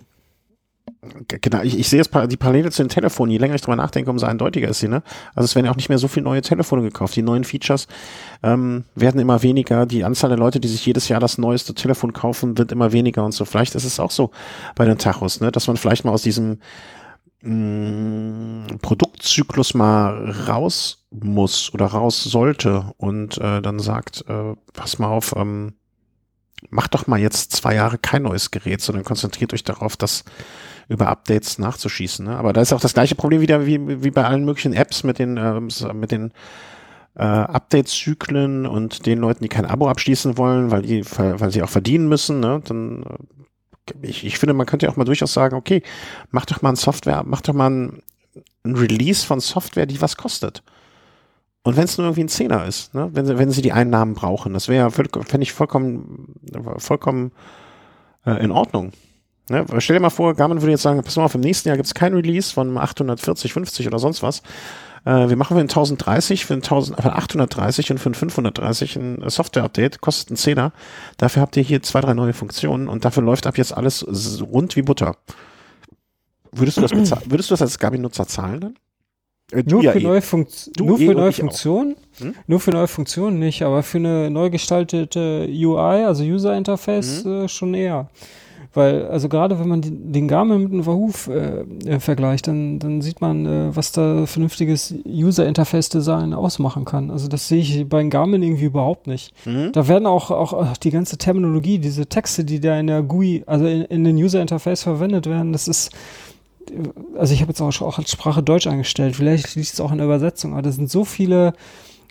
[1.28, 3.32] Genau, ich, ich sehe jetzt die Parallele zu den Telefonen.
[3.32, 4.88] Je länger ich drüber nachdenke, umso eindeutiger ist sie.
[4.88, 5.04] Ne?
[5.36, 7.16] Also es werden ja auch nicht mehr so viele neue Telefone gekauft.
[7.16, 7.88] Die neuen Features
[8.42, 9.86] ähm, werden immer weniger.
[9.86, 13.26] Die Anzahl der Leute, die sich jedes Jahr das neueste Telefon kaufen, wird immer weniger
[13.26, 13.44] und so.
[13.44, 14.32] Vielleicht ist es auch so
[14.76, 15.52] bei den Tachos, ne?
[15.52, 16.60] dass man vielleicht mal aus diesem
[17.44, 25.08] mh, Produktzyklus mal raus muss oder raus sollte und äh, dann sagt, äh, pass mal
[25.08, 25.74] auf, ähm,
[26.70, 30.24] macht doch mal jetzt zwei Jahre kein neues Gerät, sondern konzentriert euch darauf, das
[30.88, 32.26] über Updates nachzuschießen.
[32.26, 32.38] Ne?
[32.38, 35.20] Aber da ist auch das gleiche Problem wieder wie, wie bei allen möglichen Apps mit
[35.20, 35.60] den, äh,
[35.94, 36.32] mit den
[37.16, 41.70] äh, Update-Zyklen und den Leuten, die kein Abo abschließen wollen, weil die, weil sie auch
[41.70, 42.62] verdienen müssen, ne?
[42.64, 43.43] dann äh,
[44.02, 45.84] ich, ich finde, man könnte ja auch mal durchaus sagen, okay,
[46.32, 48.04] mach doch mal ein Software, mach doch mal ein,
[48.64, 50.64] ein Release von Software, die was kostet.
[51.64, 53.10] Und wenn es nur irgendwie ein Zehner ist, ne?
[53.14, 56.36] wenn, sie, wenn sie die Einnahmen brauchen, das wäre, fände ich vollkommen,
[56.78, 57.32] vollkommen
[58.26, 58.92] äh, in Ordnung.
[59.50, 59.66] Ne?
[59.80, 61.88] Stell dir mal vor, Garmin würde jetzt sagen, pass mal auf, im nächsten Jahr gibt
[61.88, 64.42] es kein Release von 840, 50 oder sonst was.
[65.06, 68.96] Äh, wir machen für ein 1030, für ein 1000, für 830 und für ein 530
[68.96, 70.72] ein Software-Update, kostet ein Zehner.
[71.18, 74.06] Dafür habt ihr hier zwei, drei neue Funktionen und dafür läuft ab jetzt alles
[74.42, 75.18] rund wie Butter.
[76.52, 76.92] Würdest du das,
[77.26, 78.76] würdest du das als Garmin-Nutzer zahlen dann?
[79.52, 80.04] Äh, nur, ja für eh.
[80.04, 80.22] neue
[80.80, 81.96] nur eh für neue Funktionen?
[82.20, 82.36] Hm?
[82.48, 87.32] Nur für neue Funktionen nicht, aber für eine neu gestaltete UI, also User Interface, mhm.
[87.32, 88.10] äh, schon eher.
[88.74, 93.02] Weil, also gerade wenn man den Garmin mit einem Wahoo äh, äh, vergleicht, dann, dann
[93.02, 97.12] sieht man, äh, was da vernünftiges User-Interface-Design ausmachen kann.
[97.12, 99.32] Also das sehe ich bei Garmin irgendwie überhaupt nicht.
[99.46, 99.72] Mhm.
[99.74, 103.66] Da werden auch, auch die ganze Terminologie, diese Texte, die da in der GUI, also
[103.68, 105.92] in, in den User-Interface verwendet werden, das ist
[107.18, 109.98] also ich habe jetzt auch, auch als Sprache Deutsch eingestellt, vielleicht liegt es auch in
[109.98, 111.54] der Übersetzung, aber da sind so viele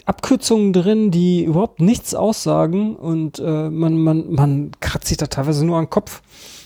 [0.04, 5.64] Abkürzungen drin, die überhaupt nichts aussagen und äh, man, man, man kratzt sich da teilweise
[5.64, 6.22] nur an den Kopf.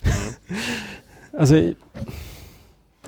[1.33, 1.75] also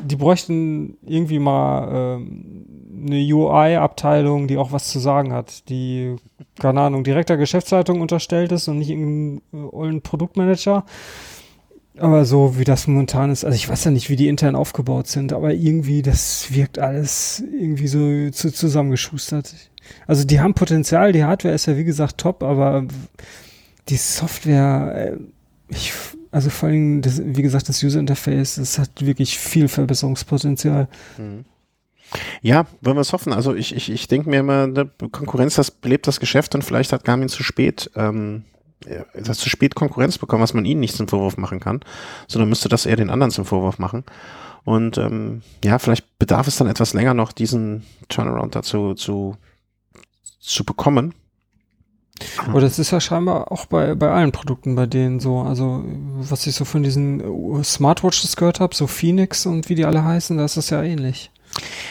[0.01, 2.67] die bräuchten irgendwie mal ähm,
[3.07, 6.17] eine UI-Abteilung, die auch was zu sagen hat, die,
[6.59, 10.85] keine Ahnung, direkter Geschäftsleitung unterstellt ist und nicht irgendein Produktmanager.
[11.99, 15.09] Aber so wie das momentan ist, also ich weiß ja nicht, wie die intern aufgebaut
[15.09, 19.53] sind, aber irgendwie, das wirkt alles irgendwie so zu, zusammengeschustert.
[20.07, 22.85] Also die haben Potenzial, die Hardware ist ja wie gesagt top, aber
[23.89, 25.17] die Software, äh,
[25.71, 25.93] ich,
[26.39, 30.87] also vor allem, das, wie gesagt, das User Interface, das hat wirklich viel Verbesserungspotenzial.
[31.17, 31.45] Mhm.
[32.43, 33.33] Ja, wollen wir es hoffen.
[33.33, 36.93] Also ich, ich, ich denke mir immer, ne, Konkurrenz, das belebt das Geschäft und vielleicht
[36.93, 38.45] hat Garmin zu spät ähm,
[39.15, 41.81] das zu spät Konkurrenz bekommen, was man ihnen nicht zum Vorwurf machen kann,
[42.29, 44.05] sondern müsste das eher den anderen zum Vorwurf machen.
[44.65, 49.37] Und ähm, ja, vielleicht bedarf es dann etwas länger noch, diesen Turnaround dazu zu,
[50.39, 51.15] zu bekommen.
[52.47, 55.41] Aber das ist ja scheinbar auch bei, bei allen Produkten bei denen so.
[55.41, 55.85] Also,
[56.19, 60.37] was ich so von diesen Smartwatches gehört habe, so Phoenix und wie die alle heißen,
[60.37, 61.31] da ist das ja ähnlich.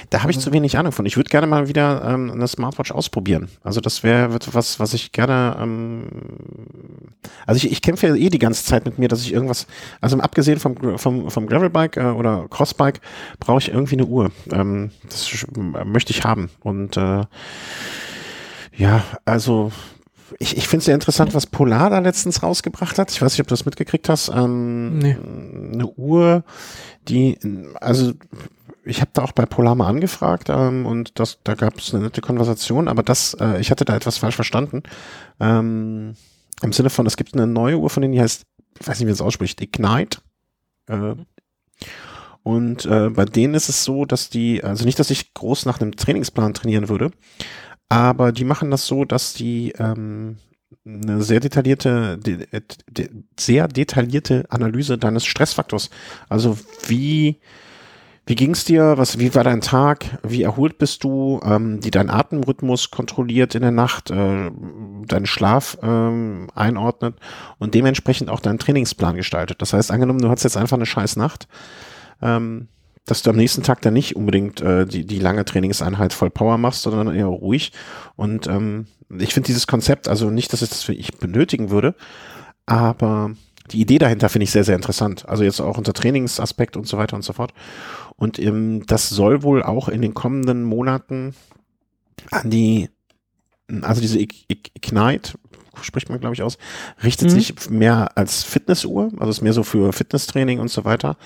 [0.09, 1.05] Da habe ich zu wenig Ahnung von.
[1.05, 3.49] Ich würde gerne mal wieder ähm, eine Smartwatch ausprobieren.
[3.63, 5.57] Also das wäre was, was ich gerne.
[5.59, 6.07] Ähm,
[7.45, 9.67] also ich, ich kämpfe ja eh die ganze Zeit mit mir, dass ich irgendwas.
[9.99, 13.01] Also abgesehen vom vom vom Gravelbike äh, oder Crossbike
[13.39, 14.32] brauche ich irgendwie eine Uhr.
[14.51, 15.45] Ähm, das
[15.86, 16.49] möchte ich haben.
[16.61, 17.23] Und äh,
[18.78, 19.71] ja, also
[20.39, 23.11] ich, ich finde es sehr interessant, was Polar da letztens rausgebracht hat.
[23.11, 24.30] Ich weiß nicht, ob du das mitgekriegt hast.
[24.30, 25.17] Ähm, nee.
[25.73, 26.43] Eine Uhr,
[27.07, 27.38] die,
[27.80, 28.13] also
[28.84, 32.21] ich habe da auch bei Polama angefragt ähm, und das, da gab es eine nette
[32.21, 34.84] Konversation, aber das, äh, ich hatte da etwas falsch verstanden.
[35.39, 36.15] Ähm,
[36.61, 38.45] Im Sinne von, es gibt eine neue Uhr von denen, die heißt,
[38.80, 40.19] ich weiß nicht, wie es ausspricht, Ignite.
[40.88, 41.15] Äh,
[42.43, 45.82] und äh, bei denen ist es so, dass die, also nicht, dass ich groß nach
[45.82, 47.11] einem Trainingsplan trainieren würde,
[47.89, 50.38] aber die machen das so, dass die ähm,
[50.85, 52.47] eine sehr detaillierte, de,
[52.89, 53.09] de,
[53.39, 55.89] sehr detaillierte Analyse deines Stressfaktors,
[56.29, 56.57] also
[56.88, 57.39] wie
[58.27, 58.97] wie ging's dir?
[58.97, 60.19] Was, wie war dein Tag?
[60.21, 61.39] Wie erholt bist du?
[61.45, 64.51] Ähm, die deinen Atemrhythmus kontrolliert in der Nacht, äh,
[65.05, 67.15] deinen Schlaf ähm, einordnet
[67.57, 69.61] und dementsprechend auch deinen Trainingsplan gestaltet.
[69.61, 71.47] Das heißt, angenommen, du hast jetzt einfach eine scheiß Nacht,
[72.21, 72.67] ähm,
[73.08, 76.58] dass du am nächsten Tag dann nicht unbedingt äh, die, die lange Trainingseinheit voll Power
[76.58, 77.72] machst, sondern eher ruhig.
[78.16, 78.86] Und ähm,
[79.18, 81.95] ich finde dieses Konzept, also nicht, dass ich das für ich benötigen würde,
[82.66, 83.32] aber
[83.72, 85.28] die Idee dahinter finde ich sehr, sehr interessant.
[85.28, 87.53] Also jetzt auch unter Trainingsaspekt und so weiter und so fort.
[88.18, 91.34] Und ähm, das soll wohl auch in den kommenden Monaten
[92.30, 92.89] an die,
[93.82, 95.34] also diese Ignite,
[95.82, 96.57] spricht man glaube ich aus,
[97.03, 97.34] richtet mhm.
[97.34, 101.17] sich mehr als Fitnessuhr, also ist mehr so für Fitnesstraining und so weiter.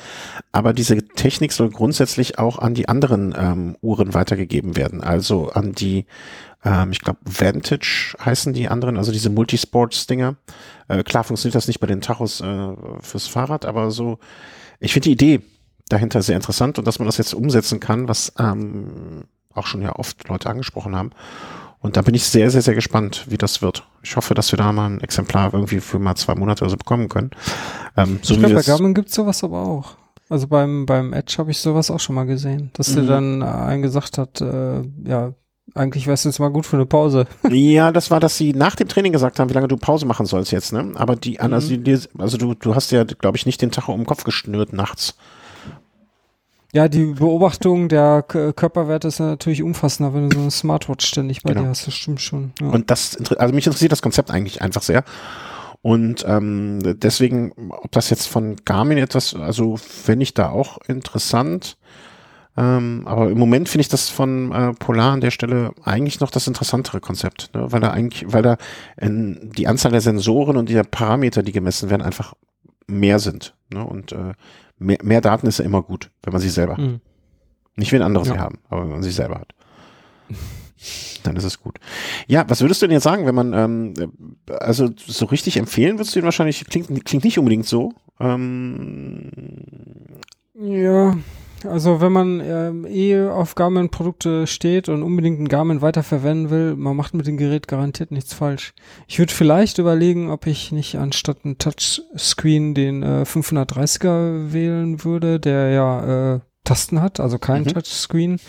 [0.52, 5.74] Aber diese Technik soll grundsätzlich auch an die anderen ähm, Uhren weitergegeben werden, also an
[5.74, 6.06] die
[6.64, 10.36] ähm, ich glaube, Vantage heißen die anderen, also diese Multisports-Dinger.
[10.88, 14.20] Äh, klar funktioniert das nicht bei den Tachos äh, fürs Fahrrad, aber so,
[14.80, 15.41] ich finde die Idee
[15.89, 19.95] dahinter sehr interessant und dass man das jetzt umsetzen kann, was ähm, auch schon ja
[19.95, 21.12] oft Leute angesprochen haben.
[21.82, 23.88] Und da bin ich sehr, sehr, sehr gespannt, wie das wird.
[24.04, 26.78] Ich hoffe, dass wir da mal ein Exemplar irgendwie für mal zwei Monate oder so
[26.78, 27.32] bekommen können.
[27.98, 29.96] Ähm, so ich glaube, bei Garmin gibt's sowas aber auch.
[30.30, 32.96] Also beim, beim Edge habe ich sowas auch schon mal gesehen, dass mhm.
[32.96, 35.34] der dann äh, einen gesagt hat, äh, ja,
[35.74, 37.26] eigentlich wäre es jetzt mal gut für eine Pause.
[37.50, 40.26] Ja, das war, dass sie nach dem Training gesagt haben, wie lange du Pause machen
[40.26, 40.92] sollst jetzt, ne?
[40.96, 41.54] Aber die, mhm.
[41.54, 44.24] also, die, also du, du hast ja, glaube ich, nicht den Tacho um den Kopf
[44.24, 45.16] geschnürt nachts.
[46.74, 51.51] Ja, die Beobachtung der Körperwerte ist natürlich umfassender, wenn du so eine Smartwatch ständig bei
[51.51, 51.63] genau.
[51.63, 51.88] dir hast.
[51.88, 52.53] Das stimmt schon.
[52.61, 52.67] Ja.
[52.67, 55.03] Und das, also mich interessiert das Konzept eigentlich einfach sehr.
[55.82, 61.78] Und ähm, deswegen, ob das jetzt von Garmin etwas, also fände ich da auch interessant.
[62.55, 66.32] Ähm, aber im Moment finde ich das von äh, Polar an der Stelle eigentlich noch
[66.32, 67.72] das interessantere Konzept, ne?
[67.72, 68.57] weil da eigentlich, weil da
[68.97, 72.34] in, die Anzahl der Sensoren und der Parameter, die gemessen werden, einfach
[72.88, 73.55] mehr sind.
[73.72, 73.84] Ne?
[73.84, 74.34] Und äh,
[74.82, 76.80] mehr, mehr Daten ist ja immer gut, wenn man sie selber hat.
[76.80, 77.02] Mhm.
[77.76, 78.34] Nicht wenn andere ja.
[78.34, 79.54] sie haben, aber wenn man sie selber hat.
[81.24, 81.78] Dann ist es gut.
[82.28, 83.94] Ja, was würdest du denn jetzt sagen, wenn man, ähm,
[84.60, 87.94] also so richtig empfehlen würdest du ihn wahrscheinlich, klingt, klingt nicht unbedingt so.
[88.20, 89.30] Ähm,
[90.56, 91.16] ja,
[91.66, 96.95] also wenn man ähm, eh auf Garmin-Produkte steht und unbedingt ein Garmin weiterverwenden will, man
[96.95, 98.74] macht mit dem Gerät garantiert nichts falsch.
[99.07, 105.39] Ich würde vielleicht überlegen, ob ich nicht anstatt ein Touchscreen den äh, 530er wählen würde,
[105.39, 107.70] der ja äh, Tasten hat, also kein mhm.
[107.70, 108.39] Touchscreen,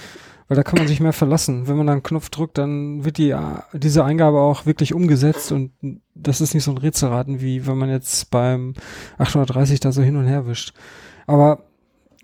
[0.49, 1.67] weil da kann man sich mehr verlassen.
[1.67, 3.39] Wenn man dann einen Knopf drückt, dann wird die äh,
[3.73, 5.73] diese Eingabe auch wirklich umgesetzt und
[6.15, 8.75] das ist nicht so ein Rätselraten, wie wenn man jetzt beim
[9.19, 10.75] 830 da so hin und her wischt.
[11.27, 11.65] Aber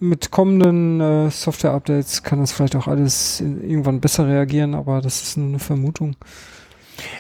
[0.01, 5.39] mit kommenden äh, Software-Updates kann das vielleicht auch alles irgendwann besser reagieren, aber das ist
[5.39, 6.17] eine Vermutung.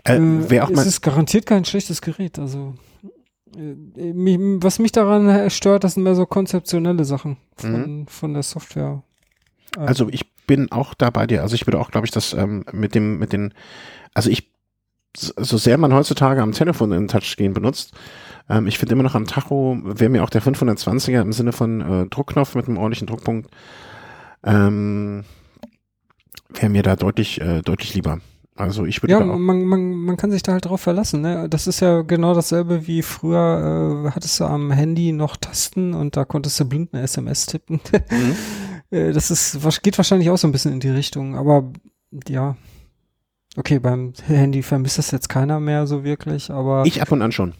[0.04, 2.38] Äh, Äh, es ist garantiert kein schlechtes Gerät.
[2.38, 2.74] Also
[3.56, 8.42] äh, mich, was mich daran stört, das sind mehr so konzeptionelle Sachen von, von der
[8.42, 9.02] Software.
[9.76, 11.42] Äh, also ich bin auch da bei dir.
[11.42, 13.54] Also ich würde auch, glaube ich, das ähm, mit dem, mit den,
[14.14, 14.50] also ich,
[15.16, 17.92] so so sehr man heutzutage am Telefon einen Touchscreen benutzt,
[18.48, 21.80] ähm, ich finde immer noch am Tacho wäre mir auch der 520er im Sinne von
[21.80, 23.50] äh, Druckknopf mit einem ordentlichen Druckpunkt,
[24.44, 25.24] ähm,
[26.48, 28.20] wäre mir da deutlich, äh, deutlich lieber.
[28.58, 31.20] Also ich würde ja, man, man, man kann sich da halt drauf verlassen.
[31.20, 31.48] Ne?
[31.48, 36.16] Das ist ja genau dasselbe wie früher äh, hattest du am Handy noch Tasten und
[36.16, 37.80] da konntest du blind eine SMS tippen.
[38.10, 38.36] Mhm.
[38.90, 41.70] Äh, das ist, geht wahrscheinlich auch so ein bisschen in die Richtung, aber
[42.26, 42.56] ja.
[43.56, 47.32] Okay, beim Handy vermisst das jetzt keiner mehr so wirklich, aber ich ab und an
[47.32, 47.54] schon.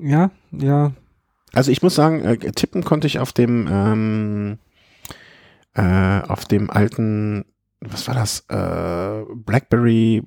[0.00, 0.92] Ja, ja,
[1.52, 4.58] Also ich muss sagen, äh, tippen konnte ich auf dem ähm,
[5.74, 7.44] äh, auf dem alten,
[7.80, 10.22] was war das, äh, BlackBerry,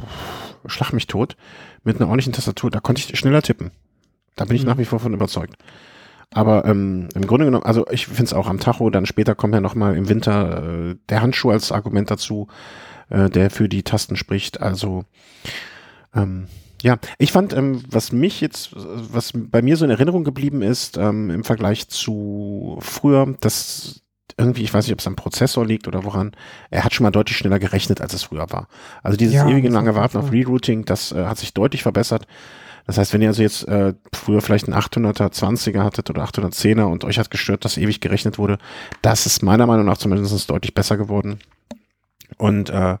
[0.00, 1.36] pff, schlag mich tot,
[1.82, 3.70] mit einer ordentlichen Tastatur, da konnte ich schneller tippen.
[4.36, 4.68] Da bin ich Mhm.
[4.70, 5.56] nach wie vor von überzeugt.
[6.30, 9.54] Aber ähm, im Grunde genommen, also ich finde es auch am Tacho, dann später kommt
[9.54, 12.48] ja nochmal im Winter äh, der Handschuh als Argument dazu,
[13.10, 14.60] äh, der für die Tasten spricht.
[14.60, 15.04] Also
[16.14, 16.48] ähm,
[16.84, 20.98] ja, ich fand, ähm, was mich jetzt, was bei mir so in Erinnerung geblieben ist,
[20.98, 24.02] ähm, im Vergleich zu früher, dass
[24.36, 26.32] irgendwie, ich weiß nicht, ob es am Prozessor liegt oder woran,
[26.70, 28.68] er hat schon mal deutlich schneller gerechnet, als es früher war.
[29.02, 30.30] Also dieses Ja, ewige lange Warten auf.
[30.30, 32.26] Rerouting, das äh, hat sich deutlich verbessert.
[32.86, 36.84] Das heißt, wenn ihr also jetzt äh, früher vielleicht einen 800er 20er hattet oder 810er
[36.84, 38.58] und euch hat gestört, dass ewig gerechnet wurde,
[39.00, 41.38] das ist meiner Meinung nach zumindest deutlich besser geworden.
[42.36, 42.98] Und äh,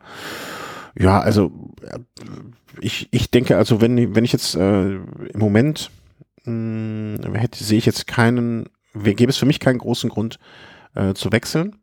[0.98, 1.50] ja, also
[1.82, 1.98] äh,
[2.80, 5.90] ich, ich denke, also wenn, wenn ich jetzt äh, im Moment
[6.44, 10.38] mh, hätte, sehe ich jetzt keinen, gäbe es für mich keinen großen Grund
[10.94, 11.76] äh, zu wechseln.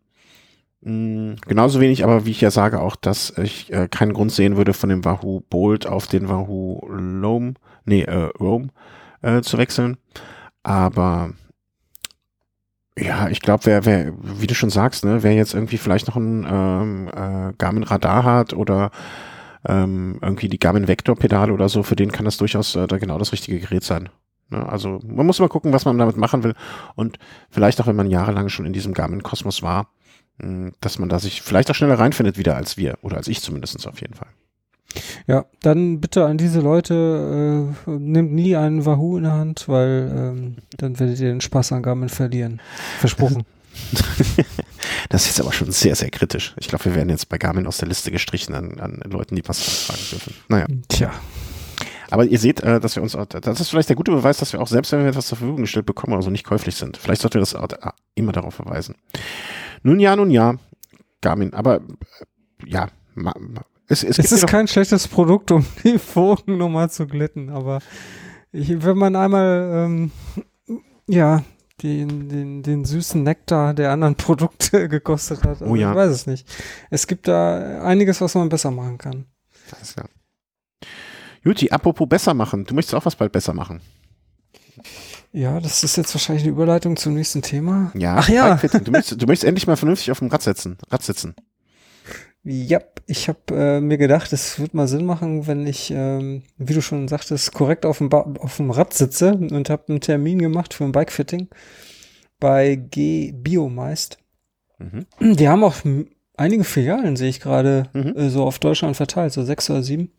[0.81, 4.57] Mh, genauso wenig, aber wie ich ja sage, auch, dass ich äh, keinen Grund sehen
[4.57, 7.55] würde, von dem Wahoo Bolt auf den Wahoo Loam,
[7.85, 8.71] nee, äh, Roam
[9.21, 9.97] äh, zu wechseln.
[10.63, 11.33] Aber
[12.97, 16.17] ja, ich glaube, wer, wer, wie du schon sagst, ne, wer jetzt irgendwie vielleicht noch
[16.17, 18.91] ein ähm, äh, Garmin Radar hat oder
[19.67, 22.97] ähm, irgendwie die Garmin Vector Pedale oder so, für den kann das durchaus äh, da
[22.97, 24.09] genau das richtige Gerät sein.
[24.49, 24.67] Ne?
[24.67, 26.53] Also man muss mal gucken, was man damit machen will
[26.95, 27.17] und
[27.49, 29.87] vielleicht auch, wenn man jahrelang schon in diesem Garmin Kosmos war,
[30.39, 33.41] mh, dass man da sich vielleicht auch schneller reinfindet wieder als wir oder als ich
[33.41, 34.29] zumindest auf jeden Fall.
[35.27, 40.11] Ja, dann bitte an diese Leute, äh, nehmt nie einen Wahoo in der Hand, weil
[40.15, 42.61] ähm, dann werdet ihr den Spaß an Garmin verlieren.
[42.99, 43.43] Versprochen.
[45.09, 46.53] Das ist jetzt aber schon sehr, sehr kritisch.
[46.59, 49.47] Ich glaube, wir werden jetzt bei Garmin aus der Liste gestrichen an, an Leuten, die
[49.47, 50.33] was anfragen dürfen.
[50.49, 50.65] Naja.
[50.89, 51.11] Tja.
[52.09, 54.51] Aber ihr seht, äh, dass wir uns, auch- das ist vielleicht der gute Beweis, dass
[54.53, 56.97] wir auch selbst, wenn wir etwas zur Verfügung gestellt bekommen, also nicht käuflich sind.
[56.97, 58.95] Vielleicht sollten wir das auch, äh, immer darauf verweisen.
[59.83, 60.55] Nun ja, nun ja,
[61.21, 61.81] Garmin, aber äh,
[62.65, 62.87] ja,
[63.91, 67.79] es, es, Es ist kein schlechtes Produkt, um die Wogen nochmal zu glätten, aber
[68.51, 70.11] ich, wenn man einmal, ähm,
[71.07, 71.43] ja,
[71.81, 75.61] den, den, den süßen Nektar der anderen Produkte gekostet hat.
[75.61, 75.91] Also Oh ja.
[75.91, 76.47] Ich weiß es nicht.
[76.89, 79.25] Es gibt da einiges, was man besser machen kann.
[79.75, 80.09] alles klar.
[81.43, 83.81] Juti, apropos besser machen, du möchtest auch was bald besser machen.
[85.33, 87.91] Ja, das ist jetzt wahrscheinlich eine Überleitung zum nächsten Thema.
[87.95, 88.55] Ja, Ach ja.
[88.55, 90.77] Du möchtest, du möchtest endlich mal vernünftig auf dem Rad sitzen.
[90.89, 91.35] Rad sitzen.
[92.43, 96.73] Ja, ich habe äh, mir gedacht, es wird mal Sinn machen, wenn ich, ähm, wie
[96.73, 100.39] du schon sagtest, korrekt auf dem, ba auf dem Rad sitze und habe einen Termin
[100.39, 101.49] gemacht für ein Bikefitting
[102.39, 104.17] bei G Biomeist.
[104.79, 105.35] Mhm.
[105.35, 105.75] Die haben auch
[106.35, 108.15] einige Filialen, sehe ich gerade, Mhm.
[108.17, 110.11] äh, so auf Deutschland verteilt, so sechs oder sieben.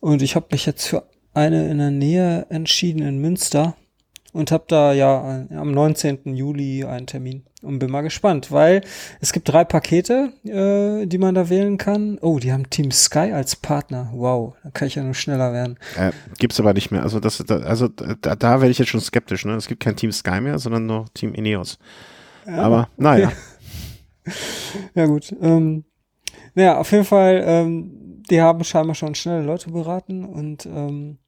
[0.00, 3.76] Und ich habe mich jetzt für eine in der Nähe entschieden in Münster
[4.32, 6.34] und habe da ja äh, am 19.
[6.34, 8.82] Juli einen Termin und bin mal gespannt, weil
[9.20, 12.18] es gibt drei Pakete, äh, die man da wählen kann.
[12.20, 14.10] Oh, die haben Team Sky als Partner.
[14.14, 15.78] Wow, da kann ich ja nur schneller werden.
[15.96, 17.02] Äh, gibt's aber nicht mehr.
[17.02, 19.44] Also das, da, also da, da werde ich jetzt schon skeptisch.
[19.44, 19.54] Ne?
[19.54, 21.78] Es gibt kein Team Sky mehr, sondern nur Team Ineos.
[22.46, 23.32] aber naja,
[24.94, 25.34] Ja gut.
[25.40, 25.84] Ähm,
[26.54, 31.18] naja, auf jeden Fall, ähm, die haben scheinbar schon schnelle Leute beraten und ähm,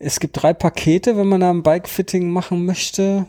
[0.00, 3.26] es gibt drei Pakete, wenn man da ein Bike-Fitting machen möchte.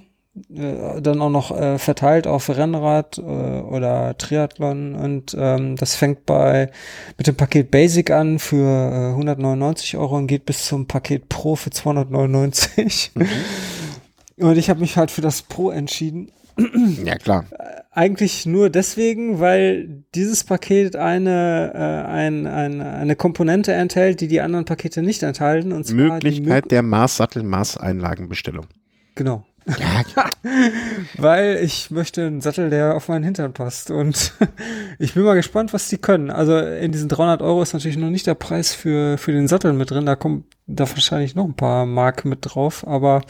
[0.49, 6.25] Äh, dann auch noch äh, verteilt auf Rennrad äh, oder Triathlon und ähm, das fängt
[6.25, 6.71] bei
[7.17, 11.57] mit dem Paket Basic an für äh, 199 Euro und geht bis zum Paket Pro
[11.57, 13.11] für 299.
[14.37, 16.31] Und ich habe mich halt für das Pro entschieden
[17.03, 17.45] ja klar.
[17.91, 24.41] eigentlich nur deswegen, weil dieses Paket eine, äh, ein, ein, eine Komponente enthält, die die
[24.41, 25.71] anderen Pakete nicht enthalten.
[25.71, 28.67] Und Möglichkeit der Maß-Sattel-Maßeinlagenbestellung.
[29.15, 29.45] Genau.
[29.67, 30.25] Ja,
[31.17, 33.91] weil ich möchte einen Sattel, der auf meinen Hintern passt.
[33.91, 34.33] Und
[34.99, 36.31] ich bin mal gespannt, was die können.
[36.31, 39.73] Also in diesen 300 Euro ist natürlich noch nicht der Preis für, für den Sattel
[39.73, 40.05] mit drin.
[40.05, 42.85] Da kommt da wahrscheinlich noch ein paar Mark mit drauf.
[42.87, 43.21] Aber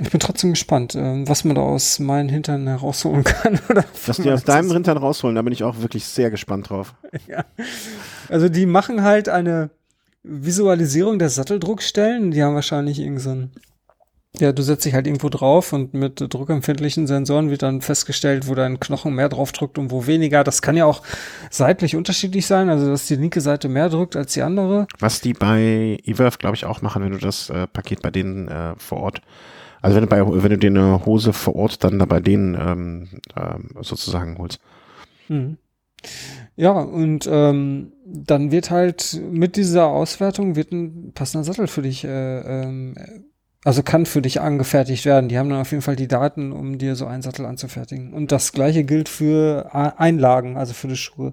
[0.00, 3.60] ich bin trotzdem gespannt, ähm, was man da aus meinen Hintern herausholen kann.
[3.68, 6.94] Oder was die aus deinem Hintern rausholen, da bin ich auch wirklich sehr gespannt drauf.
[7.28, 7.44] Ja.
[8.28, 9.70] Also die machen halt eine
[10.24, 12.32] Visualisierung der Satteldruckstellen.
[12.32, 13.50] Die haben wahrscheinlich irgend so ein
[14.40, 18.56] ja, du setzt dich halt irgendwo drauf und mit druckempfindlichen Sensoren wird dann festgestellt, wo
[18.56, 20.42] dein Knochen mehr drauf drückt und wo weniger.
[20.42, 21.02] Das kann ja auch
[21.50, 24.88] seitlich unterschiedlich sein, also dass die linke Seite mehr drückt als die andere.
[24.98, 28.48] Was die bei eWorth, glaube ich, auch machen, wenn du das äh, Paket bei denen
[28.48, 29.22] äh, vor Ort,
[29.84, 32.54] also wenn du, bei, wenn du dir eine Hose vor Ort dann da bei denen
[32.54, 34.58] ähm, äh, sozusagen holst.
[35.28, 35.58] Mhm.
[36.56, 42.04] Ja, und ähm, dann wird halt mit dieser Auswertung wird ein passender Sattel für dich
[42.04, 42.08] äh,
[42.62, 42.94] ähm,
[43.64, 45.28] also kann für dich angefertigt werden.
[45.28, 48.12] Die haben dann auf jeden Fall die Daten, um dir so einen Sattel anzufertigen.
[48.12, 51.32] Und das gleiche gilt für Einlagen, also für die Schuhe.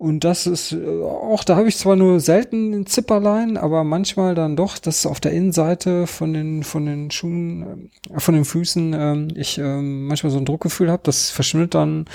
[0.00, 4.34] Und das ist äh, auch, da habe ich zwar nur selten ein Zipperlein, aber manchmal
[4.34, 8.94] dann doch, dass auf der Innenseite von den von den Schuhen, äh, von den Füßen,
[8.94, 11.02] ähm, ich ähm, manchmal so ein Druckgefühl habe.
[11.04, 12.06] Das verschwindet dann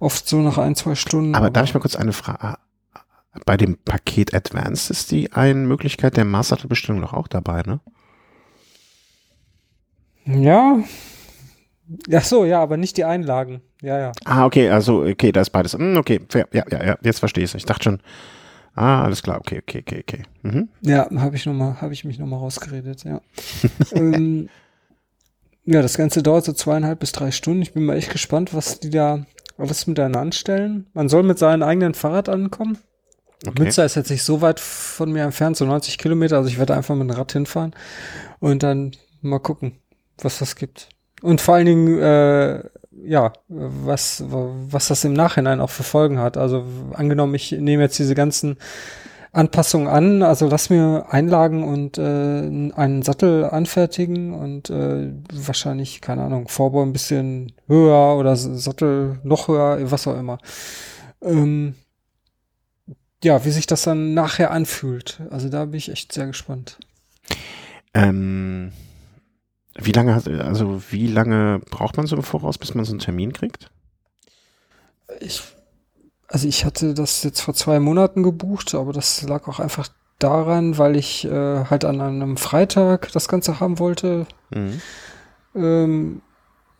[0.00, 1.34] oft so nach ein zwei Stunden.
[1.34, 2.58] Aber, aber darf ich mal kurz eine Frage?
[3.46, 7.80] Bei dem Paket Advanced ist die eine Möglichkeit der Maßsattelbestellung doch auch dabei, ne?
[10.26, 10.78] Ja.
[12.12, 13.62] Ach so, ja, aber nicht die Einlagen.
[13.84, 14.12] Ja, ja.
[14.24, 15.74] Ah, okay, also, okay, da ist beides.
[15.74, 16.48] Hm, okay, fair.
[16.52, 17.54] ja, ja, ja, jetzt verstehe ich es.
[17.54, 18.00] Ich dachte schon,
[18.74, 20.22] ah, alles klar, okay, okay, okay, okay.
[20.42, 20.68] Mhm.
[20.80, 23.20] Ja, habe ich noch mal, habe ich mich nochmal rausgeredet, ja.
[23.92, 24.48] ähm,
[25.64, 27.62] ja, das Ganze dauert so zweieinhalb bis drei Stunden.
[27.62, 30.86] Ich bin mal echt gespannt, was die da, was miteinander anstellen.
[30.94, 32.78] Man soll mit seinem eigenen Fahrrad ankommen.
[33.46, 33.62] Okay.
[33.62, 36.74] Münster ist jetzt nicht so weit von mir entfernt, so 90 Kilometer, also ich werde
[36.74, 37.74] einfach mit dem Rad hinfahren
[38.40, 39.78] und dann mal gucken
[40.22, 40.88] was das gibt.
[41.22, 42.62] Und vor allen Dingen, äh,
[43.06, 46.36] ja, was, was das im Nachhinein auch für Folgen hat.
[46.36, 48.56] Also angenommen, ich nehme jetzt diese ganzen
[49.34, 56.22] Anpassungen an, also lass mir Einlagen und äh, einen Sattel anfertigen und äh, wahrscheinlich, keine
[56.22, 60.38] Ahnung, Vorbau ein bisschen höher oder Sattel noch höher, was auch immer.
[61.20, 61.74] Ähm,
[63.24, 65.20] ja, wie sich das dann nachher anfühlt.
[65.30, 66.78] Also da bin ich echt sehr gespannt.
[67.92, 68.70] Ähm,
[69.76, 70.14] wie lange,
[70.44, 73.70] also wie lange braucht man so im Voraus, bis man so einen Termin kriegt?
[75.20, 75.42] Ich,
[76.28, 79.88] also ich hatte das jetzt vor zwei Monaten gebucht, aber das lag auch einfach
[80.18, 84.26] daran, weil ich äh, halt an einem Freitag das Ganze haben wollte.
[84.50, 84.80] Mhm.
[85.54, 86.22] Ähm,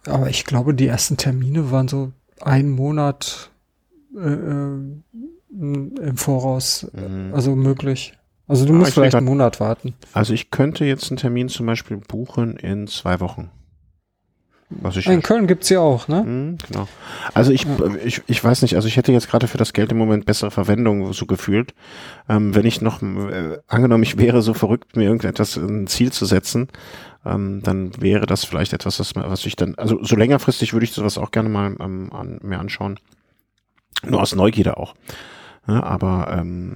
[0.06, 3.50] aber ich glaube, die ersten Termine waren so ein Monat
[4.16, 4.78] äh, äh
[5.56, 7.32] im Voraus, mhm.
[7.32, 8.14] also möglich.
[8.46, 9.94] Also du musst vielleicht einen Monat warten.
[10.12, 13.50] Also ich könnte jetzt einen Termin zum Beispiel buchen in zwei Wochen.
[14.70, 16.22] Was ich in Köln gibt's ja auch, ne?
[16.24, 16.88] Mhm, genau.
[17.32, 17.94] Also ich, ja.
[18.04, 20.50] ich, ich weiß nicht, also ich hätte jetzt gerade für das Geld im Moment bessere
[20.50, 21.74] Verwendung so gefühlt.
[22.28, 26.24] Ähm, wenn ich noch, äh, angenommen, ich wäre so verrückt, mir irgendetwas ein Ziel zu
[26.24, 26.68] setzen,
[27.24, 30.92] ähm, dann wäre das vielleicht etwas, was, was ich dann, also so längerfristig würde ich
[30.92, 32.98] sowas auch gerne mal ähm, an, mir anschauen.
[34.06, 34.94] Nur aus Neugierde auch.
[35.66, 36.74] Ja, aber ähm,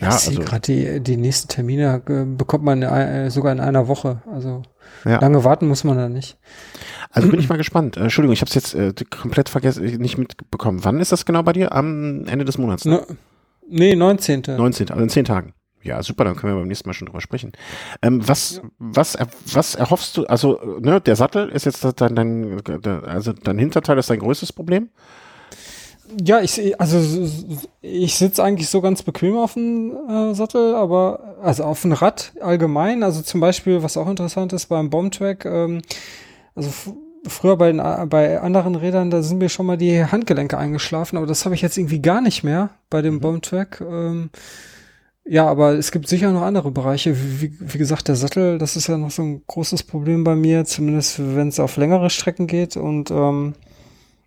[0.00, 3.88] ja, ich also, gerade die, die nächsten Termine äh, bekommt man äh, sogar in einer
[3.88, 4.22] Woche.
[4.30, 4.62] Also
[5.04, 5.20] ja.
[5.20, 6.38] lange warten muss man da nicht.
[7.10, 7.96] Also bin ich mal gespannt.
[7.96, 10.84] Äh, Entschuldigung, ich habe es jetzt äh, komplett vergessen, äh, nicht mitbekommen.
[10.84, 11.72] Wann ist das genau bei dir?
[11.72, 12.84] Am Ende des Monats?
[12.84, 13.04] Ne?
[13.08, 13.16] No,
[13.68, 14.42] nee, 19.
[14.56, 14.90] 19.
[14.90, 15.54] Also in zehn Tagen.
[15.82, 17.52] Ja, super, dann können wir beim nächsten Mal schon drüber sprechen.
[18.02, 18.62] Ähm, was, ja.
[18.78, 19.16] was,
[19.52, 22.60] was erhoffst du, also, ne, der Sattel ist jetzt dein, dein,
[23.06, 24.90] also dein Hinterteil ist dein größtes Problem?
[26.24, 27.28] Ja, ich also
[27.80, 32.32] ich sitze eigentlich so ganz bequem auf dem äh, Sattel, aber also auf dem Rad
[32.40, 33.02] allgemein.
[33.02, 35.82] Also zum Beispiel, was auch interessant ist beim Bombtrack, ähm,
[36.54, 36.70] also
[37.26, 41.26] früher bei, den, bei anderen Rädern, da sind mir schon mal die Handgelenke eingeschlafen, aber
[41.26, 43.20] das habe ich jetzt irgendwie gar nicht mehr bei dem mhm.
[43.20, 43.80] Bombtrack.
[43.80, 44.30] Ähm,
[45.28, 47.16] ja, aber es gibt sicher noch andere Bereiche.
[47.16, 50.64] Wie, wie, gesagt, der Sattel, das ist ja noch so ein großes Problem bei mir,
[50.64, 52.76] zumindest wenn es auf längere Strecken geht.
[52.76, 53.54] Und ähm,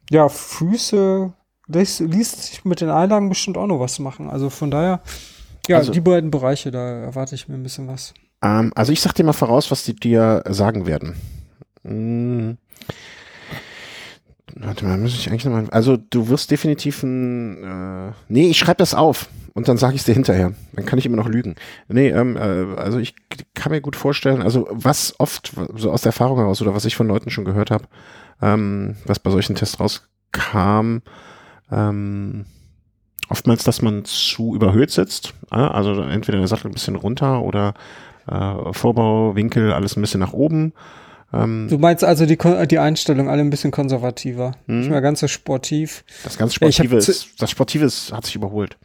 [0.10, 1.31] ja, Füße
[1.69, 4.29] das liest sich mit den Einlagen bestimmt auch noch was machen.
[4.29, 5.01] Also von daher,
[5.67, 8.13] ja, also, die beiden Bereiche, da erwarte ich mir ein bisschen was.
[8.41, 11.15] Ähm, also ich sag dir mal voraus, was die dir sagen werden.
[11.83, 12.57] Hm.
[14.55, 15.67] Warte mal, muss ich eigentlich nochmal.
[15.69, 17.63] Also du wirst definitiv ein.
[17.63, 20.53] Äh, nee, ich schreibe das auf und dann sage ich es dir hinterher.
[20.73, 21.55] Dann kann ich immer noch lügen.
[21.87, 23.13] Nee, ähm, äh, also ich
[23.53, 26.95] kann mir gut vorstellen, also was oft so aus der Erfahrung heraus oder was ich
[26.95, 27.85] von Leuten schon gehört habe,
[28.41, 31.01] ähm, was bei solchen Tests rauskam,
[31.71, 32.45] ähm,
[33.29, 35.33] oftmals, dass man zu überhöht sitzt.
[35.49, 37.73] Also entweder der Sattel ein bisschen runter oder
[38.27, 40.73] äh, Vorbauwinkel, alles ein bisschen nach oben.
[41.31, 42.37] Ähm, Du meinst also die,
[42.67, 44.79] die Einstellung alle ein bisschen konservativer, Mhm.
[44.79, 46.03] nicht mehr ganz so sportiv.
[46.23, 48.77] das ganz Sportive ist, das Sportive ist, hat sich überholt.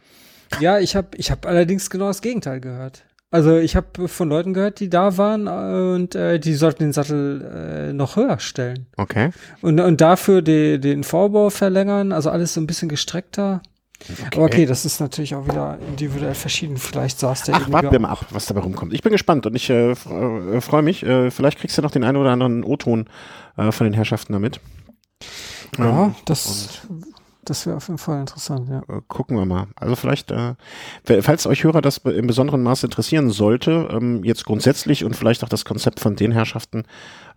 [0.59, 3.03] Ja, ich habe ich hab allerdings genau das Gegenteil gehört.
[3.35, 6.93] Also ich habe von Leuten gehört, die da waren äh, und äh, die sollten den
[6.93, 8.85] Sattel äh, noch höher stellen.
[8.95, 9.31] Okay.
[9.61, 13.61] Und, und dafür die, den Vorbau verlängern, also alles so ein bisschen gestreckter.
[14.33, 16.77] Aber okay, das ist natürlich auch wieder individuell verschieden.
[16.77, 18.93] Vielleicht saß der Ach, warten wir mal ab, was dabei rumkommt.
[18.93, 21.03] Ich bin gespannt und ich äh, äh, freue mich.
[21.03, 23.09] Äh, vielleicht kriegst du noch den einen oder anderen O-Ton
[23.57, 24.61] äh, von den Herrschaften damit.
[25.77, 26.87] Ja, Ähm, das,
[27.45, 28.79] das wäre auf jeden Fall interessant, ja.
[28.87, 29.67] äh, gucken wir mal.
[29.75, 30.55] Also vielleicht, äh,
[31.21, 35.49] falls euch Hörer das im besonderen Maße interessieren sollte, ähm, jetzt grundsätzlich und vielleicht auch
[35.49, 36.83] das Konzept von den Herrschaften,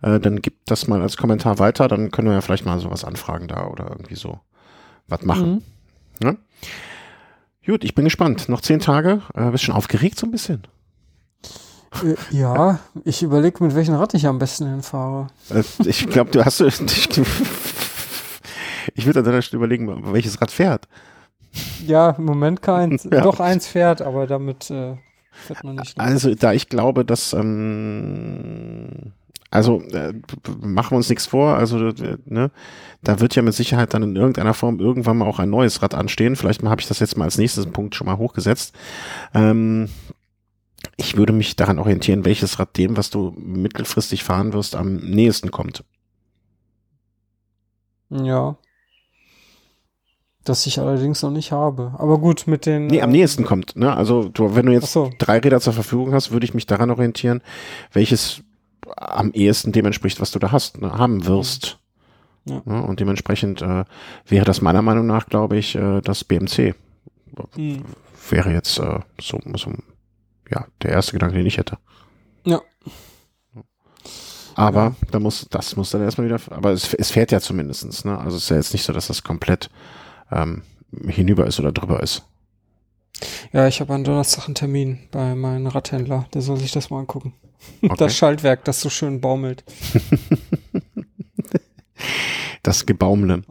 [0.01, 3.03] äh, dann gibt das mal als Kommentar weiter, dann können wir ja vielleicht mal sowas
[3.03, 4.39] anfragen da oder irgendwie so
[5.07, 5.63] was machen.
[6.19, 6.27] Mhm.
[6.27, 6.37] Ne?
[7.65, 8.49] Gut, ich bin gespannt.
[8.49, 9.21] Noch zehn Tage.
[9.35, 10.63] Äh, bist schon aufgeregt so ein bisschen?
[12.03, 15.27] Äh, ja, ich überlege, mit welchem Rad ich am besten hinfahre.
[15.49, 16.61] Äh, ich glaube, du hast.
[16.61, 17.09] Ich,
[18.95, 20.87] ich würde an deiner Stelle überlegen, welches Rad fährt.
[21.85, 23.05] Ja, im Moment keins.
[23.11, 23.21] Ja.
[23.21, 24.95] Doch eins fährt, aber damit äh,
[25.31, 25.99] fährt man nicht.
[25.99, 27.33] Also, da ich glaube, dass.
[27.33, 29.13] Ähm,
[29.51, 30.13] also, äh,
[30.61, 31.55] machen wir uns nichts vor.
[31.55, 32.51] Also, äh, ne,
[33.01, 35.95] da wird ja mit Sicherheit dann in irgendeiner Form irgendwann mal auch ein neues Rad
[35.95, 36.35] anstehen.
[36.35, 38.75] Vielleicht habe ich das jetzt mal als nächstes Punkt schon mal hochgesetzt.
[39.33, 39.89] Ähm,
[40.97, 45.49] ich würde mich daran orientieren, welches Rad dem, was du mittelfristig fahren wirst, am nächsten
[45.49, 45.83] kommt.
[48.09, 48.57] Ja.
[50.45, 51.93] Das ich allerdings noch nicht habe.
[51.97, 52.87] Aber gut, mit den.
[52.87, 53.75] Nee, am äh, nächsten kommt.
[53.75, 53.95] Ne?
[53.95, 55.11] Also, du, wenn du jetzt so.
[55.19, 57.41] drei Räder zur Verfügung hast, würde ich mich daran orientieren,
[57.91, 58.41] welches
[58.95, 61.79] am ehesten dem entspricht, was du da hast, ne, haben wirst.
[62.45, 62.61] Ja.
[62.65, 62.83] Ne?
[62.83, 63.83] Und dementsprechend äh,
[64.25, 66.73] wäre das meiner Meinung nach, glaube ich, äh, das BMC.
[67.55, 67.83] Hm.
[68.29, 69.71] Wäre jetzt äh, so, so
[70.49, 71.77] ja, der erste Gedanke, den ich hätte.
[72.45, 72.61] Ja.
[74.55, 78.17] Aber da muss, das muss dann erstmal wieder, aber es, es fährt ja zumindestens, ne?
[78.17, 79.69] Also es ist ja jetzt nicht so, dass das komplett
[80.31, 80.63] ähm,
[81.07, 82.25] hinüber ist oder drüber ist.
[83.51, 86.27] Ja, ich habe am Donnerstag einen Termin bei meinem Radhändler.
[86.33, 87.33] Der soll sich das mal angucken.
[87.81, 87.95] Okay.
[87.97, 89.65] Das Schaltwerk, das so schön baumelt.
[92.63, 93.41] Das Gebaumle.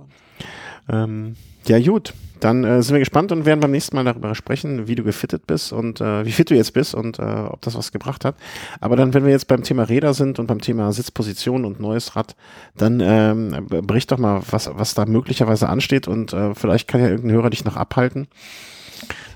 [0.88, 1.36] Ähm,
[1.66, 2.14] ja, gut.
[2.40, 5.46] Dann äh, sind wir gespannt und werden beim nächsten Mal darüber sprechen, wie du gefittet
[5.46, 8.36] bist und äh, wie fit du jetzt bist und äh, ob das was gebracht hat.
[8.80, 12.16] Aber dann, wenn wir jetzt beim Thema Räder sind und beim Thema Sitzposition und neues
[12.16, 12.36] Rad,
[12.76, 17.08] dann ähm, bericht doch mal, was, was da möglicherweise ansteht und äh, vielleicht kann ja
[17.08, 18.28] irgendein Hörer dich noch abhalten.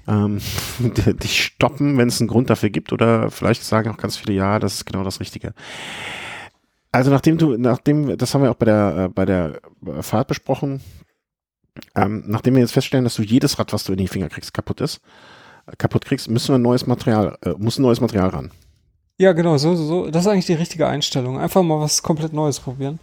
[0.09, 0.39] Ähm,
[1.23, 4.59] dich stoppen, wenn es einen Grund dafür gibt oder vielleicht sagen auch ganz viele, ja,
[4.59, 5.55] das ist genau das Richtige.
[6.91, 9.61] Also nachdem du, nachdem, das haben wir auch bei der, äh, bei der
[10.03, 10.83] Fahrt besprochen,
[11.95, 14.55] ähm, nachdem wir jetzt feststellen, dass du jedes Rad, was du in die Finger kriegst,
[14.55, 15.01] kaputt ist,
[15.67, 18.51] äh, kaputt kriegst, müssen wir neues Material, äh, muss neues Material ran.
[19.19, 20.11] Ja, genau, so, so.
[20.11, 21.39] Das ist eigentlich die richtige Einstellung.
[21.39, 22.99] Einfach mal was komplett Neues probieren.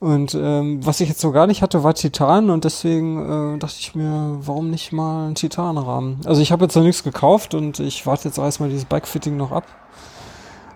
[0.00, 3.76] Und ähm, was ich jetzt so gar nicht hatte, war Titan und deswegen äh, dachte
[3.78, 6.20] ich mir, warum nicht mal einen Titanrahmen?
[6.24, 9.50] Also ich habe jetzt noch nichts gekauft und ich warte jetzt erstmal dieses Bikefitting noch
[9.50, 9.64] ab.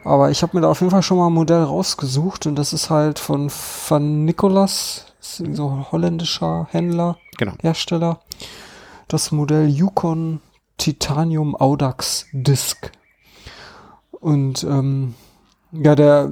[0.04, 2.72] Aber ich habe mir da auf jeden Fall schon mal ein Modell rausgesucht und das
[2.72, 7.52] ist halt von Van Nicolas, ist so ein holländischer Händler, Genau.
[7.60, 8.20] Hersteller.
[9.08, 10.40] Das Modell Yukon
[10.76, 12.92] Titanium Audax Disc.
[14.12, 15.14] Und ähm,
[15.72, 16.30] ja, der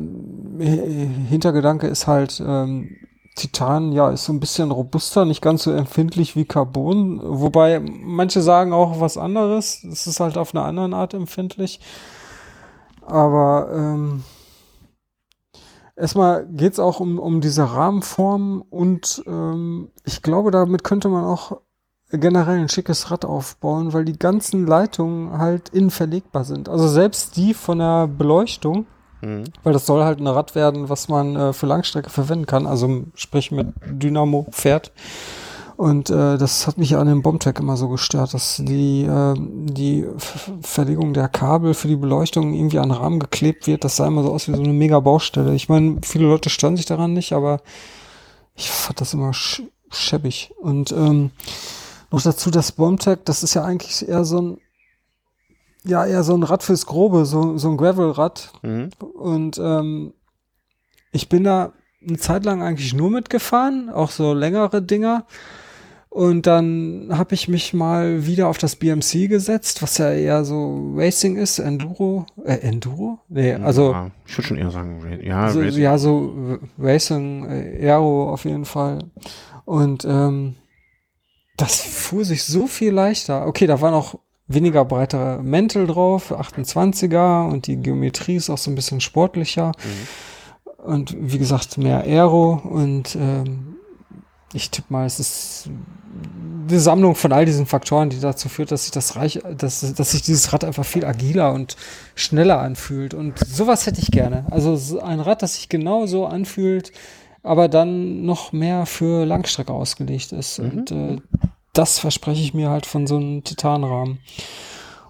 [0.58, 2.96] äh, Hintergedanke ist halt, ähm,
[3.36, 7.20] Titan, ja, ist so ein bisschen robuster, nicht ganz so empfindlich wie Carbon.
[7.22, 9.84] Wobei manche sagen auch was anderes.
[9.84, 11.80] Es ist halt auf eine andere Art empfindlich.
[13.02, 14.24] Aber ähm,
[15.96, 21.60] erstmal geht's auch um, um diese Rahmenform und ähm, ich glaube, damit könnte man auch
[22.10, 26.68] generell ein schickes Rad aufbauen, weil die ganzen Leitungen halt innen verlegbar sind.
[26.68, 28.86] Also selbst die von der Beleuchtung,
[29.22, 29.44] Mhm.
[29.62, 33.04] weil das soll halt ein Rad werden, was man äh, für Langstrecke verwenden kann, also
[33.14, 34.92] sprich mit Dynamo fährt.
[35.76, 40.06] Und äh, das hat mich an dem Bombtrack immer so gestört, dass die, äh, die
[40.62, 43.84] Verlegung der Kabel für die Beleuchtung irgendwie an den Rahmen geklebt wird.
[43.84, 45.54] Das sah immer so aus wie so eine mega Baustelle.
[45.54, 47.60] Ich meine, viele Leute stören sich daran nicht, aber
[48.54, 50.52] ich fand das immer sch schäbig.
[50.58, 51.30] Und ähm,
[52.10, 54.58] noch dazu das Bombtrack, das ist ja eigentlich eher so ein
[55.84, 58.50] ja, eher so ein Rad fürs Grobe, so, so ein Gravelrad.
[58.62, 58.90] Mhm.
[59.14, 60.14] Und ähm,
[61.12, 61.72] ich bin da
[62.06, 65.26] eine Zeit lang eigentlich nur mitgefahren, auch so längere Dinger.
[66.16, 70.94] Und dann habe ich mich mal wieder auf das BMC gesetzt, was ja eher so
[70.96, 73.18] Racing ist, Enduro, äh, Enduro?
[73.28, 75.82] Nee, also ja, ich würde schon eher sagen, ja, so, Racing.
[75.82, 79.00] ja, so Racing, äh, Aero auf jeden Fall.
[79.66, 80.54] Und ähm,
[81.58, 83.46] das fuhr sich so viel leichter.
[83.46, 88.70] Okay, da waren auch weniger breitere Mäntel drauf, 28er und die Geometrie ist auch so
[88.70, 89.72] ein bisschen sportlicher.
[90.78, 90.82] Mhm.
[90.82, 93.76] Und wie gesagt, mehr Aero und ähm,
[94.54, 95.68] ich tippe mal, es ist
[96.68, 100.10] die Sammlung von all diesen Faktoren, die dazu führt, dass sich das Reich, dass, dass
[100.10, 101.76] sich dieses Rad einfach viel agiler und
[102.14, 103.14] schneller anfühlt.
[103.14, 104.46] Und sowas hätte ich gerne.
[104.50, 106.92] Also ein Rad, das sich genau so anfühlt,
[107.42, 110.58] aber dann noch mehr für Langstrecke ausgelegt ist.
[110.58, 110.70] Mhm.
[110.70, 111.16] Und äh,
[111.72, 114.18] das verspreche ich mir halt von so einem Titanrahmen.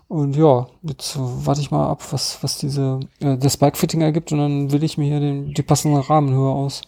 [0.09, 4.39] Und ja, jetzt warte ich mal ab, was, was diese, äh, das Bike-Fitting ergibt und
[4.39, 6.83] dann will ich mir hier den, die passende Rahmenhöhe aus.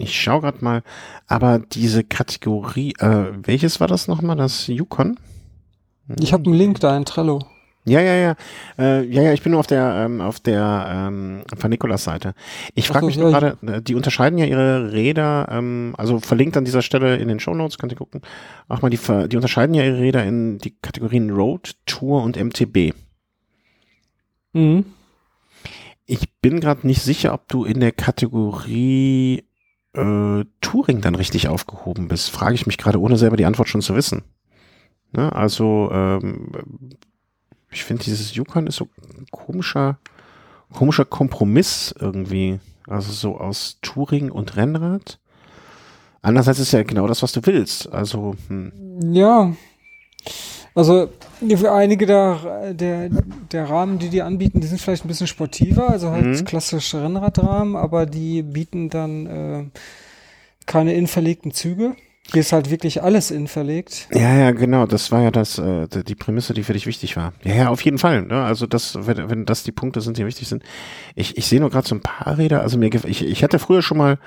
[0.00, 0.82] Ich schaue gerade mal,
[1.26, 4.34] aber diese Kategorie, äh, welches war das nochmal?
[4.34, 5.18] Das Yukon?
[6.18, 7.40] Ich habe einen Link da in Trello.
[7.84, 8.34] Ja, ja, ja.
[8.78, 12.34] Äh, ja, ja, ich bin nur auf der ähm, auf der ähm, Van Nikolas Seite.
[12.74, 16.56] Ich frage so, mich nur gerade, äh, die unterscheiden ja ihre Räder, ähm, also verlinkt
[16.56, 18.22] an dieser Stelle in den Show Notes, könnt ihr gucken.
[18.68, 18.98] Auch mal die,
[19.28, 22.94] die unterscheiden ja ihre Räder in die Kategorien Road, Tour und MTB.
[24.54, 24.86] Mhm.
[26.06, 29.44] Ich bin gerade nicht sicher, ob du in der Kategorie
[29.94, 33.82] äh, Touring dann richtig aufgehoben bist, frage ich mich gerade, ohne selber die Antwort schon
[33.82, 34.22] zu wissen.
[35.12, 35.32] Ne?
[35.34, 36.50] Also, ähm,
[37.70, 38.88] ich finde, dieses Yukon ist so
[39.18, 39.98] ein komischer,
[40.72, 42.58] komischer Kompromiss irgendwie.
[42.86, 45.20] Also so aus Touring und Rennrad.
[46.22, 47.92] Andererseits ist ja genau das, was du willst.
[47.92, 48.72] Also, hm.
[49.12, 49.52] Ja.
[50.74, 51.08] Also
[51.56, 53.10] für einige der, der,
[53.50, 56.44] der Rahmen, die die anbieten, die sind vielleicht ein bisschen sportiver, also halt mhm.
[56.44, 59.64] klassische Rennradrahmen, aber die bieten dann äh,
[60.66, 61.96] keine innenverlegten Züge.
[62.32, 64.08] Hier ist halt wirklich alles innen verlegt.
[64.12, 64.86] Ja, ja, genau.
[64.86, 67.32] Das war ja das, äh, die Prämisse, die für dich wichtig war.
[67.42, 68.22] Ja, ja, auf jeden Fall.
[68.22, 68.42] Ne?
[68.42, 70.62] Also das, wenn, wenn das die Punkte sind, die wichtig sind.
[71.14, 72.60] Ich, ich sehe nur gerade so ein paar Räder.
[72.60, 74.18] Also mir, ich, ich hatte früher schon mal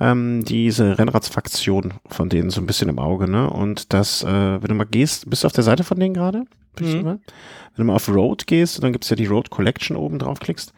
[0.00, 3.28] ähm, diese Rennradsfraktion von denen so ein bisschen im Auge.
[3.28, 3.50] Ne?
[3.50, 6.44] Und das, äh, wenn du mal gehst, bist du auf der Seite von denen gerade?
[6.80, 7.04] Mhm.
[7.04, 7.20] Wenn
[7.76, 10.72] du mal auf Road gehst, dann gibt's ja die Road Collection oben drauf klickst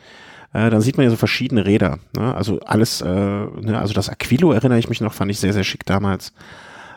[0.52, 1.98] äh, dann sieht man ja so verschiedene Räder.
[2.16, 2.34] Ne?
[2.34, 3.78] Also alles, äh, ne?
[3.78, 6.32] also das Aquilo erinnere ich mich noch, fand ich sehr, sehr schick damals.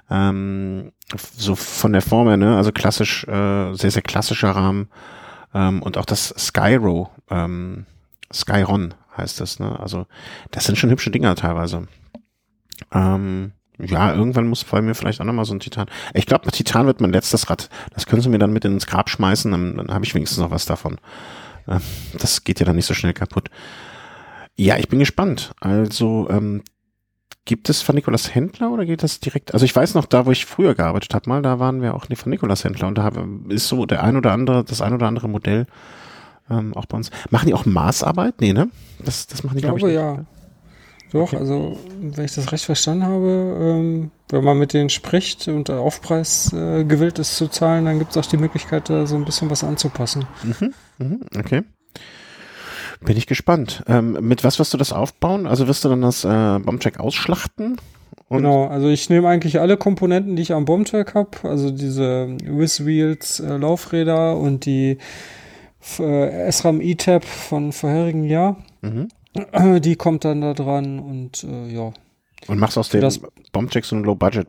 [0.10, 0.92] Ähm,
[1.36, 2.58] so von der Form her, ne?
[2.58, 4.90] also klassisch, äh, sehr, sehr klassischer Rahmen.
[5.54, 7.86] Ähm, und auch das Skyro, ähm,
[8.32, 9.80] Skyron heißt das, ne?
[9.80, 10.06] Also
[10.52, 11.88] das sind schon hübsche Dinger teilweise.
[12.92, 15.88] Ähm, ja, irgendwann muss bei mir vielleicht auch nochmal so ein Titan.
[16.14, 17.70] Ich glaube, Titan wird mein letztes Rad.
[17.94, 20.52] Das können sie mir dann mit ins Grab schmeißen, dann, dann habe ich wenigstens noch
[20.52, 20.98] was davon.
[21.68, 21.82] Ähm,
[22.18, 23.50] das geht ja dann nicht so schnell kaputt.
[24.56, 25.54] Ja, ich bin gespannt.
[25.60, 26.64] Also, ähm,
[27.46, 29.54] gibt es Van Nikolas Händler oder geht das direkt?
[29.54, 32.08] Also ich weiß noch, da wo ich früher gearbeitet habe, mal, da waren wir auch
[32.10, 33.12] Van Nikolas Händler und da
[33.50, 35.68] ist so der ein oder andere, das ein oder andere Modell
[36.50, 37.12] ähm, auch bei uns.
[37.30, 38.42] Machen die auch Maßarbeit?
[38.42, 38.70] Nee, ne?
[39.04, 40.04] Das, das machen die, glaube glaub ich, nicht.
[40.04, 40.26] ja.
[41.12, 41.38] Doch, okay.
[41.38, 45.80] also wenn ich das recht verstanden habe, ähm, wenn man mit denen spricht und der
[45.80, 49.24] Aufpreis äh, gewillt ist zu zahlen, dann gibt es auch die Möglichkeit, da so ein
[49.24, 50.26] bisschen was anzupassen.
[50.44, 51.64] Mhm, mhm, okay.
[53.02, 53.84] Bin ich gespannt.
[53.88, 55.48] Ähm, mit was wirst du das aufbauen?
[55.48, 57.78] Also wirst du dann das äh, Bombcheck ausschlachten?
[58.30, 62.84] genau, also ich nehme eigentlich alle Komponenten, die ich am Bombcheck habe, also diese Whiz
[62.86, 64.98] Wheels äh, Laufräder und die
[66.00, 68.58] äh, SRAM E-Tab von vorherigen Jahr.
[68.82, 69.10] Mhm.
[69.82, 71.92] Die kommt dann da dran und äh, ja.
[72.48, 73.06] Und machst aus dem
[73.52, 74.48] Bombcheck so ein Low-Budget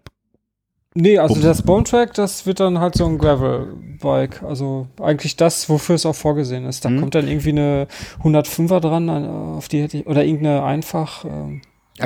[0.99, 4.43] Nee, also das Bonetrack, das wird dann halt so ein Gravel-Bike.
[4.43, 6.87] Also eigentlich das, wofür es auch vorgesehen ist.
[6.87, 7.01] Da mhm.
[7.01, 7.87] kommt dann irgendwie eine
[8.25, 11.27] 105er dran, äh, auf die hätte ich, oder irgendeine einfach.
[11.27, 11.61] Ähm,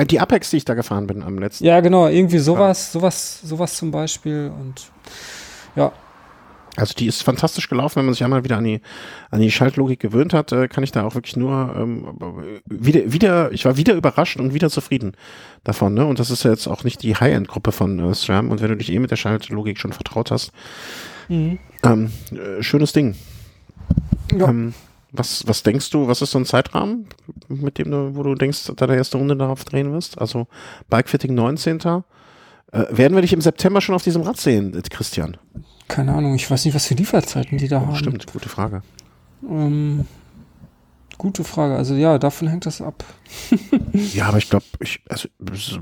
[0.09, 1.63] die Apex, die ich da gefahren bin am letzten.
[1.63, 4.91] Ja, genau, irgendwie sowas, sowas, sowas zum Beispiel und
[5.77, 5.93] ja.
[6.77, 8.81] Also die ist fantastisch gelaufen, wenn man sich einmal wieder an die,
[9.29, 13.51] an die Schaltlogik gewöhnt hat, äh, kann ich da auch wirklich nur ähm, wieder, wieder,
[13.51, 15.13] ich war wieder überrascht und wieder zufrieden
[15.63, 16.05] davon, ne?
[16.05, 18.77] Und das ist ja jetzt auch nicht die High-End-Gruppe von äh, SRAM und wenn du
[18.77, 20.53] dich eh mit der Schaltlogik schon vertraut hast,
[21.27, 21.59] mhm.
[21.83, 23.15] ähm, äh, schönes Ding.
[24.37, 24.47] Ja.
[24.47, 24.73] Ähm,
[25.11, 27.07] was, was denkst du, was ist so ein Zeitrahmen,
[27.49, 30.17] mit dem du, wo du denkst, da der erste Runde darauf drehen wirst?
[30.19, 30.47] Also
[30.89, 31.79] Bikefitting 19.
[31.81, 35.35] Äh, werden wir dich im September schon auf diesem Rad sehen, Christian?
[35.91, 37.95] Keine Ahnung, ich weiß nicht, was für Lieferzeiten die da oh, haben.
[37.97, 38.81] Stimmt, gute Frage.
[39.43, 40.05] Ähm,
[41.17, 41.75] gute Frage.
[41.75, 43.03] Also ja, davon hängt das ab.
[44.13, 45.27] ja, aber ich glaube, ich, also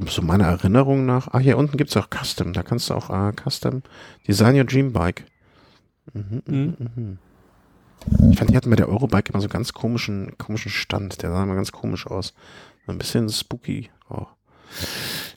[0.08, 2.54] so meiner Erinnerung nach, ah, hier unten gibt es auch Custom.
[2.54, 3.84] Da kannst du auch äh, Custom
[4.28, 5.26] Design Your Dream Bike.
[6.14, 6.76] Mhm, mhm.
[6.80, 6.90] Mhm.
[6.96, 7.18] mhm.
[8.32, 11.22] Ich fand, die hatten bei der Eurobike immer so ganz komischen, komischen Stand.
[11.22, 12.34] Der sah immer ganz komisch aus.
[12.88, 14.30] Ein bisschen spooky auch.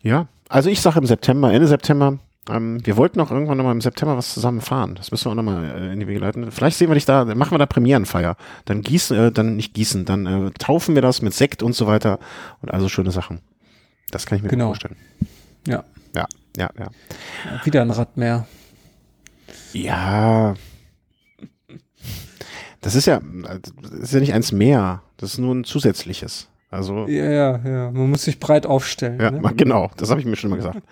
[0.03, 3.81] Ja, also ich sage im September, Ende September ähm, wir wollten auch irgendwann nochmal im
[3.81, 4.97] September was zusammen fahren.
[4.97, 6.51] Das müssen wir auch nochmal äh, in die Wege leiten.
[6.51, 8.37] Vielleicht sehen wir dich da, machen wir da Premierenfeier.
[8.65, 11.87] Dann gießen, äh, dann nicht gießen, dann äh, taufen wir das mit Sekt und so
[11.87, 12.19] weiter
[12.61, 13.41] und also schöne Sachen.
[14.11, 14.67] Das kann ich mir genau.
[14.67, 14.97] vorstellen.
[15.67, 15.85] Ja.
[16.15, 16.89] Ja, ja, ja.
[17.65, 18.47] Wieder ein Rad mehr.
[19.73, 20.55] Ja.
[22.81, 23.21] Das ist ja,
[23.81, 25.03] das ist ja nicht eins mehr.
[25.17, 26.49] Das ist nur ein zusätzliches.
[26.71, 27.07] Also.
[27.07, 27.91] Ja, ja, ja.
[27.93, 29.21] Man muss sich breit aufstellen.
[29.21, 29.41] Ja, ne?
[29.57, 29.91] genau.
[29.97, 30.83] Das habe ich mir schon mal gesagt.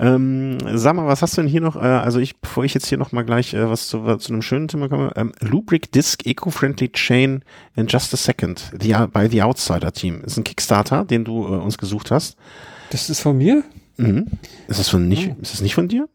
[0.00, 1.76] Ähm, sag mal, was hast du denn hier noch?
[1.76, 4.42] Äh, also ich, bevor ich jetzt hier noch mal gleich äh, was zu, zu einem
[4.42, 7.42] schönen Thema komme, ähm, Lubric Disc Eco-Friendly Chain
[7.76, 10.22] in Just a Second, the, bei The Outsider Team.
[10.24, 12.36] Ist ein Kickstarter, den du äh, uns gesucht hast.
[12.90, 13.64] Das ist von mir?
[13.96, 14.26] Mhm.
[14.68, 15.36] Ist das von nicht, Oh.
[15.42, 16.08] ist das nicht von dir?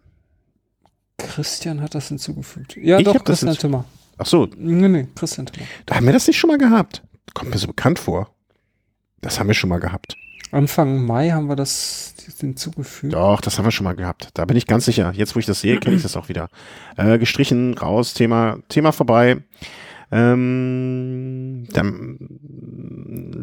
[1.18, 2.76] Christian hat das hinzugefügt.
[2.77, 3.85] Ja, Ich doch, hab das Christian Timmer.
[4.18, 5.65] Ach so, Nee, nee, Christian Timmer.
[5.85, 7.03] da haben wir das nicht schon mal gehabt.
[7.34, 8.30] Kommt mir so bekannt vor.
[9.22, 10.15] Das haben wir schon mal gehabt.
[10.53, 13.13] Anfang Mai haben wir das hinzugefügt.
[13.13, 14.30] Doch, das haben wir schon mal gehabt.
[14.34, 15.11] Da bin ich ganz sicher.
[15.15, 16.49] Jetzt, wo ich das sehe, kenne ich das auch wieder.
[16.95, 19.43] Äh, gestrichen, raus, Thema, Thema vorbei.
[20.11, 22.17] Ähm, dann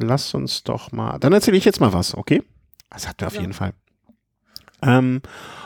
[0.01, 1.19] lass uns doch mal.
[1.19, 2.43] Dann erzähle ich jetzt mal was, okay?
[2.91, 3.41] Das hat wir auf Ja.
[3.41, 3.73] jeden Fall.
[4.82, 5.20] Ähm,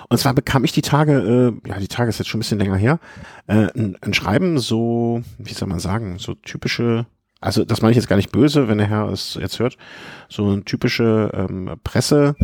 [0.08, 2.58] und zwar bekam ich die Tage, äh, ja, die Tage ist jetzt schon ein bisschen
[2.58, 2.98] länger her,
[3.46, 7.06] äh, ein, ein Schreiben, so, wie soll man sagen, so typische,
[7.40, 9.76] also das meine ich jetzt gar nicht böse, wenn der Herr es jetzt hört,
[10.28, 12.36] so eine typische ähm, Presse,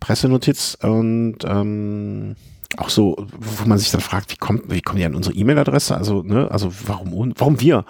[0.00, 2.36] Pressenotiz und ähm,
[2.76, 5.96] auch so, wo man sich dann fragt, wie kommt, wie kommen die an unsere E-Mail-Adresse?
[5.96, 7.84] Also, ne, also warum, warum wir?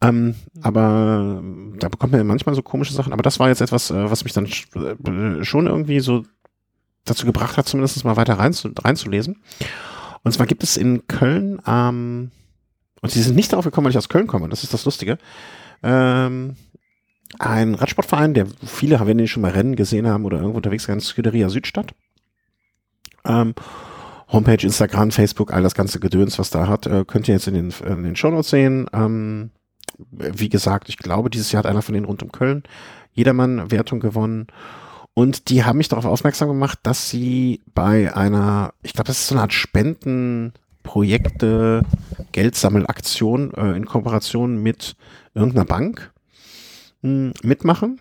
[0.00, 1.42] Ähm, aber
[1.78, 3.12] da bekommt man ja manchmal so komische Sachen.
[3.12, 6.24] Aber das war jetzt etwas, äh, was mich dann äh, schon irgendwie so
[7.04, 9.42] dazu gebracht hat, zumindest mal weiter rein zu, reinzulesen.
[10.22, 12.30] Und zwar gibt es in Köln, ähm,
[13.04, 15.18] und sie sind nicht darauf gekommen, weil ich aus Köln komme, das ist das Lustige,
[15.82, 16.56] ähm,
[17.38, 21.02] ein Radsportverein, der viele, wenn die schon mal Rennen gesehen haben oder irgendwo unterwegs waren,
[21.02, 21.94] Scuderia Südstadt.
[23.26, 23.54] Ähm,
[24.32, 27.52] Homepage, Instagram, Facebook, all das ganze Gedöns, was da hat, äh, könnt ihr jetzt in
[27.52, 28.86] den, in den Shownotes sehen.
[28.94, 29.50] Ähm,
[29.98, 32.62] wie gesagt, ich glaube, dieses Jahr hat einer von denen rund um Köln
[33.12, 34.46] jedermann Wertung gewonnen.
[35.12, 39.26] Und die haben mich darauf aufmerksam gemacht, dass sie bei einer, ich glaube, das ist
[39.26, 39.52] so eine Art
[40.84, 41.82] Spendenprojekte,
[42.32, 44.96] Geldsammelaktion äh, in Kooperation mit
[45.34, 46.12] irgendeiner Bank
[47.02, 48.00] mh, mitmachen.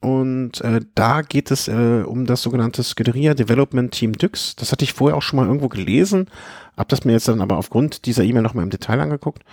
[0.00, 4.54] Und äh, da geht es äh, um das sogenannte Scuderia Development Team Dyx.
[4.56, 6.26] Das hatte ich vorher auch schon mal irgendwo gelesen,
[6.76, 9.44] hab das mir jetzt dann aber aufgrund dieser E-Mail nochmal im Detail angeguckt.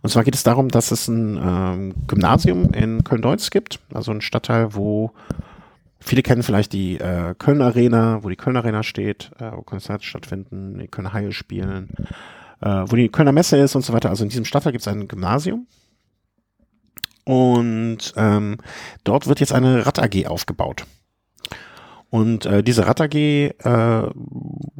[0.00, 4.22] Und zwar geht es darum, dass es ein ähm, Gymnasium in Köln-Deutz gibt, also ein
[4.22, 5.12] Stadtteil, wo
[6.00, 10.04] viele kennen vielleicht die äh, Köln Arena, wo die Köln Arena steht, äh, wo Konzerte
[10.04, 11.90] stattfinden, die Kölner Haie spielen,
[12.60, 14.10] äh, wo die Kölner Messe ist und so weiter.
[14.10, 15.66] Also in diesem Stadtteil gibt es ein Gymnasium.
[17.24, 18.56] Und ähm,
[19.04, 20.86] dort wird jetzt eine Rad AG aufgebaut.
[22.10, 23.52] Und äh, diese Rad AG äh,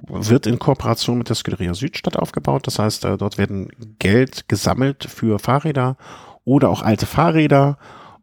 [0.06, 2.66] wird in Kooperation mit der Scuderia Südstadt aufgebaut.
[2.66, 3.68] Das heißt, äh, dort werden
[3.98, 5.98] Geld gesammelt für Fahrräder
[6.44, 7.76] oder auch alte Fahrräder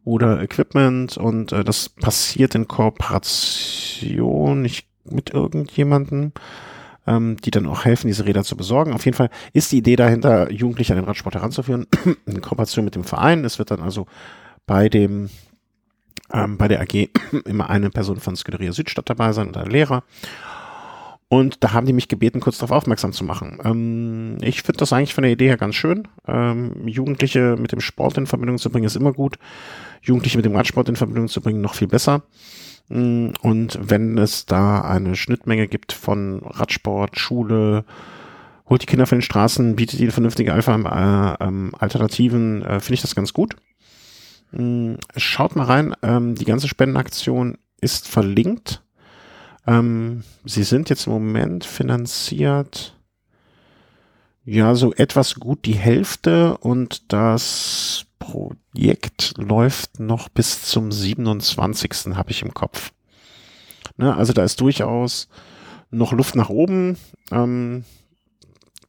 [0.06, 6.30] oder Equipment und äh, das passiert in Kooperation nicht mit irgendjemandem,
[7.08, 8.92] ähm, die dann auch helfen, diese Räder zu besorgen.
[8.92, 11.88] Auf jeden Fall ist die Idee dahinter, Jugendliche an den Radsport heranzuführen,
[12.26, 13.44] in Kooperation mit dem Verein.
[13.44, 14.06] Es wird dann also
[14.64, 15.28] bei dem
[16.32, 17.08] ähm, bei der AG
[17.44, 20.04] immer eine Person von Scuderia Südstadt dabei sein oder ein Lehrer.
[21.28, 23.58] Und da haben die mich gebeten, kurz darauf aufmerksam zu machen.
[23.64, 26.06] Ähm, ich finde das eigentlich von der Idee her ganz schön.
[26.26, 29.36] Ähm, Jugendliche mit dem Sport in Verbindung zu bringen, ist immer gut.
[30.02, 32.22] Jugendliche mit dem Radsport in Verbindung zu bringen, noch viel besser.
[32.88, 37.84] Mm, Und wenn es da eine Schnittmenge gibt von Radsport, Schule,
[38.68, 40.76] holt die Kinder von den Straßen, bietet ihnen vernünftige Alpha,
[41.40, 43.56] äh, ähm, Alternativen, äh, finde ich das ganz gut.
[44.52, 48.82] Mm, Schaut mal rein, ähm, die ganze Spendenaktion ist verlinkt.
[49.66, 52.96] Ähm, sie sind jetzt im Moment finanziert,
[54.44, 62.14] ja, so etwas gut die Hälfte und das Projekt läuft noch bis zum 27.
[62.14, 62.92] habe ich im Kopf.
[63.96, 65.28] Ne, also da ist durchaus
[65.90, 66.96] noch Luft nach oben.
[67.32, 67.84] Ähm,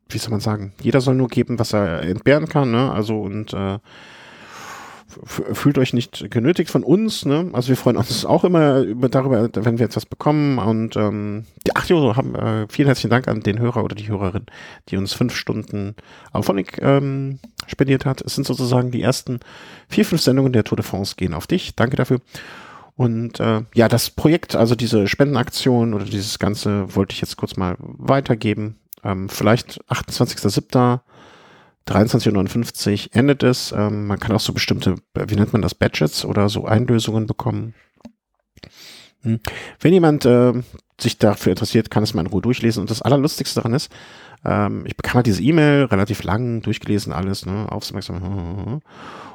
[0.09, 0.73] wie soll man sagen?
[0.81, 2.71] Jeder soll nur geben, was er entbehren kann.
[2.71, 2.91] Ne?
[2.91, 3.79] Also und äh,
[5.07, 7.25] fühlt euch nicht genötigt von uns.
[7.25, 7.49] Ne?
[7.53, 10.59] Also wir freuen uns auch immer über, darüber, wenn wir etwas bekommen.
[10.59, 14.45] Und ähm, ach jo, haben, äh, vielen herzlichen Dank an den Hörer oder die Hörerin,
[14.89, 15.95] die uns fünf Stunden
[16.33, 18.21] Auphonic ähm, spendiert hat.
[18.21, 19.39] Es sind sozusagen die ersten
[19.87, 21.75] vier, fünf Sendungen der Tour de France gehen auf dich.
[21.75, 22.19] Danke dafür.
[22.95, 27.55] Und äh, ja, das Projekt, also diese Spendenaktion oder dieses Ganze, wollte ich jetzt kurz
[27.55, 28.77] mal weitergeben.
[29.03, 30.99] Ähm, vielleicht 28.07.
[31.87, 33.71] 23.59 Uhr endet es.
[33.71, 37.73] Ähm, man kann auch so bestimmte, wie nennt man das, Badges oder so Einlösungen bekommen.
[39.21, 39.39] Hm.
[39.79, 40.53] Wenn jemand äh,
[40.99, 42.81] sich dafür interessiert, kann es mal in Ruhe durchlesen.
[42.81, 43.91] Und das Allerlustigste daran ist,
[44.45, 48.81] ähm, ich bekam halt diese E-Mail, relativ lang, durchgelesen alles, ne, aufmerksam.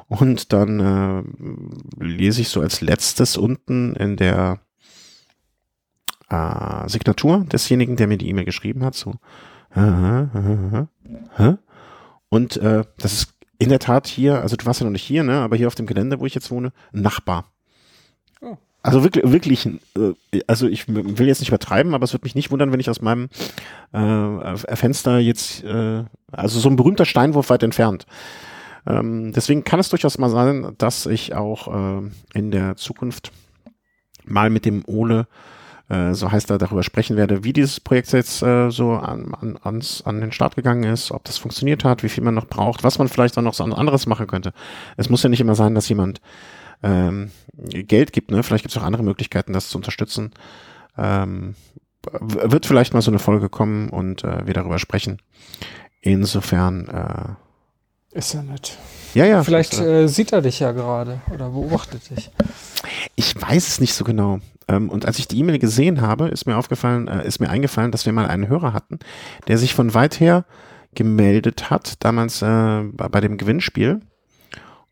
[0.07, 4.59] Und dann äh, lese ich so als letztes unten in der
[6.29, 9.15] äh, Signatur desjenigen, der mir die E-Mail geschrieben hat, so
[12.33, 15.21] Und äh, das ist in der Tat hier, also du warst ja noch nicht hier,
[15.21, 17.45] ne, aber hier auf dem Gelände, wo ich jetzt wohne, ein Nachbar.
[18.41, 18.57] Oh.
[18.81, 22.49] Also wirklich, wirklich, äh, also ich will jetzt nicht übertreiben, aber es würde mich nicht
[22.49, 23.29] wundern, wenn ich aus meinem
[23.91, 28.07] äh, Fenster jetzt, äh, also so ein berühmter Steinwurf weit entfernt.
[28.87, 32.01] Ähm, deswegen kann es durchaus mal sein, dass ich auch äh,
[32.33, 33.31] in der Zukunft
[34.25, 35.27] mal mit dem Ole
[35.89, 39.57] äh, so heißt er, darüber sprechen werde, wie dieses Projekt jetzt äh, so an, an,
[39.61, 42.83] ans, an den Start gegangen ist, ob das funktioniert hat, wie viel man noch braucht,
[42.83, 44.53] was man vielleicht auch noch so anderes machen könnte.
[44.97, 46.21] Es muss ja nicht immer sein, dass jemand
[46.81, 48.43] ähm, Geld gibt, ne?
[48.43, 50.31] Vielleicht gibt es auch andere Möglichkeiten, das zu unterstützen.
[50.97, 51.55] Ähm,
[52.19, 55.21] wird vielleicht mal so eine Folge kommen und äh, wir darüber sprechen.
[56.01, 58.77] Insofern äh, ist ja nett.
[59.13, 59.43] Ja, ja.
[59.43, 62.29] Vielleicht äh, sieht er dich ja gerade oder beobachtet dich.
[63.15, 64.39] Ich weiß es nicht so genau.
[64.67, 67.91] Ähm, und als ich die E-Mail gesehen habe, ist mir aufgefallen, äh, ist mir eingefallen,
[67.91, 68.99] dass wir mal einen Hörer hatten,
[69.47, 70.45] der sich von weit her
[70.95, 74.01] gemeldet hat, damals äh, bei dem Gewinnspiel.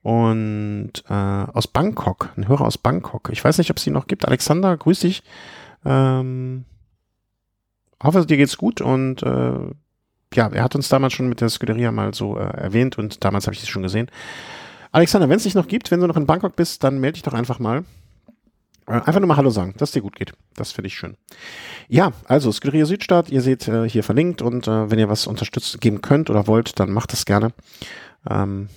[0.03, 3.30] Und äh, aus Bangkok, ein Hörer aus Bangkok.
[3.31, 4.27] Ich weiß nicht, ob es die noch gibt.
[4.27, 5.22] Alexander, grüß dich.
[5.85, 6.65] Ähm,
[8.02, 9.60] hoffe, dir geht's gut und äh,
[10.34, 13.45] ja, er hat uns damals schon mit der Scuderia mal so äh, erwähnt und damals
[13.45, 14.10] habe ich das schon gesehen.
[14.91, 17.23] Alexander, wenn es dich noch gibt, wenn du noch in Bangkok bist, dann melde dich
[17.23, 17.84] doch einfach mal.
[18.92, 20.34] Äh, einfach nur mal Hallo sagen, dass dir gut geht.
[20.56, 21.16] Das finde ich schön.
[21.88, 25.80] Ja, also Scuderia Südstadt, ihr seht äh, hier verlinkt und äh, wenn ihr was unterstützt
[25.80, 27.54] geben könnt oder wollt, dann macht das gerne.
[28.30, 28.68] Ähm,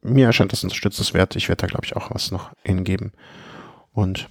[0.00, 1.34] mir erscheint das unterstützenswert.
[1.34, 3.12] Ich werde da, glaube ich, auch was noch hingeben.
[3.92, 4.30] Und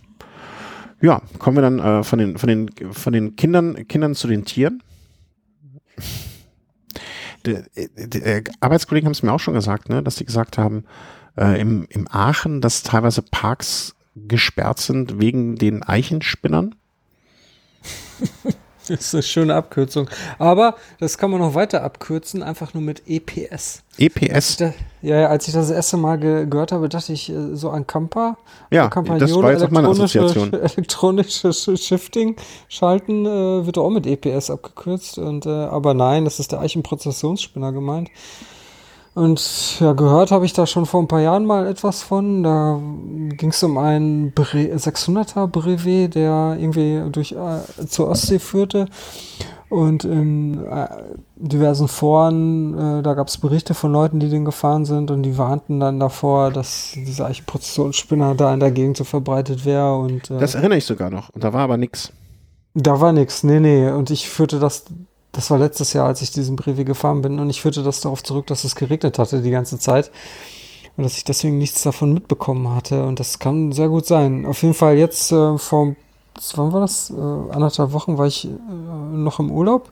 [1.01, 4.45] ja, kommen wir dann äh, von den, von den, von den Kindern, Kindern zu den
[4.45, 4.81] Tieren.
[7.45, 10.85] Die, die, die Arbeitskollegen haben es mir auch schon gesagt, ne, dass sie gesagt haben,
[11.37, 13.96] äh, im, im Aachen, dass teilweise Parks
[14.27, 16.75] gesperrt sind wegen den Eichenspinnern.
[18.87, 20.09] Das ist eine schöne Abkürzung.
[20.39, 23.83] Aber das kann man noch weiter abkürzen, einfach nur mit EPS.
[23.97, 24.57] EPS?
[24.57, 27.85] Da, ja, als ich das, erste Mal ge gehört habe, dachte ich äh, so an
[27.85, 28.37] Camper.
[28.71, 30.53] Ja, das war jetzt auch meine Assoziation.
[30.77, 32.35] Elektronisches Shifting
[32.69, 35.17] schalten äh, wird auch mit EPS abgekürzt.
[35.17, 38.09] Und, äh, aber nein, das ist der Eichenprozessionsspinner gemeint.
[39.17, 42.43] Und ja, gehört habe ich da schon vor ein paar Jahren mal etwas von.
[42.43, 42.79] Da
[43.35, 48.85] ging es um einen Bre 600er Brevet, der irgendwie durch äh, zur Ostsee führte.
[49.69, 50.87] Und in äh,
[51.35, 55.39] diversen Foren, äh, da gab es Berichte von Leuten, die den gefahren sind und die
[55.39, 59.97] warnten dann davor, dass dieser Eichenprozessionsspinner da in der Gegend so verbreitet wäre.
[59.97, 61.29] Und, äh, das erinnere ich sogar noch.
[61.29, 62.13] Und da war aber nix.
[62.75, 63.89] Da war nix, nee, nee.
[63.89, 64.85] Und ich führte das
[65.37, 68.23] das war letztes Jahr, als ich diesen Brevi gefahren bin und ich führte das darauf
[68.23, 70.11] zurück, dass es geregnet hatte die ganze Zeit
[70.97, 74.47] und dass ich deswegen nichts davon mitbekommen hatte und das kann sehr gut sein.
[74.47, 75.95] Auf jeden Fall jetzt äh, vor,
[76.55, 77.11] wann war das?
[77.11, 79.91] Äh, anderthalb Wochen war ich äh, noch im Urlaub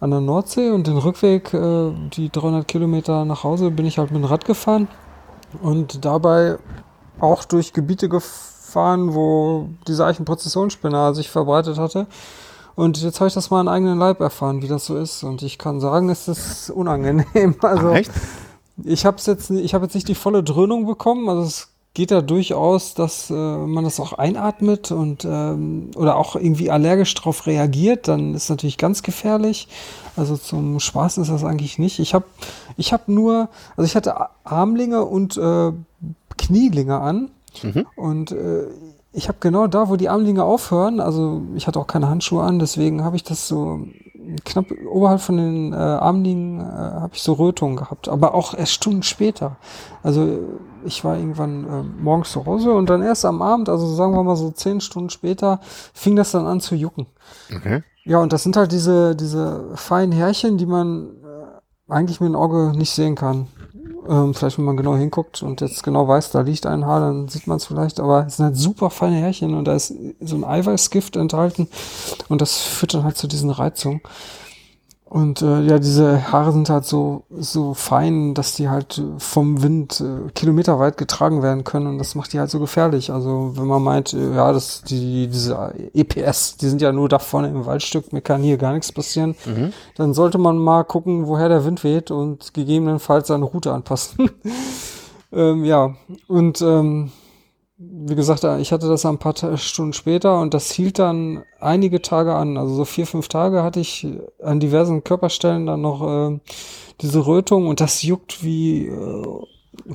[0.00, 4.10] an der Nordsee und den Rückweg, äh, die 300 Kilometer nach Hause, bin ich halt
[4.10, 4.88] mit dem Rad gefahren
[5.60, 6.56] und dabei
[7.20, 12.06] auch durch Gebiete gefahren, wo diese Eichenprozessionsspinner sich verbreitet hatte.
[12.74, 15.22] Und jetzt habe ich das mal in eigenen Leib erfahren, wie das so ist.
[15.22, 17.56] Und ich kann sagen, es ist unangenehm.
[17.62, 18.10] Also Ach, echt?
[18.84, 21.28] ich habe jetzt, ich habe jetzt nicht die volle Dröhnung bekommen.
[21.28, 26.36] Also es geht da durchaus, dass äh, man das auch einatmet und ähm, oder auch
[26.36, 28.08] irgendwie allergisch drauf reagiert.
[28.08, 29.68] Dann ist natürlich ganz gefährlich.
[30.16, 31.98] Also zum Spaß ist das eigentlich nicht.
[31.98, 32.24] Ich habe,
[32.76, 35.72] ich habe nur, also ich hatte Armlinge und äh,
[36.38, 37.30] Knielinge an.
[37.62, 37.86] Mhm.
[37.96, 38.66] Und äh,
[39.12, 42.58] ich habe genau da, wo die Armlinge aufhören, also ich hatte auch keine Handschuhe an,
[42.58, 43.86] deswegen habe ich das so
[44.44, 48.72] knapp oberhalb von den äh, Armlingen äh, habe ich so Rötungen gehabt, aber auch erst
[48.72, 49.56] Stunden später.
[50.02, 50.38] Also
[50.84, 54.22] ich war irgendwann äh, morgens zu Hause und dann erst am Abend, also sagen wir
[54.22, 55.60] mal so zehn Stunden später,
[55.92, 57.06] fing das dann an zu jucken.
[57.54, 57.82] Okay.
[58.04, 62.36] Ja, und das sind halt diese, diese feinen Härchen, die man äh, eigentlich mit dem
[62.36, 63.46] Auge nicht sehen kann.
[64.12, 67.28] Ähm, vielleicht, wenn man genau hinguckt und jetzt genau weiß, da liegt ein Haar, dann
[67.28, 67.98] sieht man es vielleicht.
[67.98, 71.66] Aber es sind halt super feine Härchen und da ist so ein Eiweißgift enthalten
[72.28, 74.02] und das führt dann halt zu diesen Reizungen.
[75.12, 80.00] Und äh, ja, diese Haare sind halt so, so fein, dass die halt vom Wind
[80.00, 83.12] äh, kilometerweit getragen werden können und das macht die halt so gefährlich.
[83.12, 87.18] Also wenn man meint, äh, ja, das, die, diese EPS, die sind ja nur da
[87.18, 89.74] vorne im Waldstück, mir kann hier gar nichts passieren, mhm.
[89.96, 94.30] dann sollte man mal gucken, woher der Wind weht und gegebenenfalls seine Route anpassen.
[95.30, 95.94] ähm, ja,
[96.26, 97.12] und ähm,
[98.04, 102.34] wie gesagt, ich hatte das ein paar Stunden später und das hielt dann einige Tage
[102.34, 102.56] an.
[102.56, 104.06] Also so vier, fünf Tage hatte ich
[104.42, 106.40] an diversen Körperstellen dann noch äh,
[107.00, 109.26] diese Rötung und das juckt wie äh,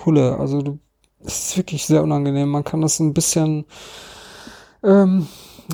[0.05, 0.37] Hulle.
[0.37, 0.79] Also
[1.19, 2.49] es ist wirklich sehr unangenehm.
[2.49, 3.65] Man kann das ein bisschen,
[4.83, 5.27] ähm,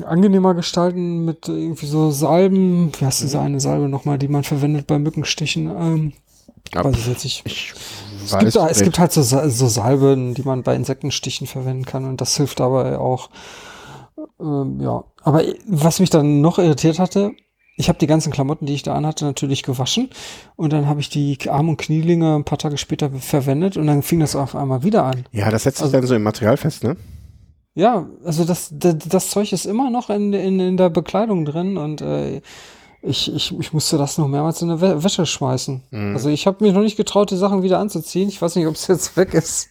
[0.04, 2.90] angenehmer gestalten mit irgendwie so Salben.
[2.98, 5.70] Wie heißt diese eine Salbe nochmal, die man verwendet bei Mückenstichen?
[5.70, 6.12] Ähm,
[6.74, 7.42] Ja, weiß ich jetzt nicht.
[7.46, 7.74] Ich
[8.24, 12.20] Es gibt, es gibt halt so, so Salben, die man bei Insektenstichen verwenden kann und
[12.20, 13.30] das hilft dabei auch.
[14.40, 17.32] Ähm, ja, aber was mich dann noch irritiert hatte,
[17.76, 20.10] ich habe die ganzen Klamotten, die ich da anhatte, natürlich gewaschen
[20.56, 24.02] und dann habe ich die Arm- und Knielinge ein paar Tage später verwendet und dann
[24.02, 25.24] fing das auf einmal wieder an.
[25.32, 26.96] ja, das setzt sich Also- dann so im Material fest, ne?
[27.76, 31.76] Ja, also das, das, das Zeug ist immer noch in, in, in der Bekleidung drin
[31.76, 32.40] und äh,
[33.04, 35.82] ich, ich, ich musste das noch mehrmals in eine Wä- Wäsche schmeißen.
[35.90, 36.14] Mhm.
[36.14, 38.28] Also ich habe mich noch nicht getraut, die Sachen wieder anzuziehen.
[38.28, 39.68] Ich weiß nicht, ob es jetzt weg ist.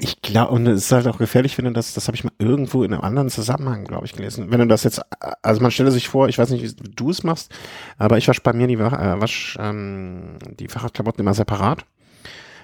[0.00, 2.32] Ich glaube, und es ist halt auch gefährlich, wenn du das, das habe ich mal
[2.38, 4.50] irgendwo in einem anderen Zusammenhang, glaube ich, gelesen.
[4.50, 5.02] Wenn du das jetzt,
[5.42, 7.52] also man stelle sich vor, ich weiß nicht, wie du es machst,
[7.98, 11.84] aber ich wasche bei mir die, äh, wasch, ähm, die Fahrradklamotten immer separat.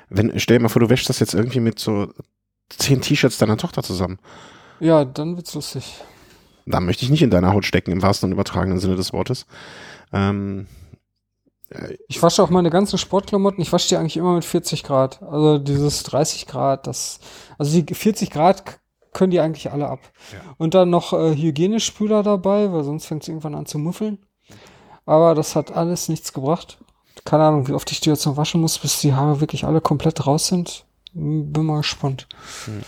[0.09, 2.09] Wenn, stell dir mal vor, du wäschst das jetzt irgendwie mit so
[2.71, 4.19] zehn T-Shirts deiner Tochter zusammen.
[4.81, 5.85] Ja, dann wird's lustig.
[6.67, 9.47] Da möchte ich nicht in deiner Haut stecken, im wahrsten und übertragenen Sinne des Wortes.
[10.13, 10.67] Ähm,
[12.09, 15.23] Ich wasche auch meine ganzen Sportklamotten, ich wasche die eigentlich immer mit 40 Grad.
[15.23, 17.21] Also dieses 30 Grad, das,
[17.59, 18.81] also die 40 Grad
[19.13, 20.01] können die eigentlich alle ab.
[20.33, 20.39] Ja.
[20.59, 24.19] Und dann noch äh, Hygienespüler dabei, weil sonst fängt es irgendwann an zu muffeln.
[25.07, 26.79] Aber das hat alles nichts gebracht.
[27.25, 29.81] Keine Ahnung, wie oft ich die jetzt noch waschen muss, bis die Haare wirklich alle
[29.81, 30.85] komplett raus sind.
[31.15, 32.27] Hm, Bin mal gespannt.
[32.67, 32.83] Hm.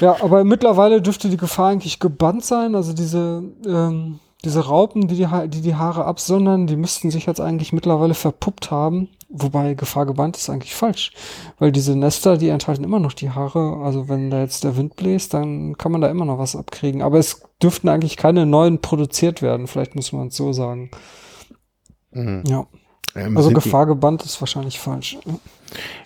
[0.00, 2.74] Ja, aber mittlerweile dürfte die Gefahr eigentlich gebannt sein.
[2.74, 7.26] Also diese, ähm, diese Raupen, die die, Ha- die die Haare absondern, die müssten sich
[7.26, 9.08] jetzt eigentlich mittlerweile verpuppt haben.
[9.28, 11.12] Wobei Gefahr gebannt ist eigentlich falsch.
[11.58, 13.78] Weil diese Nester, die enthalten immer noch die Haare.
[13.82, 17.02] Also wenn da jetzt der Wind bläst, dann kann man da immer noch was abkriegen.
[17.02, 19.66] Aber es dürften eigentlich keine neuen produziert werden.
[19.66, 20.90] Vielleicht muss man es so sagen.
[22.12, 22.42] mh.
[22.46, 22.66] Ja.
[23.16, 25.18] Ähm, Also Gefahr gebannt ist wahrscheinlich falsch.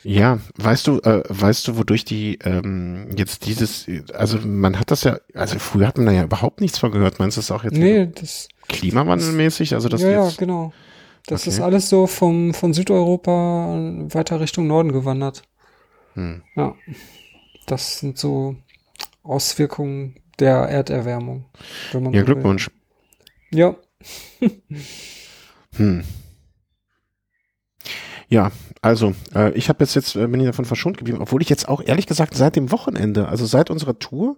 [0.04, 4.90] Die, ja, weißt du, äh, weißt du, wodurch die ähm, jetzt dieses, also man hat
[4.90, 7.18] das ja, also früher hat man da ja überhaupt nichts von gehört.
[7.18, 9.74] Meinst du das auch jetzt Nee, das, klimawandelmäßig?
[9.74, 10.72] Also das ja, ja, jetzt, genau.
[11.26, 11.50] Das Okay.
[11.50, 13.74] ist alles so vom, von Südeuropa
[14.12, 15.42] weiter Richtung Norden gewandert.
[16.14, 16.42] hm.
[16.56, 16.74] Ja.
[17.66, 18.56] Das sind so
[19.22, 21.44] Auswirkungen der Erderwärmung.
[21.54, 21.60] Ja,
[21.92, 22.24] so will.
[22.24, 22.70] Glückwunsch.
[23.50, 23.76] Ja.
[25.76, 26.02] Hm.
[28.28, 28.52] Ja,
[28.82, 31.68] also äh, ich habe jetzt jetzt äh, bin ich davon verschont geblieben, obwohl ich jetzt
[31.68, 34.36] auch ehrlich gesagt seit dem Wochenende, also seit unserer Tour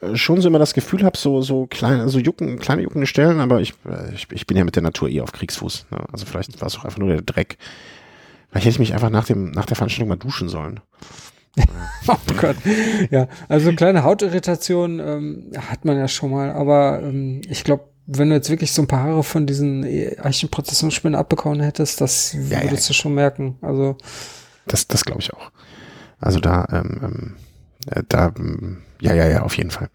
[0.00, 3.40] äh, schon so immer das Gefühl habe, so so kleine, so jucken, kleine juckende Stellen,
[3.40, 5.86] aber ich, äh, ich ich bin ja mit der Natur eh auf Kriegsfuß.
[5.90, 5.98] Ne?
[6.12, 7.58] Also vielleicht war es auch einfach nur der Dreck.
[8.50, 10.80] Vielleicht hätte ich mich einfach nach dem nach der Veranstaltung mal duschen sollen.
[12.08, 12.56] Oh Gott.
[13.10, 18.28] Ja, also kleine Hautirritation ähm, hat man ja schon mal, aber ähm, ich glaube, wenn
[18.28, 22.62] du jetzt wirklich so ein paar Haare von diesen äh, Eichenprozessionsspinnen abbekommen hättest, das Ja,
[22.62, 23.56] ja, würdest du schon merken.
[23.60, 23.96] Also
[24.66, 25.50] Das, das glaube ich auch.
[26.18, 27.36] Also da, ähm, ähm,
[27.90, 29.90] äh, da, ähm, ja, ja, ja, auf jeden Fall.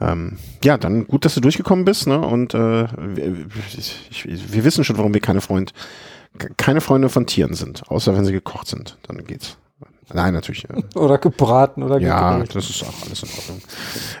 [0.00, 2.18] Ähm, ja, dann gut, dass du durchgekommen bist, ne?
[2.18, 5.72] Und äh, wir, ich, wir wissen schon, warum wir keine Freund,
[6.56, 8.96] keine Freunde von Tieren sind, außer wenn sie gekocht sind.
[9.06, 9.58] Dann geht's.
[10.12, 10.68] Nein, natürlich.
[10.68, 13.62] Äh, oder gebraten oder ja, das ist auch alles in Ordnung.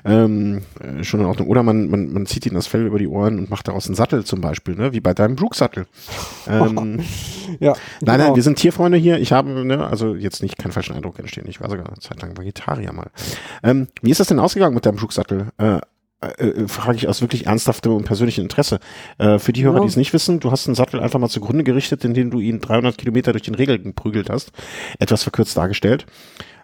[0.04, 0.62] Ähm,
[1.00, 1.48] äh, schon in Ordnung.
[1.48, 3.94] Oder man, man, man zieht ihnen das Fell über die Ohren und macht daraus einen
[3.94, 4.92] Sattel zum Beispiel, ne?
[4.92, 5.86] Wie bei deinem Brooks-Sattel.
[6.48, 7.02] Ähm,
[7.58, 8.28] Ja, Nein, genau.
[8.28, 9.18] nein, wir sind Tierfreunde hier.
[9.18, 11.46] Ich habe, ne, also jetzt nicht keinen falschen Eindruck entstehen.
[11.48, 13.10] Ich war sogar eine Zeit lang Vegetarier mal.
[13.62, 15.48] Ähm, wie ist das denn ausgegangen mit deinem Schuhsattel?
[15.58, 15.80] Äh,
[16.20, 18.78] äh, äh, frage ich aus wirklich ernsthaftem und persönlichem Interesse.
[19.18, 19.80] Äh, für die Hörer, Ja.
[19.82, 22.60] die es nicht wissen, du hast einen Sattel einfach mal zugrunde gerichtet, indem du ihn
[22.60, 24.52] 300 Kilometer durch den Regel geprügelt hast.
[24.98, 26.06] Etwas verkürzt dargestellt.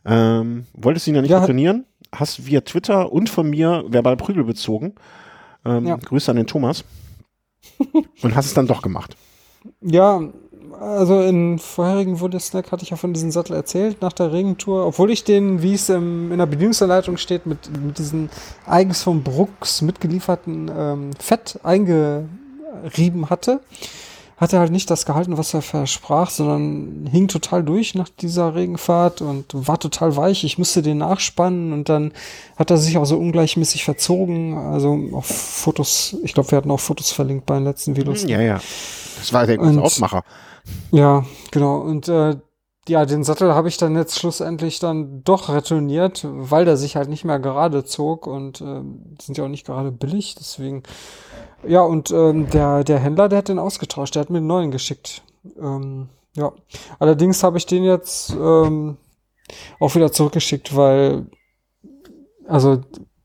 [0.04, 1.40] Ähm, wolltest du ihn ja nicht Ja.
[1.40, 1.84] retournieren?
[2.14, 4.94] Hast via Twitter und von mir verbal Prügel bezogen.
[5.64, 5.96] Ähm, Ja.
[5.96, 6.84] Grüße an den Thomas.
[8.22, 9.16] und hast es dann doch gemacht.
[9.80, 10.20] Ja,
[10.78, 15.10] also in vorherigen Wundesnack hatte ich ja von diesem Sattel erzählt nach der Regentour, obwohl
[15.10, 18.30] ich den, wie es in der Bedienungsanleitung steht, mit, mit diesen
[18.66, 23.60] eigens von Brooks mitgelieferten ähm, Fett eingerieben hatte,
[24.36, 28.54] hat er halt nicht das gehalten, was er versprach, sondern hing total durch nach dieser
[28.54, 30.44] Regenfahrt und war total weich.
[30.44, 32.12] Ich musste den nachspannen und dann
[32.56, 34.58] hat er sich auch so ungleichmäßig verzogen.
[34.58, 38.24] Also auf Fotos, ich glaube, wir hatten auch Fotos verlinkt bei den letzten Videos.
[38.24, 38.60] Ja, ja.
[39.18, 40.22] Das war der große Aufmacher.
[40.90, 41.78] Ja, genau.
[41.78, 42.36] Und äh,
[42.88, 47.08] ja, den Sattel habe ich dann jetzt schlussendlich dann doch retourniert, weil der sich halt
[47.08, 48.82] nicht mehr gerade zog und äh,
[49.20, 50.82] sind ja auch nicht gerade billig, deswegen.
[51.66, 54.70] Ja, und ähm, der, der Händler, der hat den ausgetauscht, der hat mir einen neuen
[54.70, 55.22] geschickt.
[55.60, 56.52] Ähm, ja.
[56.98, 58.96] Allerdings habe ich den jetzt ähm,
[59.80, 61.26] auch wieder zurückgeschickt, weil
[62.48, 62.82] also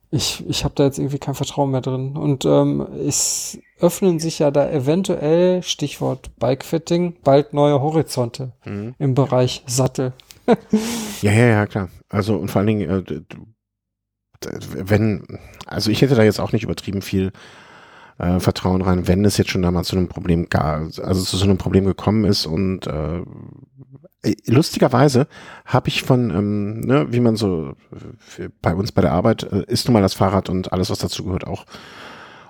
[0.10, 2.18] ich, ich habe da jetzt irgendwie kein Vertrauen mehr drin.
[2.18, 8.96] Und ähm, es öffnen sich ja da eventuell, Stichwort Bikefitting, bald neue Horizonte Mhm.
[9.00, 10.14] im Bereich Sattel.
[11.22, 11.90] Ja, ja, ja, klar.
[12.10, 13.22] Also und vor allen Dingen, äh,
[14.74, 17.32] wenn, also ich hätte da jetzt auch nicht übertrieben viel
[18.22, 21.44] äh, Vertrauen rein, wenn es jetzt schon damals zu einem Problem gar, also zu so
[21.44, 23.24] einem Problem gekommen ist und äh,
[24.46, 25.28] lustigerweise
[25.66, 27.74] habe ich von, ähm, ne, wie man so
[28.62, 31.24] bei uns bei der Arbeit äh, ist nun mal das Fahrrad und alles, was dazu
[31.24, 31.66] gehört, auch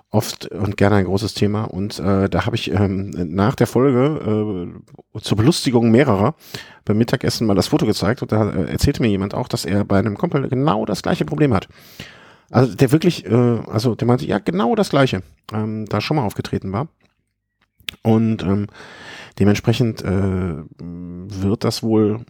[0.10, 1.64] oft und gerne ein großes Thema.
[1.64, 4.74] Und äh, da habe ich ähm, nach der Folge
[5.16, 6.36] äh, zur Belustigung mehrerer
[6.84, 9.86] beim Mittagessen mal das Foto gezeigt und da äh, erzählte mir jemand auch, dass er
[9.86, 11.70] bei einem Kumpel genau das gleiche Problem hat.
[12.52, 15.24] Also der wirklich, äh, also der meinte, ja, genau das gleiche,
[15.54, 16.88] ähm, da schon mal aufgetreten war.
[18.04, 18.68] Und ähm,
[19.40, 22.26] dementsprechend äh, wird das wohl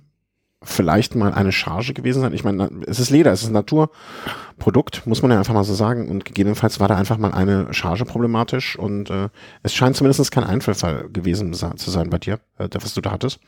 [0.63, 2.33] vielleicht mal eine Charge gewesen sein.
[2.33, 5.73] Ich meine, es ist Leder, es ist ein Naturprodukt, muss man ja einfach mal so
[5.73, 6.07] sagen.
[6.07, 9.29] Und gegebenenfalls war da einfach mal eine Charge problematisch und äh,
[9.63, 13.39] es scheint zumindest kein Einzelfall gewesen zu sein bei dir, äh, was du da hattest.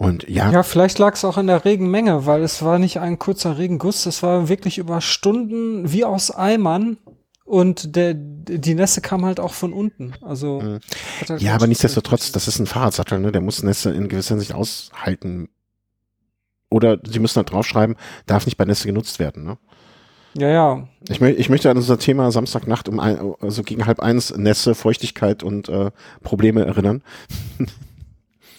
[0.00, 0.50] Und ja.
[0.50, 4.06] Ja, vielleicht lag es auch in der Regenmenge, weil es war nicht ein kurzer Regenguss,
[4.06, 6.96] es war wirklich über Stunden wie aus Eimern
[7.44, 10.14] und der, die Nässe kam halt auch von unten.
[10.22, 10.80] Also mhm.
[11.28, 13.30] halt ja, aber nichtsdestotrotz, das ist ein Fahrradsattel, ne?
[13.30, 15.50] Der muss Nässe in gewisser Hinsicht aushalten
[16.70, 19.58] oder sie müssen halt draufschreiben, darf nicht bei Nässe genutzt werden, ne?
[20.32, 20.88] Ja, ja.
[21.10, 24.74] Ich, mö ich möchte an unser Thema Samstagnacht um ein, also gegen halb eins Nässe,
[24.74, 25.90] Feuchtigkeit und äh,
[26.22, 27.02] Probleme erinnern.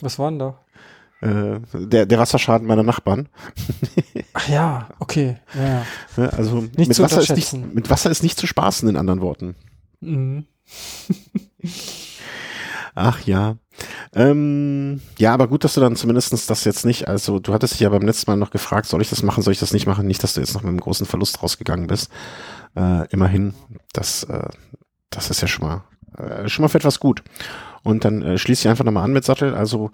[0.02, 0.60] Was waren da?
[1.22, 3.30] Äh, der, der Wasserschaden meiner Nachbarn.
[4.34, 5.38] Ach ja, okay.
[5.53, 5.85] Ja.
[6.18, 9.22] Ne, also nicht mit, Wasser ist nicht, mit Wasser ist nicht zu spaßen, in anderen
[9.22, 9.56] Worten.
[9.99, 10.45] Mhm.
[12.95, 13.57] Ach ja.
[14.14, 17.81] Ähm, ja, aber gut, dass du dann zumindestens das jetzt nicht, also du hattest dich
[17.81, 20.07] ja beim letzten Mal noch gefragt, soll ich das machen, soll ich das nicht machen?
[20.07, 22.11] Nicht, dass du jetzt noch mit einem großen Verlust rausgegangen bist.
[22.76, 23.53] Äh, immerhin,
[23.93, 24.49] das, äh,
[25.10, 25.84] das ist ja schon mal,
[26.18, 27.23] äh, schon mal für etwas gut.
[27.84, 29.56] Und dann äh, schließe ich einfach nochmal an mit Sattel.
[29.56, 29.91] Also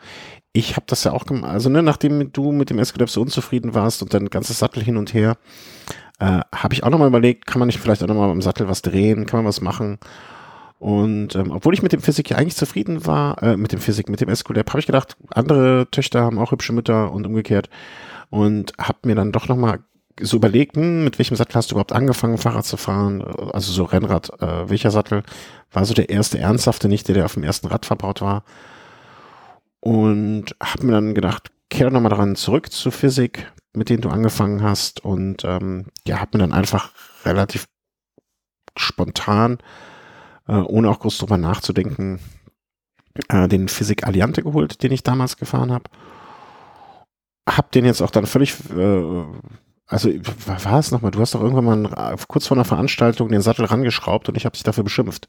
[0.54, 3.74] ich habe das ja auch gemacht, also ne, nachdem du mit dem SQDF so unzufrieden
[3.74, 5.38] warst und dein ganzes Sattel hin und her,
[6.20, 8.82] äh, habe ich auch nochmal überlegt, kann man nicht vielleicht auch nochmal am Sattel was
[8.82, 10.00] drehen, kann man was machen?
[10.80, 14.10] Und ähm, obwohl ich mit dem Physik ja eigentlich zufrieden war, äh, mit dem Physik,
[14.10, 17.70] mit dem SQLab, habe ich gedacht, andere Töchter haben auch hübsche Mütter und umgekehrt.
[18.30, 19.80] Und habe mir dann doch nochmal
[20.22, 23.22] so überlegt, hm, mit welchem Sattel hast du überhaupt angefangen, Fahrrad zu fahren?
[23.22, 25.24] Also so Rennrad, äh, welcher Sattel
[25.72, 28.44] war so der erste ernsthafte, nicht der, der auf dem ersten Rad verbaut war.
[29.80, 34.64] Und habe mir dann gedacht, kehr nochmal daran zurück zu Physik, mit denen du angefangen
[34.64, 35.04] hast.
[35.04, 36.92] Und ähm, ja, habe mir dann einfach
[37.26, 37.68] relativ
[38.76, 39.60] spontan
[40.48, 42.20] äh, ohne auch groß drüber nachzudenken,
[43.30, 45.86] äh, den Physik Alliante geholt, den ich damals gefahren habe.
[47.48, 49.24] Hab den jetzt auch dann völlig, äh,
[49.88, 50.10] also
[50.46, 54.28] war es nochmal, du hast doch irgendwann mal kurz vor einer Veranstaltung den Sattel rangeschraubt
[54.28, 55.28] und ich habe dich dafür beschimpft.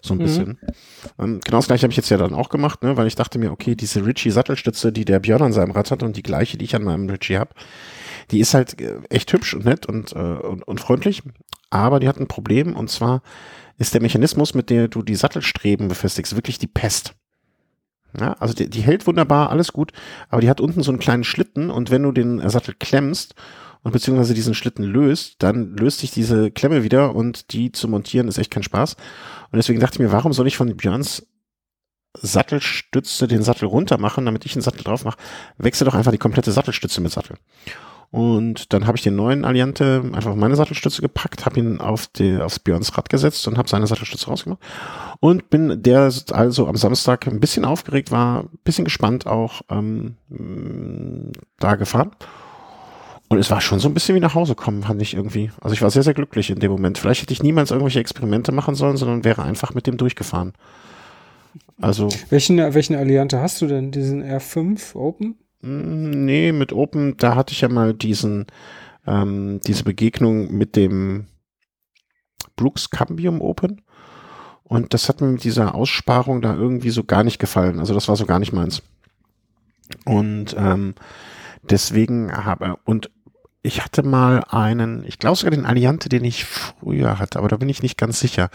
[0.00, 0.22] So ein mhm.
[0.22, 0.58] bisschen.
[1.18, 3.38] Ähm, genau das gleiche habe ich jetzt ja dann auch gemacht, ne, weil ich dachte
[3.38, 6.56] mir, okay, diese Ritchie Sattelstütze, die der Björn an seinem Rad hat und die gleiche,
[6.56, 7.50] die ich an meinem Ritchie habe,
[8.30, 11.22] die ist halt äh, echt hübsch und nett und, äh, und, und freundlich,
[11.70, 13.22] aber die hat ein Problem und zwar
[13.78, 17.14] ist der Mechanismus, mit dem du die Sattelstreben befestigst, wirklich die Pest.
[18.18, 19.92] Ja, also die, die hält wunderbar, alles gut,
[20.28, 23.34] aber die hat unten so einen kleinen Schlitten und wenn du den Sattel klemmst
[23.82, 28.28] und beziehungsweise diesen Schlitten löst, dann löst sich diese Klemme wieder und die zu montieren
[28.28, 28.94] ist echt kein Spaß.
[29.50, 31.26] Und deswegen dachte ich mir, warum soll ich von Björns
[32.20, 35.18] Sattelstütze den Sattel runter machen, damit ich einen Sattel drauf mache?
[35.58, 37.36] Wechsel doch einfach die komplette Sattelstütze mit Sattel.
[38.10, 42.06] Und dann habe ich den neuen Alliante einfach auf meine Sattelstütze gepackt, habe ihn auf
[42.06, 44.60] die, aufs Björns Rad gesetzt und habe seine Sattelstütze rausgemacht.
[45.20, 50.16] Und bin der also am Samstag ein bisschen aufgeregt war, ein bisschen gespannt auch ähm,
[51.58, 52.12] da gefahren.
[53.28, 55.50] Und es war schon so ein bisschen wie nach Hause kommen, fand ich irgendwie.
[55.60, 56.96] Also ich war sehr, sehr glücklich in dem Moment.
[56.96, 60.54] Vielleicht hätte ich niemals irgendwelche Experimente machen sollen, sondern wäre einfach mit dem durchgefahren.
[61.80, 62.08] Also.
[62.30, 63.90] Welchen, welchen Alliante hast du denn?
[63.90, 65.36] Diesen R5 Open?
[65.60, 68.46] Hm, nee, mit Open, da hatte ich ja mal diesen,
[69.06, 71.26] ähm, diese Begegnung mit dem
[72.56, 73.82] Brooks Cambium Open.
[74.64, 77.78] Und das hat mir mit dieser Aussparung da irgendwie so gar nicht gefallen.
[77.78, 78.82] Also das war so gar nicht meins.
[80.04, 80.94] Und ähm,
[81.62, 83.10] deswegen habe und
[83.62, 87.56] ich hatte mal einen, ich glaube sogar den Alliante, den ich früher hatte, aber da
[87.56, 88.50] bin ich nicht ganz sicher.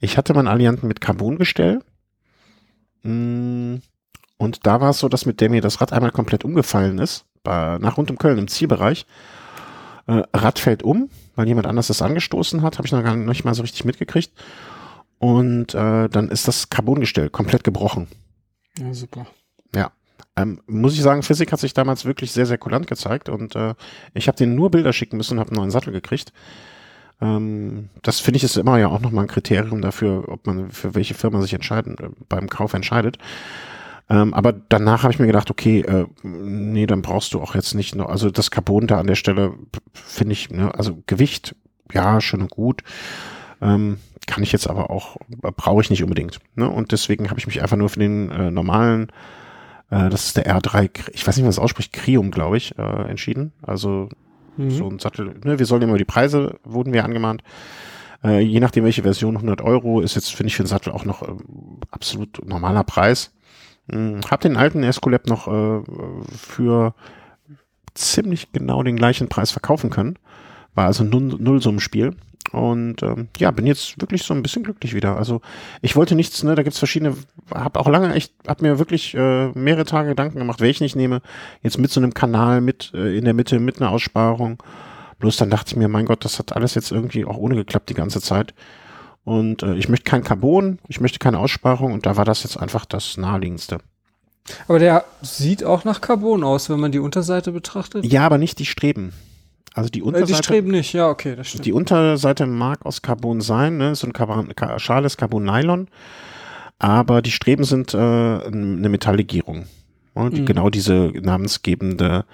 [0.00, 1.80] Ich hatte mal einen Allianten mit Carbongestell.
[3.02, 3.80] Hm,
[4.36, 7.24] und da war es so, dass mit der mir das Rad einmal komplett umgefallen ist,
[7.44, 9.06] nach rund um Köln im Zielbereich.
[10.06, 13.44] Äh, Rad fällt um, weil jemand anders das angestoßen hat, habe ich noch gar nicht
[13.44, 14.32] mal so richtig mitgekriegt.
[15.18, 18.06] Und äh, dann ist das Carbongestell komplett gebrochen.
[18.78, 19.26] Ja, super.
[19.74, 19.90] Ja.
[20.38, 23.74] Ähm, muss ich sagen, Physik hat sich damals wirklich sehr, sehr kulant gezeigt und äh,
[24.14, 26.32] ich habe denen nur Bilder schicken müssen und habe einen neuen Sattel gekriegt.
[27.20, 30.94] Ähm, das finde ich ist immer ja auch nochmal ein Kriterium dafür, ob man für
[30.94, 33.18] welche Firma sich entscheiden, äh, beim Kauf entscheidet.
[34.08, 37.74] Ähm, aber danach habe ich mir gedacht, okay, äh, nee, dann brauchst du auch jetzt
[37.74, 39.54] nicht noch, also das Carbon da an der Stelle
[39.92, 41.56] finde ich, ne, also Gewicht,
[41.92, 42.82] ja, schön und gut.
[43.60, 45.16] Ähm, kann ich jetzt aber auch,
[45.56, 46.38] brauche ich nicht unbedingt.
[46.54, 46.68] Ne?
[46.68, 49.10] Und deswegen habe ich mich einfach nur für den äh, normalen,
[49.90, 52.78] äh, das ist der R3, ich weiß nicht, wie man das ausspricht, Krium, glaube ich,
[52.78, 53.52] äh, entschieden.
[53.62, 54.08] Also
[54.56, 54.70] mhm.
[54.70, 55.58] so ein Sattel, ne?
[55.58, 57.42] wir sollen immer die Preise, wurden wir angemahnt.
[58.24, 61.04] Äh, je nachdem, welche Version, 100 Euro ist jetzt, finde ich, für den Sattel auch
[61.04, 61.32] noch äh,
[61.90, 63.32] absolut normaler Preis.
[63.90, 65.82] Hm, hab den alten Escolab noch äh,
[66.36, 66.94] für
[67.94, 70.18] ziemlich genau den gleichen Preis verkaufen können.
[70.78, 72.14] War also ein Nullsummenspiel.
[72.52, 75.16] Und ähm, ja, bin jetzt wirklich so ein bisschen glücklich wieder.
[75.16, 75.40] Also
[75.82, 77.16] ich wollte nichts, ne, da gibt's verschiedene,
[77.52, 81.20] habe auch lange echt, habe mir wirklich äh, mehrere Tage Gedanken gemacht, welchen ich nehme.
[81.64, 84.62] Jetzt mit so einem Kanal, mit äh, in der Mitte, mit einer Aussparung.
[85.18, 87.90] Bloß dann dachte ich mir, mein Gott, das hat alles jetzt irgendwie auch ohne geklappt
[87.90, 88.54] die ganze Zeit.
[89.24, 92.56] Und äh, ich möchte kein Carbon, ich möchte keine Aussparung und da war das jetzt
[92.56, 93.78] einfach das naheliegendste.
[94.68, 98.06] Aber der sieht auch nach Carbon aus, wenn man die Unterseite betrachtet.
[98.06, 99.12] Ja, aber nicht die Streben.
[99.78, 100.32] Also die Unterseite.
[100.32, 101.64] Äh, die Streben nicht, ja, okay, das stimmt.
[101.64, 103.94] Die Unterseite mag aus Carbon sein, ne?
[103.94, 105.88] so ein Carbon, schales Carbon-Nylon.
[106.80, 109.66] Aber die Streben sind äh, eine Metalllegierung.
[110.16, 110.30] Ne?
[110.30, 110.46] Die, mhm.
[110.46, 112.24] Genau diese namensgebende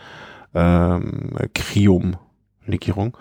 [0.54, 3.16] ähm, Krium-Legierung.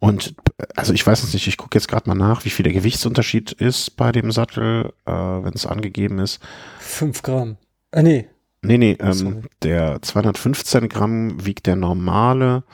[0.00, 0.34] Und
[0.74, 3.52] also ich weiß es nicht, ich gucke jetzt gerade mal nach, wie viel der Gewichtsunterschied
[3.52, 6.40] ist bei dem Sattel, äh, wenn es angegeben ist.
[6.80, 7.58] Fünf Gramm.
[7.92, 8.28] Ah, nee.
[8.62, 12.64] Nee, nee, ähm, der 215 Gramm wiegt der normale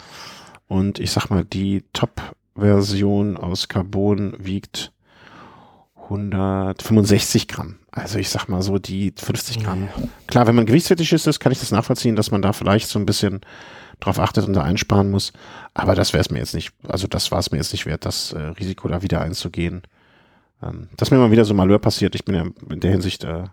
[0.68, 4.92] und ich sag mal, die Top-Version aus Carbon wiegt
[6.04, 7.76] 165 Gramm.
[7.90, 9.88] Also ich sag mal so die 50 Gramm.
[10.26, 13.06] Klar, wenn man gewichtsfetisch ist, kann ich das nachvollziehen, dass man da vielleicht so ein
[13.06, 13.40] bisschen
[14.00, 15.32] drauf achtet und da einsparen muss.
[15.74, 18.04] Aber das wäre es mir jetzt nicht, also das war es mir jetzt nicht wert,
[18.04, 19.82] das äh, Risiko da wieder einzugehen.
[20.62, 23.44] Ähm, dass mir mal wieder so Malheur passiert, ich bin ja in der Hinsicht, äh,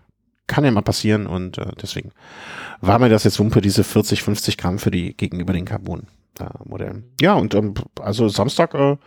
[0.47, 2.11] kann ja mal passieren und äh, deswegen
[2.81, 6.07] war mir das jetzt Wumpe, diese 40, 50 Gramm für die gegenüber den Carbon.
[6.65, 7.03] Modellen.
[7.21, 8.97] Ja, und ähm, also Samstag, äh,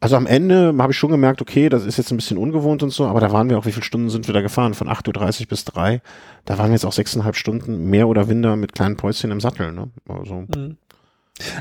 [0.00, 2.90] also am Ende habe ich schon gemerkt, okay, das ist jetzt ein bisschen ungewohnt und
[2.90, 4.74] so, aber da waren wir auch, wie viele Stunden sind wir da gefahren?
[4.74, 6.00] Von 8.30 Uhr bis 3.
[6.44, 9.72] Da waren wir jetzt auch sechseinhalb Stunden mehr oder minder mit kleinen Päuschen im Sattel.
[9.72, 9.90] Ne?
[10.08, 10.44] Also.
[10.54, 10.76] Mhm.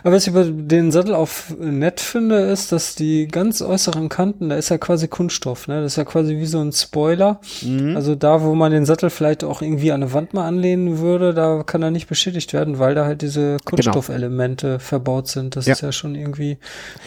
[0.03, 1.29] Aber was ich bei den Sattel auch
[1.59, 5.81] nett finde, ist, dass die ganz äußeren Kanten, da ist ja quasi Kunststoff, ne?
[5.81, 7.39] Das ist ja quasi wie so ein Spoiler.
[7.61, 7.95] Mhm.
[7.95, 11.33] Also da, wo man den Sattel vielleicht auch irgendwie an eine Wand mal anlehnen würde,
[11.33, 13.57] da kann er nicht beschädigt werden, weil da halt diese genau.
[13.65, 14.79] Kunststoffelemente genau.
[14.79, 15.55] verbaut sind.
[15.55, 15.73] Das ja.
[15.73, 16.57] ist ja schon irgendwie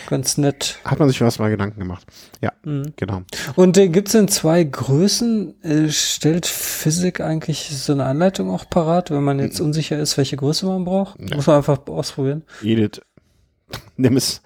[0.09, 0.79] ganz nett.
[0.85, 2.05] Hat man sich was mal Gedanken gemacht.
[2.41, 2.93] Ja, mhm.
[2.97, 3.23] genau.
[3.57, 5.55] Und äh, gibt's denn zwei Größen?
[5.63, 9.67] Äh, stellt Physik eigentlich so eine Anleitung auch parat, wenn man jetzt mhm.
[9.67, 11.19] unsicher ist, welche Größe man braucht?
[11.21, 11.37] Ja.
[11.37, 12.43] Muss man einfach ausprobieren.
[12.63, 13.01] Edith,
[13.97, 14.43] nimm es.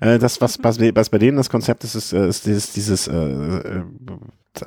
[0.00, 3.08] Äh, das, was, was, was bei denen das Konzept ist, ist, äh, ist dieses, dieses
[3.08, 3.82] äh, äh,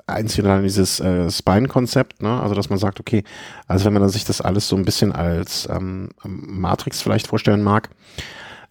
[0.07, 2.41] einzelne dieses äh, Spine-Konzept, ne?
[2.41, 3.23] Also dass man sagt, okay,
[3.67, 7.89] also wenn man sich das alles so ein bisschen als ähm, Matrix vielleicht vorstellen mag,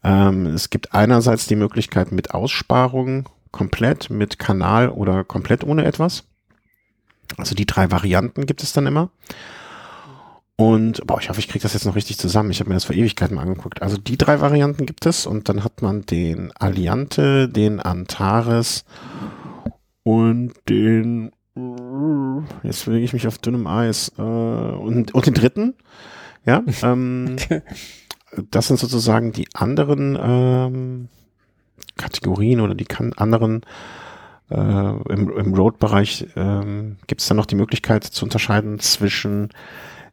[0.05, 6.25] ähm, es gibt einerseits die Möglichkeit mit Aussparung komplett, mit Kanal oder komplett ohne etwas.
[7.37, 9.11] Also die drei Varianten gibt es dann immer.
[10.63, 12.53] Und boah, ich hoffe, ich kriege das jetzt noch richtig zusammen.
[12.53, 13.83] Ich habe mir das vor Ewigkeiten mal angeguckt.
[13.83, 18.85] Also die drei Varianten gibt es und dann hat man den Alliante, den Antares
[20.05, 21.33] und den
[22.63, 25.75] jetzt bewege ich mich auf dünnem Eis äh, und, und den dritten.
[26.47, 27.35] Ja, ähm,
[28.53, 31.09] das sind sozusagen die anderen ähm,
[31.97, 32.87] Kategorien oder die
[33.17, 33.63] anderen
[34.49, 39.51] äh, im, im Road-Bereich ähm, gibt es dann noch die Möglichkeit zu unterscheiden zwischen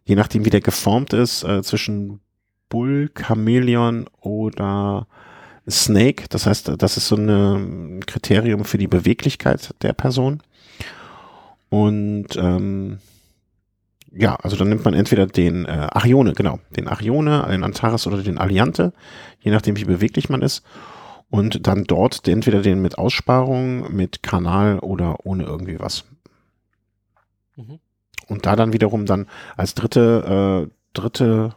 [0.09, 2.19] je nachdem wie der geformt ist, äh, zwischen
[2.67, 5.05] Bull, Chameleon oder
[5.69, 6.25] Snake.
[6.29, 10.41] Das heißt, das ist so ein Kriterium für die Beweglichkeit der Person.
[11.69, 12.97] Und ähm,
[14.11, 18.23] ja, also dann nimmt man entweder den äh, Arione, genau, den Arione, den Antares oder
[18.23, 18.93] den Alliante,
[19.41, 20.63] je nachdem wie beweglich man ist.
[21.29, 26.05] Und dann dort entweder den mit Aussparung, mit Kanal oder ohne irgendwie was.
[27.55, 27.79] Mhm
[28.29, 29.27] und da dann wiederum dann
[29.57, 31.55] als dritte, äh, dritte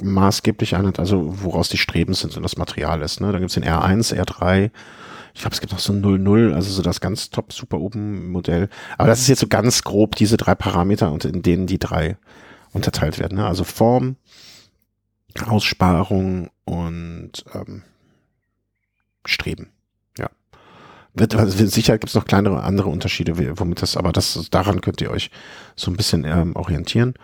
[0.00, 3.20] maßgeblich Einheit, also woraus die Streben sind und das Material ist.
[3.20, 3.32] Ne?
[3.32, 4.70] Da gibt's den R1, R3,
[5.34, 8.30] ich glaube, es gibt noch so ein 00, also so das ganz top super oben
[8.32, 8.68] Modell.
[8.96, 12.16] Aber das ist jetzt so ganz grob diese drei Parameter, und in denen die drei
[12.72, 13.38] unterteilt werden.
[13.38, 13.46] Ne?
[13.46, 14.16] Also Form,
[15.46, 17.82] Aussparung und ähm,
[19.24, 19.70] Streben.
[21.18, 25.00] Wird, also sicher gibt es noch kleinere andere Unterschiede, womit das, aber das daran könnt
[25.00, 25.30] ihr euch
[25.76, 27.14] so ein bisschen ähm, orientieren.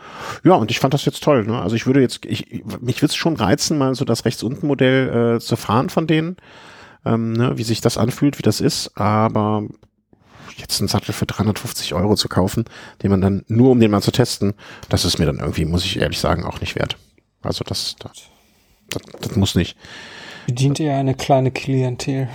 [0.42, 1.44] Ja, und ich fand das jetzt toll.
[1.44, 1.60] Ne?
[1.60, 4.66] Also ich würde jetzt, ich, mich würde es schon reizen, mal so das rechts unten
[4.66, 6.36] Modell äh, zu fahren von denen,
[7.04, 7.56] ähm, ne?
[7.56, 8.96] wie sich das anfühlt, wie das ist.
[8.96, 9.64] Aber
[10.56, 12.64] jetzt einen Sattel für 350 Euro zu kaufen,
[13.02, 14.54] den man dann nur um den mal zu testen,
[14.88, 16.96] das ist mir dann irgendwie, muss ich ehrlich sagen, auch nicht wert.
[17.42, 18.12] Also das, das,
[18.90, 19.76] das, das muss nicht.
[20.46, 22.28] Bedient eher eine kleine Klientel.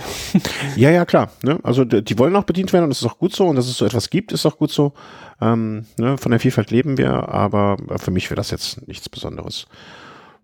[0.76, 1.30] ja, ja, klar.
[1.42, 1.58] Ne?
[1.62, 3.76] Also die, wollen auch bedient werden und das ist auch gut so und dass es
[3.76, 4.92] so etwas gibt, ist auch gut so.
[5.40, 6.18] Ähm, ne?
[6.18, 9.66] Von der Vielfalt leben wir, aber für mich wäre das jetzt nichts Besonderes.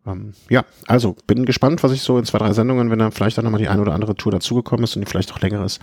[0.06, 3.38] Ähm, ja, also bin gespannt, was ich so in zwei, drei Sendungen, wenn dann vielleicht
[3.38, 5.80] auch nochmal die eine oder andere Tour dazugekommen ist und die vielleicht auch länger ist,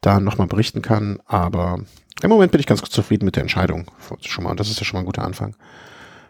[0.00, 1.20] da nochmal berichten kann.
[1.26, 1.78] Aber
[2.22, 3.86] im Moment bin ich ganz zufrieden mit der Entscheidung.
[4.20, 5.54] Schon mal, das ist ja schon mal ein guter Anfang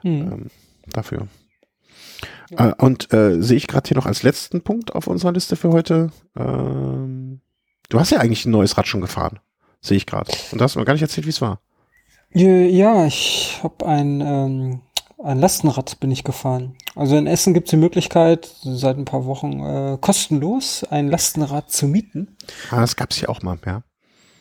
[0.02, 0.32] hm.
[0.32, 0.46] ähm,
[0.92, 1.28] dafür.
[2.50, 2.70] Ja.
[2.70, 5.70] Äh, und äh, sehe ich gerade hier noch als letzten Punkt auf unserer Liste für
[5.70, 6.10] heute.
[6.36, 7.40] Ähm,
[7.88, 9.40] du hast ja eigentlich ein neues Rad schon gefahren,
[9.80, 10.30] sehe ich gerade.
[10.52, 11.60] Und da hast du mir gar nicht erzählt, wie es war.
[12.32, 14.80] Ja, ich habe ein, ähm,
[15.22, 16.76] ein Lastenrad bin ich gefahren.
[16.94, 21.70] Also in Essen gibt es die Möglichkeit, seit ein paar Wochen äh, kostenlos ein Lastenrad
[21.70, 22.36] zu mieten.
[22.70, 23.82] Ah, das gab es ja auch mal, ja.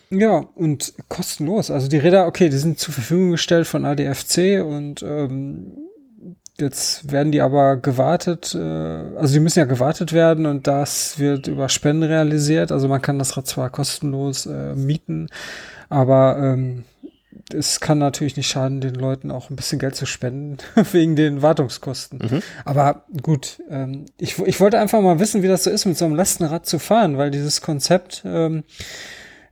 [0.09, 1.69] Ja, und kostenlos.
[1.69, 5.86] Also die Räder, okay, die sind zur Verfügung gestellt von ADFC und ähm,
[6.59, 11.47] Jetzt werden die aber gewartet, äh, also die müssen ja gewartet werden und das wird
[11.47, 12.71] über Spenden realisiert.
[12.71, 15.29] Also man kann das Rad zwar kostenlos äh, mieten,
[15.89, 16.83] aber ähm,
[17.53, 20.57] es kann natürlich nicht schaden, den Leuten auch ein bisschen Geld zu spenden,
[20.91, 22.19] wegen den Wartungskosten.
[22.19, 22.41] Mhm.
[22.65, 26.05] Aber gut, ähm, ich, ich wollte einfach mal wissen, wie das so ist, mit so
[26.05, 28.63] einem Lastenrad zu fahren, weil dieses Konzept, ähm,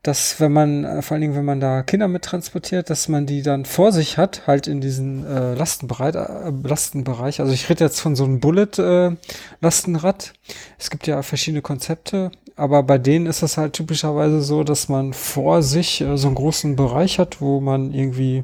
[0.05, 3.25] dass wenn man, äh, vor allen Dingen, wenn man da Kinder mit transportiert, dass man
[3.25, 7.39] die dann vor sich hat, halt in diesen äh, Lastenbereich, äh, Lastenbereich.
[7.39, 10.33] Also ich rede jetzt von so einem Bullet-Lastenrad.
[10.35, 14.89] Äh, es gibt ja verschiedene Konzepte, aber bei denen ist es halt typischerweise so, dass
[14.89, 18.43] man vor sich äh, so einen großen Bereich hat, wo man irgendwie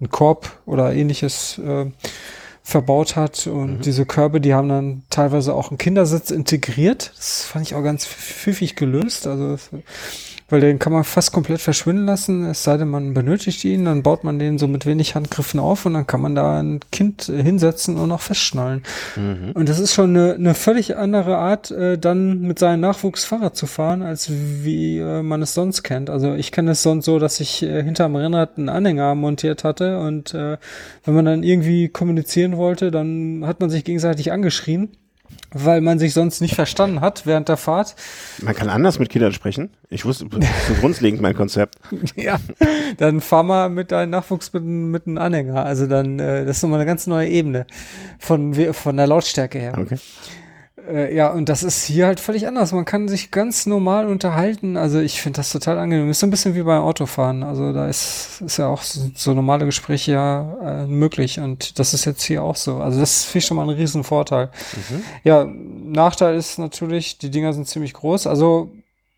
[0.00, 1.86] einen Korb oder ähnliches äh,
[2.62, 3.80] verbaut hat und mhm.
[3.80, 7.12] diese Körbe, die haben dann teilweise auch einen Kindersitz integriert.
[7.16, 9.26] Das fand ich auch ganz pfiffig gelöst.
[9.26, 9.56] Also
[10.48, 14.02] weil den kann man fast komplett verschwinden lassen, es sei denn, man benötigt ihn, dann
[14.02, 17.28] baut man den so mit wenig Handgriffen auf und dann kann man da ein Kind
[17.28, 18.82] äh, hinsetzen und auch festschnallen.
[19.16, 19.52] Mhm.
[19.52, 23.56] Und das ist schon eine, eine völlig andere Art, äh, dann mit seinem Nachwuchs Fahrrad
[23.56, 26.08] zu fahren, als wie äh, man es sonst kennt.
[26.08, 29.98] Also ich kenne es sonst so, dass ich äh, hinterm Rennrad einen Anhänger montiert hatte
[30.00, 30.56] und äh,
[31.04, 34.90] wenn man dann irgendwie kommunizieren wollte, dann hat man sich gegenseitig angeschrien
[35.52, 37.94] weil man sich sonst nicht verstanden hat während der Fahrt.
[38.42, 39.70] Man kann anders mit Kindern sprechen.
[39.88, 41.76] Ich wusste, so grundlegend mein Konzept.
[42.16, 42.38] ja,
[42.98, 45.64] dann fahr mal mit deinem Nachwuchs mit, mit einem Anhänger.
[45.64, 47.66] Also dann, äh, das ist nochmal eine ganz neue Ebene
[48.18, 49.74] von, von der Lautstärke her.
[49.78, 49.98] Okay.
[50.88, 52.72] Äh, ja, und das ist hier halt völlig anders.
[52.72, 54.76] Man kann sich ganz normal unterhalten.
[54.76, 56.10] Also ich finde das total angenehm.
[56.10, 57.42] Ist so ein bisschen wie beim Autofahren.
[57.42, 61.40] Also da ist, ist ja auch so, so normale Gespräche ja äh, möglich.
[61.40, 62.78] Und das ist jetzt hier auch so.
[62.78, 64.46] Also das finde ich schon mal ein Riesenvorteil.
[64.46, 65.02] Mhm.
[65.24, 68.26] Ja, Nachteil ist natürlich, die Dinger sind ziemlich groß.
[68.26, 68.70] Also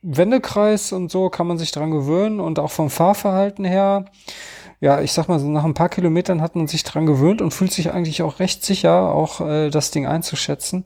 [0.03, 4.07] Wendekreis und so kann man sich dran gewöhnen und auch vom Fahrverhalten her
[4.81, 7.53] ja, ich sag mal, so nach ein paar Kilometern hat man sich dran gewöhnt und
[7.53, 10.85] fühlt sich eigentlich auch recht sicher, auch äh, das Ding einzuschätzen.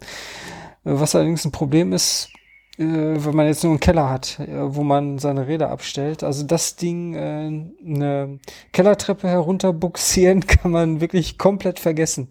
[0.85, 2.31] Was allerdings ein Problem ist,
[2.77, 6.24] äh, wenn man jetzt nur einen Keller hat, äh, wo man seine Räder abstellt.
[6.24, 8.40] Also das Ding, äh, eine
[8.73, 12.28] Kellertreppe herunterbuxieren, kann man wirklich komplett vergessen.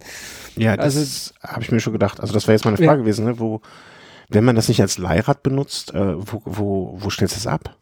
[0.56, 2.20] Ja, das also, habe ich mir schon gedacht.
[2.20, 2.96] Also das wäre jetzt meine Frage ja.
[2.96, 3.40] gewesen, ne?
[3.40, 3.62] wo,
[4.30, 7.78] wenn man das nicht als Leihrad benutzt, wo, wo, wo stellst du es ab?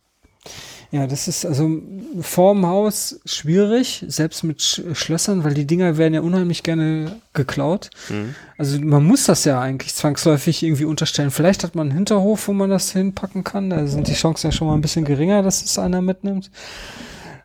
[0.92, 1.82] Ja, das ist also
[2.20, 7.90] vorm Haus schwierig, selbst mit Sch Schlössern, weil die Dinger werden ja unheimlich gerne geklaut.
[8.10, 8.36] Mhm.
[8.58, 11.32] Also man muss das ja eigentlich zwangsläufig irgendwie unterstellen.
[11.32, 13.70] Vielleicht hat man einen Hinterhof, wo man das hinpacken kann.
[13.70, 16.52] Da sind die Chancen ja schon mal ein bisschen geringer, dass es einer mitnimmt.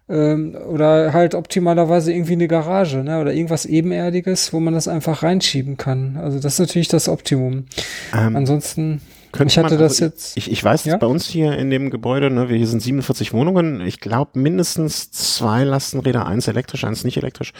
[0.09, 3.21] Ähm, oder halt optimalerweise irgendwie eine Garage, ne?
[3.21, 6.17] Oder irgendwas Ebenerdiges, wo man das einfach reinschieben kann.
[6.17, 7.67] Also das ist natürlich das Optimum.
[8.13, 9.01] Ähm, Ansonsten
[9.37, 10.37] könnte ich hatte man, das also jetzt.
[10.37, 10.97] Ich, ich weiß, ja?
[10.97, 13.81] bei uns hier in dem Gebäude, ne, wir hier sind 47 Wohnungen.
[13.81, 17.53] Ich glaube, mindestens zwei Lastenräder, eins elektrisch, eins nicht elektrisch,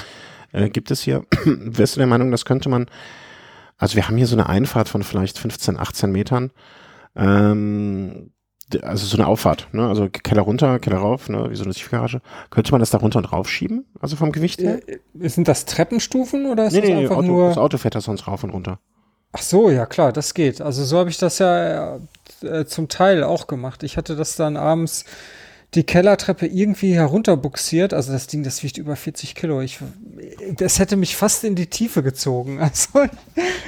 [0.53, 1.25] äh, gibt es hier.
[1.45, 2.87] Wärst du der Meinung, das könnte man,
[3.79, 6.51] also wir haben hier so eine Einfahrt von vielleicht 15, 18 Metern.
[7.15, 8.31] Ähm,
[8.83, 9.87] also so eine Auffahrt, ne?
[9.87, 11.51] Also Keller runter, Keller rauf, ne?
[11.51, 12.21] Wie so eine Tiefgarage.
[12.51, 13.87] Könnte man das da runter und rauf schieben?
[14.01, 14.81] Also vom Gewicht her?
[14.89, 17.49] Äh, sind das Treppenstufen oder ist nee, das nee, einfach Auto, nur?
[17.49, 18.81] Das Auto fährt da sonst rauf und runter.
[19.39, 20.63] Ach so, ja klar, das geht.
[20.63, 21.99] Also so habe ich das ja
[22.41, 23.83] äh, zum Teil auch gemacht.
[23.83, 25.05] Ich hatte das dann abends
[25.75, 27.93] die Kellertreppe irgendwie herunterbuxiert.
[27.93, 29.61] Also das Ding, das wiegt über 40 Kilo.
[29.61, 29.81] Ich,
[30.57, 32.61] das hätte mich fast in die Tiefe gezogen.
[32.63, 33.11] Also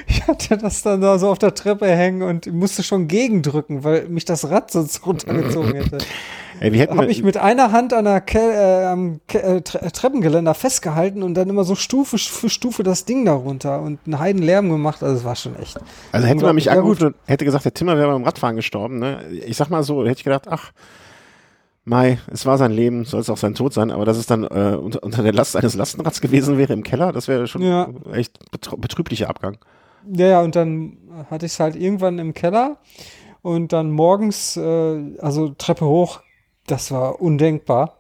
[0.06, 4.08] ich hatte das dann da so auf der Treppe hängen und musste schon gegendrücken, weil
[4.08, 5.98] mich das Rad sonst runtergezogen hätte.
[6.60, 11.22] Ey, habe ich mit einer Hand an der Ke äh, am Ke äh, Treppengeländer festgehalten
[11.22, 15.02] und dann immer so Stufe für Stufe das Ding darunter und einen heiden Lärm gemacht.
[15.02, 15.78] Also es war schon echt.
[16.12, 18.98] Also hätte man mich angerufen und hätte gesagt, der Timmer wäre beim Radfahren gestorben.
[18.98, 19.22] Ne?
[19.46, 20.72] Ich sag mal so, hätte ich gedacht, ach,
[21.84, 24.44] Mai, es war sein Leben, soll es auch sein Tod sein, aber dass es dann
[24.44, 27.88] äh, unter, unter der Last eines Lastenrads gewesen wäre im Keller, das wäre schon Ja.
[28.12, 29.56] echt betrü- betrüblicher Abgang.
[30.12, 30.98] Ja, ja, und dann
[31.30, 32.76] hatte ich es halt irgendwann im Keller
[33.40, 36.20] und dann morgens, äh, also Treppe hoch,
[36.70, 37.98] das war undenkbar.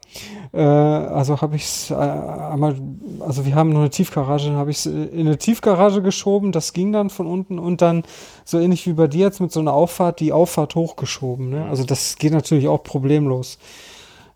[0.52, 2.76] Äh, also habe ich es äh, einmal,
[3.20, 6.72] also wir haben nur eine Tiefgarage, dann habe ich es in eine Tiefgarage geschoben, das
[6.72, 8.04] ging dann von unten und dann
[8.44, 11.50] so ähnlich wie bei dir jetzt mit so einer Auffahrt, die Auffahrt hochgeschoben.
[11.50, 11.66] Ne?
[11.66, 13.58] Also das geht natürlich auch problemlos.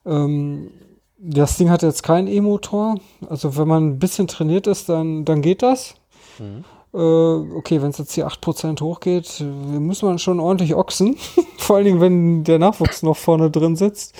[0.04, 0.70] Ähm,
[1.18, 2.96] das Ding hat jetzt keinen E-Motor.
[3.28, 5.94] Also wenn man ein bisschen trainiert ist, dann, dann geht das.
[6.40, 6.62] Äh,
[6.98, 11.16] okay, wenn es jetzt hier 8% hochgeht, äh, muss man schon ordentlich ochsen.
[11.59, 14.14] Vor allen Dingen, wenn der Nachwuchs noch vorne drin sitzt.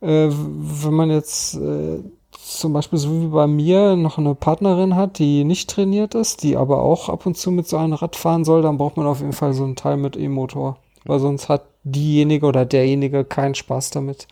[0.00, 5.18] Äh, wenn man jetzt äh, zum Beispiel so wie bei mir noch eine Partnerin hat,
[5.18, 8.44] die nicht trainiert ist, die aber auch ab und zu mit so einem Rad fahren
[8.44, 10.78] soll, dann braucht man auf jeden Fall so ein Teil mit E-Motor.
[11.04, 14.26] Weil sonst hat diejenige oder derjenige keinen Spaß damit.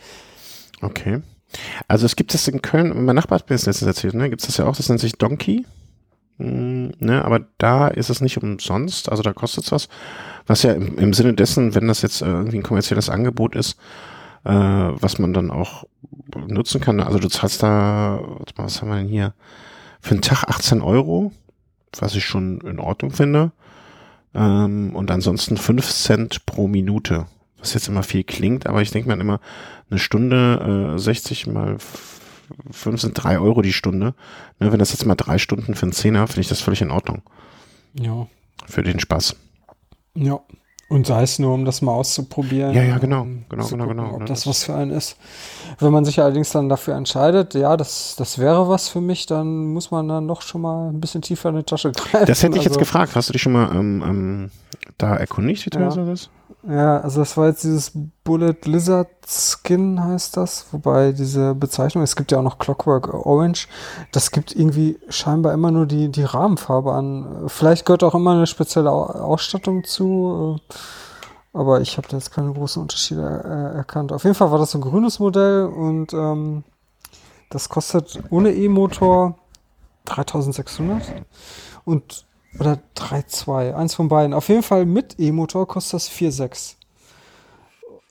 [0.82, 1.23] Okay.
[1.89, 4.28] Also es gibt das in Köln, mein Nachbar hat mir das letztens erzählt, ne?
[4.28, 5.65] Gibt es das ja auch, das nennt sich Donkey.
[6.39, 9.89] Hm, ne, aber da ist es nicht umsonst, also da kostet es was.
[10.47, 13.78] Was ja im, im Sinne dessen, wenn das jetzt äh, irgendwie ein kommerzielles Angebot ist,
[14.44, 15.85] äh, was man dann auch
[16.47, 17.01] nutzen kann.
[17.01, 18.20] Also du zahlst da,
[18.56, 19.35] was haben wir denn hier?
[20.01, 21.32] Für einen Tag 18 Euro,
[21.98, 23.52] was ich schon in Ordnung finde.
[24.35, 27.27] Ähm, und ansonsten 5 Cent pro Minute,
[27.59, 29.40] was jetzt immer viel klingt, aber ich denke mir immer,
[29.90, 31.77] eine Stunde, äh, 60 mal
[32.70, 34.14] 5 sind 3 Euro die Stunde.
[34.58, 36.90] Ne, wenn das jetzt mal drei Stunden für einen Zehner, finde ich das völlig in
[36.90, 37.22] Ordnung.
[37.98, 38.26] Ja.
[38.66, 39.36] Für den Spaß.
[40.14, 40.40] Ja.
[40.90, 42.74] Und sei es nur, um das mal auszuprobieren.
[42.74, 43.24] Ja, ja, genau.
[43.24, 45.16] Genau, genau, gucken, genau, Ob ne, das was für einen ist.
[45.80, 49.72] Wenn man sich allerdings dann dafür entscheidet, ja, das, das wäre was für mich, dann
[49.72, 52.26] muss man dann doch schon mal ein bisschen tiefer in die Tasche greifen.
[52.26, 53.16] Das hätte ich jetzt Also, gefragt.
[53.16, 54.50] Hast du dich schon mal ähm, ähm,
[54.98, 56.04] da erkundigt, wie teuer Ja.
[56.04, 56.28] das?
[56.66, 57.93] Ja, also das war jetzt dieses
[58.24, 63.69] Bullet Lizard Skin heißt das, wobei diese Bezeichnung, es gibt ja auch noch Clockwork Orange,
[64.12, 67.45] das gibt irgendwie scheinbar immer nur die, die Rahmenfarbe an.
[67.49, 72.32] Vielleicht gehört auch immer eine spezielle Au- Ausstattung zu, äh, aber ich habe da jetzt
[72.32, 74.11] keine großen Unterschiede äh, erkannt.
[74.11, 76.65] Auf jeden Fall war das so ein grünes Modell und ähm,
[77.51, 79.36] das kostet ohne E-Motor
[80.07, 81.03] 3600
[81.85, 82.24] und
[82.59, 84.35] oder 3,2, eins von beiden.
[84.35, 86.76] Auf jeden Fall mit E-Motor kostet das 4,6.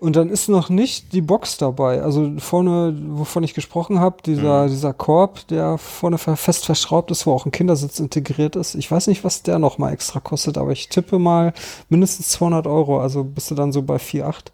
[0.04, 2.02] Und dann ist noch nicht die Box dabei.
[2.02, 7.32] Also vorne, wovon ich gesprochen habe, dieser, dieser Korb, der vorne fest verschraubt ist, wo
[7.32, 8.76] auch ein Kindersitz integriert ist.
[8.76, 11.54] Ich weiß nicht, was der noch mal extra kostet, aber ich tippe mal
[11.88, 13.00] mindestens 200 Euro.
[13.00, 14.48] Also bist du dann so bei 4,8.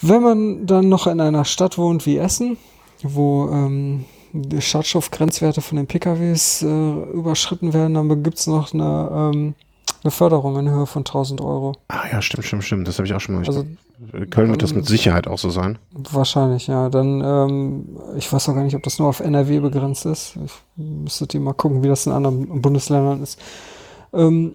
[0.00, 2.56] Wenn man dann noch in einer Stadt wohnt wie Essen,
[3.02, 4.06] wo ähm,
[4.58, 9.54] Schadstoffgrenzwerte von den PKWs äh, überschritten werden, dann gibt es noch eine, ähm,
[10.02, 11.74] eine Förderung in Höhe von 1000 Euro.
[11.88, 12.88] Ah ja, stimmt, stimmt, stimmt.
[12.88, 13.46] Das habe ich auch schon mal.
[13.46, 13.64] Also
[14.30, 15.78] Köln wird das mit Sicherheit auch so sein.
[15.92, 16.88] wahrscheinlich, ja.
[16.88, 20.36] Dann, ähm, ich weiß auch gar nicht, ob das nur auf NRW begrenzt ist.
[20.44, 23.38] Ich müsstet ihr mal gucken, wie das in anderen Bundesländern ist.
[24.12, 24.54] Ähm,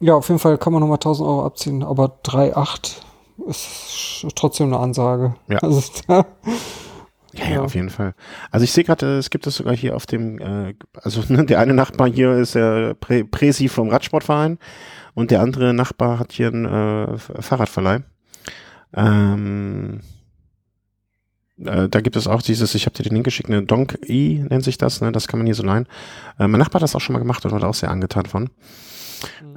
[0.00, 3.02] ja, auf jeden Fall kann man nochmal 1000 Euro abziehen, aber 3,8
[3.46, 5.34] ist trotzdem eine Ansage.
[5.48, 5.58] Ja.
[5.58, 6.26] Also da,
[7.34, 7.60] Ja, ja, Ja.
[7.62, 8.14] auf jeden Fall.
[8.50, 11.44] Also ich sehe gerade, äh, es gibt es sogar hier auf dem, äh, also ne,
[11.44, 14.58] der eine Nachbar hier ist der Prä Präsi vom Radsportverein
[15.14, 18.02] und der andere Nachbar hat hier einen äh, Fahrradverleih.
[18.94, 20.00] Ähm,
[21.64, 24.44] äh, da gibt es auch dieses, ich habe dir den Link geschickt, eine Donk E
[24.48, 25.12] nennt sich das, ne?
[25.12, 25.86] Das kann man hier so leihen.
[26.38, 28.26] Äh, mein Nachbar hat das auch schon mal gemacht und war da auch sehr angetan
[28.26, 28.50] von.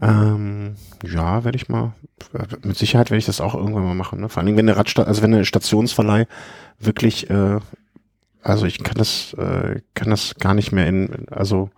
[0.01, 1.93] Ähm, ja, werde ich mal,
[2.63, 4.19] mit Sicherheit werde ich das auch irgendwann mal machen.
[4.19, 4.29] Ne?
[4.29, 6.27] Vor allen Dingen, wenn eine Radsta also wenn eine Stationsverleih
[6.79, 7.59] wirklich, äh,
[8.41, 11.69] also ich kann das, äh, kann das gar nicht mehr in, also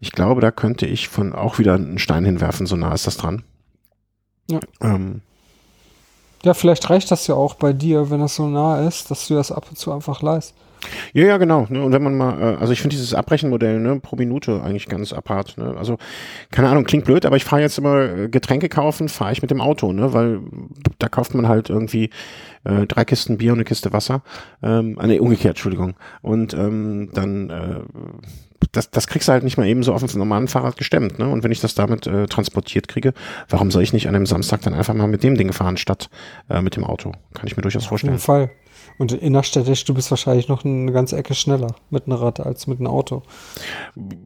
[0.00, 3.16] ich glaube, da könnte ich von auch wieder einen Stein hinwerfen, so nah ist das
[3.16, 3.42] dran.
[4.50, 4.60] Ja.
[4.80, 5.22] Ähm,
[6.44, 9.34] ja, vielleicht reicht das ja auch bei dir, wenn das so nah ist, dass du
[9.34, 10.54] das ab und zu einfach leist.
[11.12, 11.66] Ja, ja, genau.
[11.68, 11.82] Ne?
[11.82, 15.12] Und wenn man mal, äh, also ich finde dieses Abbrechenmodell ne, pro Minute eigentlich ganz
[15.12, 15.56] apart.
[15.58, 15.74] Ne?
[15.76, 15.98] Also
[16.50, 19.50] keine Ahnung, klingt blöd, aber ich fahre jetzt immer äh, Getränke kaufen, fahre ich mit
[19.50, 20.12] dem Auto, ne?
[20.12, 20.40] weil
[20.98, 22.10] da kauft man halt irgendwie
[22.64, 24.22] äh, drei Kisten Bier und eine Kiste Wasser.
[24.62, 25.94] Ähm, ah, nee, umgekehrt, Entschuldigung.
[26.22, 27.80] Und ähm, dann äh,
[28.72, 31.18] das, das kriegst du halt nicht mal eben so auf dem normalen Fahrrad gestemmt.
[31.18, 31.28] Ne?
[31.28, 33.12] Und wenn ich das damit äh, transportiert kriege,
[33.48, 36.10] warum soll ich nicht an einem Samstag dann einfach mal mit dem Ding fahren, statt
[36.48, 37.12] äh, mit dem Auto?
[37.34, 38.14] Kann ich mir durchaus Auf vorstellen.
[38.14, 38.50] jeden Fall.
[38.96, 42.78] Und innerstädtisch, du bist wahrscheinlich noch eine ganze Ecke schneller mit einem Rad als mit
[42.78, 43.22] einem Auto.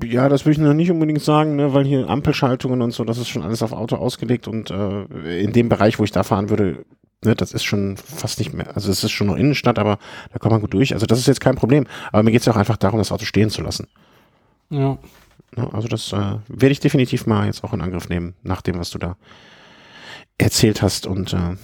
[0.04, 3.16] Ja, das würde ich noch nicht unbedingt sagen, ne, weil hier Ampelschaltungen und so, das
[3.16, 6.50] ist schon alles auf Auto ausgelegt und äh, in dem Bereich, wo ich da fahren
[6.50, 6.84] würde,
[7.24, 9.98] ne, das ist schon fast nicht mehr, also es ist schon noch Innenstadt, aber
[10.32, 10.92] da kommt man gut durch.
[10.92, 11.86] Also das ist jetzt kein Problem.
[12.12, 13.86] Aber mir geht es ja auch einfach darum, das Auto stehen zu lassen.
[14.68, 14.98] Ja.
[15.56, 18.78] Ne, also das äh, werde ich definitiv mal jetzt auch in Angriff nehmen, nach dem,
[18.78, 19.16] was du da
[20.36, 21.56] erzählt hast und äh,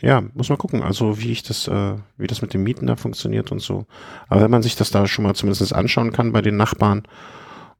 [0.00, 2.96] ja, muss man gucken, also wie ich das, äh, wie das mit dem Mieten da
[2.96, 3.86] funktioniert und so.
[4.28, 7.02] Aber wenn man sich das da schon mal zumindest anschauen kann bei den Nachbarn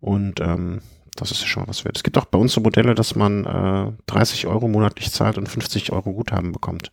[0.00, 0.80] und ähm,
[1.16, 1.96] das ist ja schon mal was wert.
[1.96, 5.48] Es gibt auch bei uns so Modelle, dass man äh, 30 Euro monatlich zahlt und
[5.48, 6.90] 50 Euro Guthaben bekommt.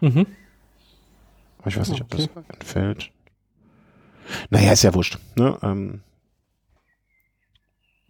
[0.00, 0.26] Mhm.
[1.58, 2.24] Aber ich weiß nicht, Okay.
[2.24, 3.10] ob das entfällt.
[4.50, 5.18] Naja, ist ja wurscht.
[5.36, 5.58] Ne?
[5.62, 6.00] Ähm,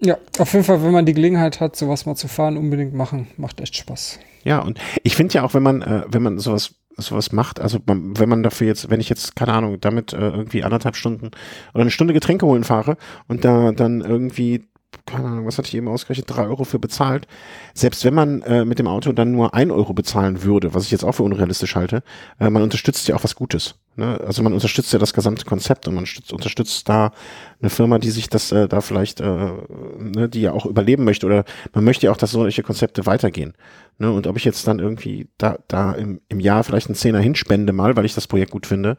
[0.05, 3.29] Ja, auf jeden Fall, wenn man die Gelegenheit hat, sowas mal zu fahren, unbedingt machen.
[3.39, 4.19] Macht echt Spaß.
[4.45, 7.79] Ja, und ich finde ja auch, wenn man, äh, wenn man sowas, sowas macht, also
[7.87, 11.31] man, wenn man dafür jetzt, wenn ich jetzt, keine Ahnung, damit äh, irgendwie anderthalb Stunden
[11.73, 12.99] oder eine Stunde Getränke holen fahre
[13.29, 14.69] und da dann irgendwie,
[15.07, 17.27] keine Ahnung, was hatte ich eben ausgerechnet, drei Euro für bezahlt,
[17.75, 20.91] selbst wenn man äh, mit dem Auto dann nur ein Euro bezahlen würde, was ich
[20.91, 22.03] jetzt auch für unrealistisch halte,
[22.41, 23.77] äh, man unterstützt ja auch was Gutes.
[23.97, 24.21] Ne?
[24.27, 27.13] Also man unterstützt ja das gesamte Konzept und man stützt, unterstützt da
[27.61, 29.51] eine Firma, die sich das äh, da vielleicht, äh,
[29.99, 33.55] ne, die ja auch überleben möchte oder man möchte ja auch, dass solche Konzepte weitergehen.
[33.99, 34.11] Ne?
[34.11, 37.73] Und ob ich jetzt dann irgendwie da, da im, im Jahr vielleicht einen Zehner hinspende
[37.73, 38.97] mal, weil ich das Projekt gut finde,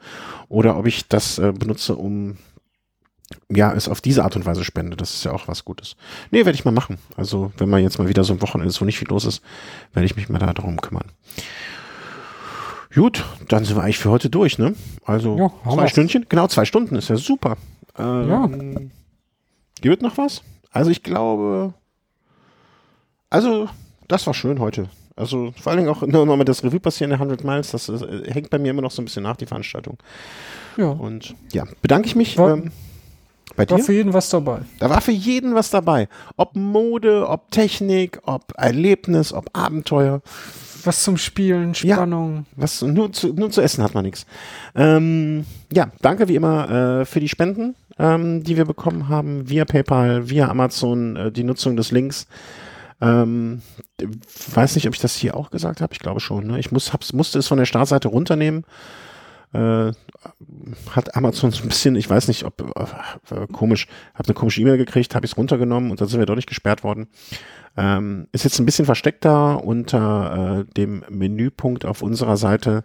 [0.48, 2.38] oder ob ich das äh, benutze, um
[3.50, 5.96] ja, es auf diese Art und Weise spende, das ist ja auch was Gutes.
[6.32, 6.98] Nee, werde ich mal machen.
[7.18, 9.42] Also, wenn man jetzt mal wieder so ein Wochenende ist, wo nicht viel los ist,
[9.94, 11.06] werde ich mich mal da darum kümmern.
[12.94, 14.74] Gut, dann sind wir eigentlich für heute durch, ne?
[15.04, 15.92] Also Ja, zwei wir's.
[15.92, 17.58] Stündchen, genau zwei Stunden, ist ja super.
[17.98, 18.50] Ähm, Ja.
[19.82, 20.42] Gibt noch was?
[20.72, 21.74] Also ich glaube,
[23.30, 23.68] also
[24.08, 24.90] das war schön heute.
[25.18, 27.88] Also vor allen Dingen auch nur noch mal das Revue passieren der 100 Miles, das
[27.90, 29.98] äh, hängt bei mir immer noch so ein bisschen nach, die Veranstaltung.
[30.78, 32.72] Ja, Und ja, bedanke ich mich War- ähm,
[33.56, 33.84] bei war dir.
[33.84, 34.60] für jeden was dabei.
[34.80, 36.08] Da war für jeden was dabei.
[36.38, 40.22] Ob Mode, ob Technik, ob Erlebnis, ob Abenteuer.
[40.84, 41.96] Was zum Spielen, Ja.
[41.96, 42.46] Spannung.
[42.56, 44.26] Was nur zu, nur zu essen hat man nichts.
[44.76, 46.70] Ähm, ja, danke wie immer
[47.02, 51.44] äh, für die Spenden, ähm, die wir bekommen haben, via PayPal, via Amazon, äh, die
[51.44, 52.28] Nutzung des Links.
[53.02, 53.62] Ähm,
[54.54, 55.94] weiß nicht, ob ich das hier auch gesagt habe.
[55.94, 56.48] Ich glaube schon.
[56.48, 56.60] Ne?
[56.60, 58.64] Ich muss, hab's, musste es von der Startseite runternehmen.
[59.54, 59.92] Äh,
[60.92, 64.78] hat Amazon so ein bisschen, ich weiß nicht, ob äh, komisch, habe eine komische E-Mail
[64.78, 67.08] gekriegt, habe ich es runtergenommen und dann sind wir doch nicht gesperrt worden.
[67.78, 72.84] Ähm, ist jetzt ein bisschen versteckter unter äh, dem Menüpunkt auf unserer Seite.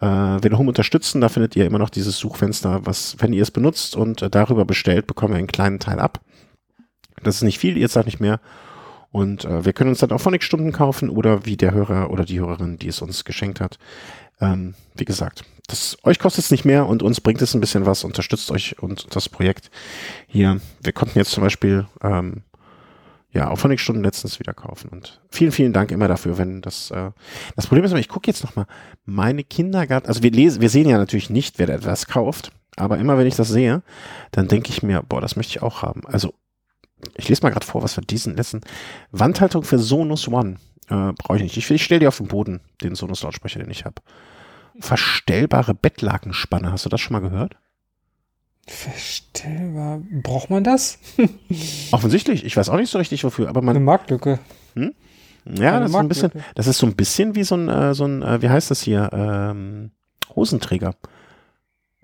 [0.00, 3.96] Äh, wiederum unterstützen, da findet ihr immer noch dieses Suchfenster, was, wenn ihr es benutzt
[3.96, 6.20] und äh, darüber bestellt, bekommen wir einen kleinen Teil ab.
[7.22, 8.40] Das ist nicht viel, ihr zahlt nicht mehr.
[9.10, 12.40] Und äh, wir können uns dann auch Phonic-Stunden kaufen oder wie der Hörer oder die
[12.40, 13.78] Hörerin, die es uns geschenkt hat.
[14.40, 17.86] Ähm, wie gesagt, das, euch kostet es nicht mehr und uns bringt es ein bisschen
[17.86, 19.70] was, unterstützt euch und das Projekt
[20.26, 20.60] hier.
[20.82, 22.42] Wir konnten jetzt zum Beispiel ähm,
[23.30, 24.88] ja, auch Phonic-Stunden letztens wieder kaufen.
[24.88, 26.90] Und vielen, vielen Dank immer dafür, wenn das.
[26.90, 27.10] Äh,
[27.54, 28.66] das Problem ist ich gucke jetzt nochmal,
[29.04, 32.98] meine Kindergarten, also wir lesen, wir sehen ja natürlich nicht, wer da etwas kauft, aber
[32.98, 33.82] immer wenn ich das sehe,
[34.30, 36.06] dann denke ich mir, boah, das möchte ich auch haben.
[36.06, 36.32] Also,
[37.14, 38.62] ich lese mal gerade vor, was wir diesen letzten.
[39.12, 40.56] Wandhaltung für Sonus One.
[40.88, 41.56] Äh, Brauche ich nicht.
[41.56, 44.00] Ich, ich stelle dir auf den Boden den Sonus-Lautsprecher, den ich habe.
[44.78, 46.72] Verstellbare Bettlakenspanne.
[46.72, 47.56] Hast du das schon mal gehört?
[48.66, 50.02] Verstellbar.
[50.22, 50.98] Braucht man das?
[51.90, 52.44] Offensichtlich.
[52.44, 54.38] Ich weiß auch nicht so richtig wofür, aber man, Eine Marktlücke.
[55.56, 57.68] Ja, Eine das ist so ein bisschen, das ist so ein bisschen wie so ein,
[57.68, 59.90] äh, so ein, äh, wie heißt das hier, ähm,
[60.34, 60.94] Hosenträger,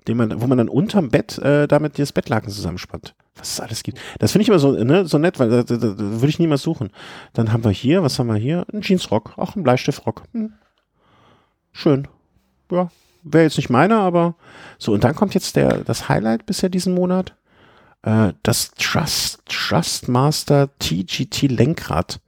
[0.09, 3.15] den man, wo man dann unterm Bett äh, damit das Bettlaken zusammenspannt.
[3.37, 3.99] Was es alles gibt.
[4.19, 6.63] Das finde ich immer so, ne, so nett, weil da, da, da würde ich niemals
[6.63, 6.91] suchen.
[7.33, 8.65] Dann haben wir hier, was haben wir hier?
[8.73, 10.23] Ein Jeansrock, auch ein Bleistiftrock.
[10.33, 10.55] Hm.
[11.73, 12.09] Schön.
[12.71, 12.91] Ja,
[13.23, 14.35] wäre jetzt nicht meiner, aber
[14.79, 14.93] so.
[14.93, 17.35] Und dann kommt jetzt der, das Highlight bisher diesen Monat.
[18.03, 22.21] Äh, das Trust, Trustmaster TGT Lenkrad.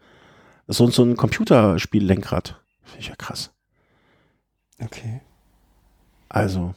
[0.69, 2.61] So, so ein Computerspiel-Lenkrad.
[2.83, 3.51] Finde ich ja krass.
[4.83, 5.21] Okay.
[6.29, 6.75] Also,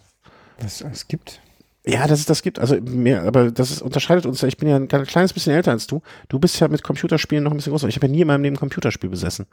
[0.60, 1.41] Was es alles gibt.
[1.86, 2.60] ja, dass es das gibt.
[2.60, 4.41] Also mehr, aber das ist, unterscheidet uns.
[4.41, 4.48] ja.
[4.48, 6.02] Ich bin ja ein kleines bisschen älter als du.
[6.27, 7.88] Du bist ja mit Computerspielen noch ein bisschen größer.
[7.88, 9.48] Ich habe ja nie in meinem Leben ein Computerspiel besessen.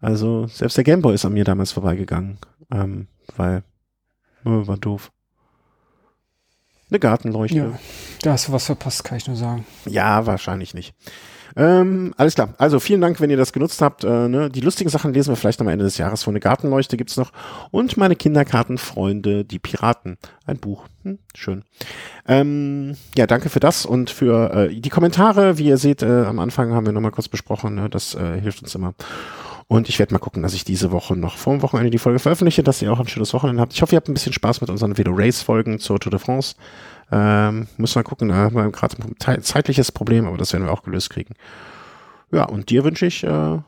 [0.00, 2.38] Also, selbst der Gameboy ist an mir damals vorbeigegangen.
[2.72, 3.64] Ähm, weil,
[4.44, 5.10] äh, war doof.
[6.90, 7.56] Eine Gartenleuchte.
[7.56, 7.78] Ja.
[8.22, 9.66] Da hast du was verpasst, kann ich nur sagen.
[9.86, 10.94] Ja, wahrscheinlich nicht.
[11.56, 12.54] Ähm, alles klar.
[12.58, 14.02] Also vielen Dank, wenn ihr das genutzt habt.
[14.04, 14.50] Äh, ne?
[14.50, 16.22] Die lustigen Sachen lesen wir vielleicht am Ende des Jahres.
[16.22, 17.30] Von eine Gartenleuchte gibt's noch.
[17.70, 20.18] Und meine Kinderkartenfreunde, die Piraten.
[20.46, 20.86] Ein Buch.
[21.04, 21.64] Hm, schön.
[22.26, 25.58] Ähm, ja, danke für das und für äh, die Kommentare.
[25.58, 27.76] Wie ihr seht, äh, am Anfang haben wir nochmal kurz besprochen.
[27.76, 27.88] Ne?
[27.88, 28.94] Das äh, hilft uns immer.
[29.66, 32.18] Und ich werde mal gucken, dass ich diese Woche noch vor dem Wochenende die Folge
[32.18, 33.72] veröffentliche, dass ihr auch ein schönes Wochenende habt.
[33.72, 36.20] Ich hoffe, ihr habt ein bisschen Spaß mit unseren Velo Race Folgen zur Tour de
[36.20, 36.56] France.
[37.10, 40.72] Ähm, müssen wir gucken, da haben wir gerade ein zeitliches Problem, aber das werden wir
[40.72, 41.34] auch gelöst kriegen.
[42.30, 43.58] Ja, und dir wünsche ich, äh,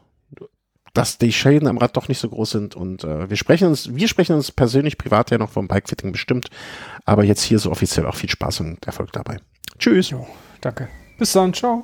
[0.93, 3.94] dass die Schäden am Rad doch nicht so groß sind und äh, wir sprechen uns,
[3.94, 6.48] wir sprechen uns persönlich privat ja noch vom Bikefitting bestimmt,
[7.05, 9.39] aber jetzt hier so offiziell auch viel Spaß und Erfolg dabei.
[9.78, 10.10] Tschüss.
[10.10, 10.27] Jo,
[10.60, 10.89] danke.
[11.18, 11.82] Bis dann, ciao.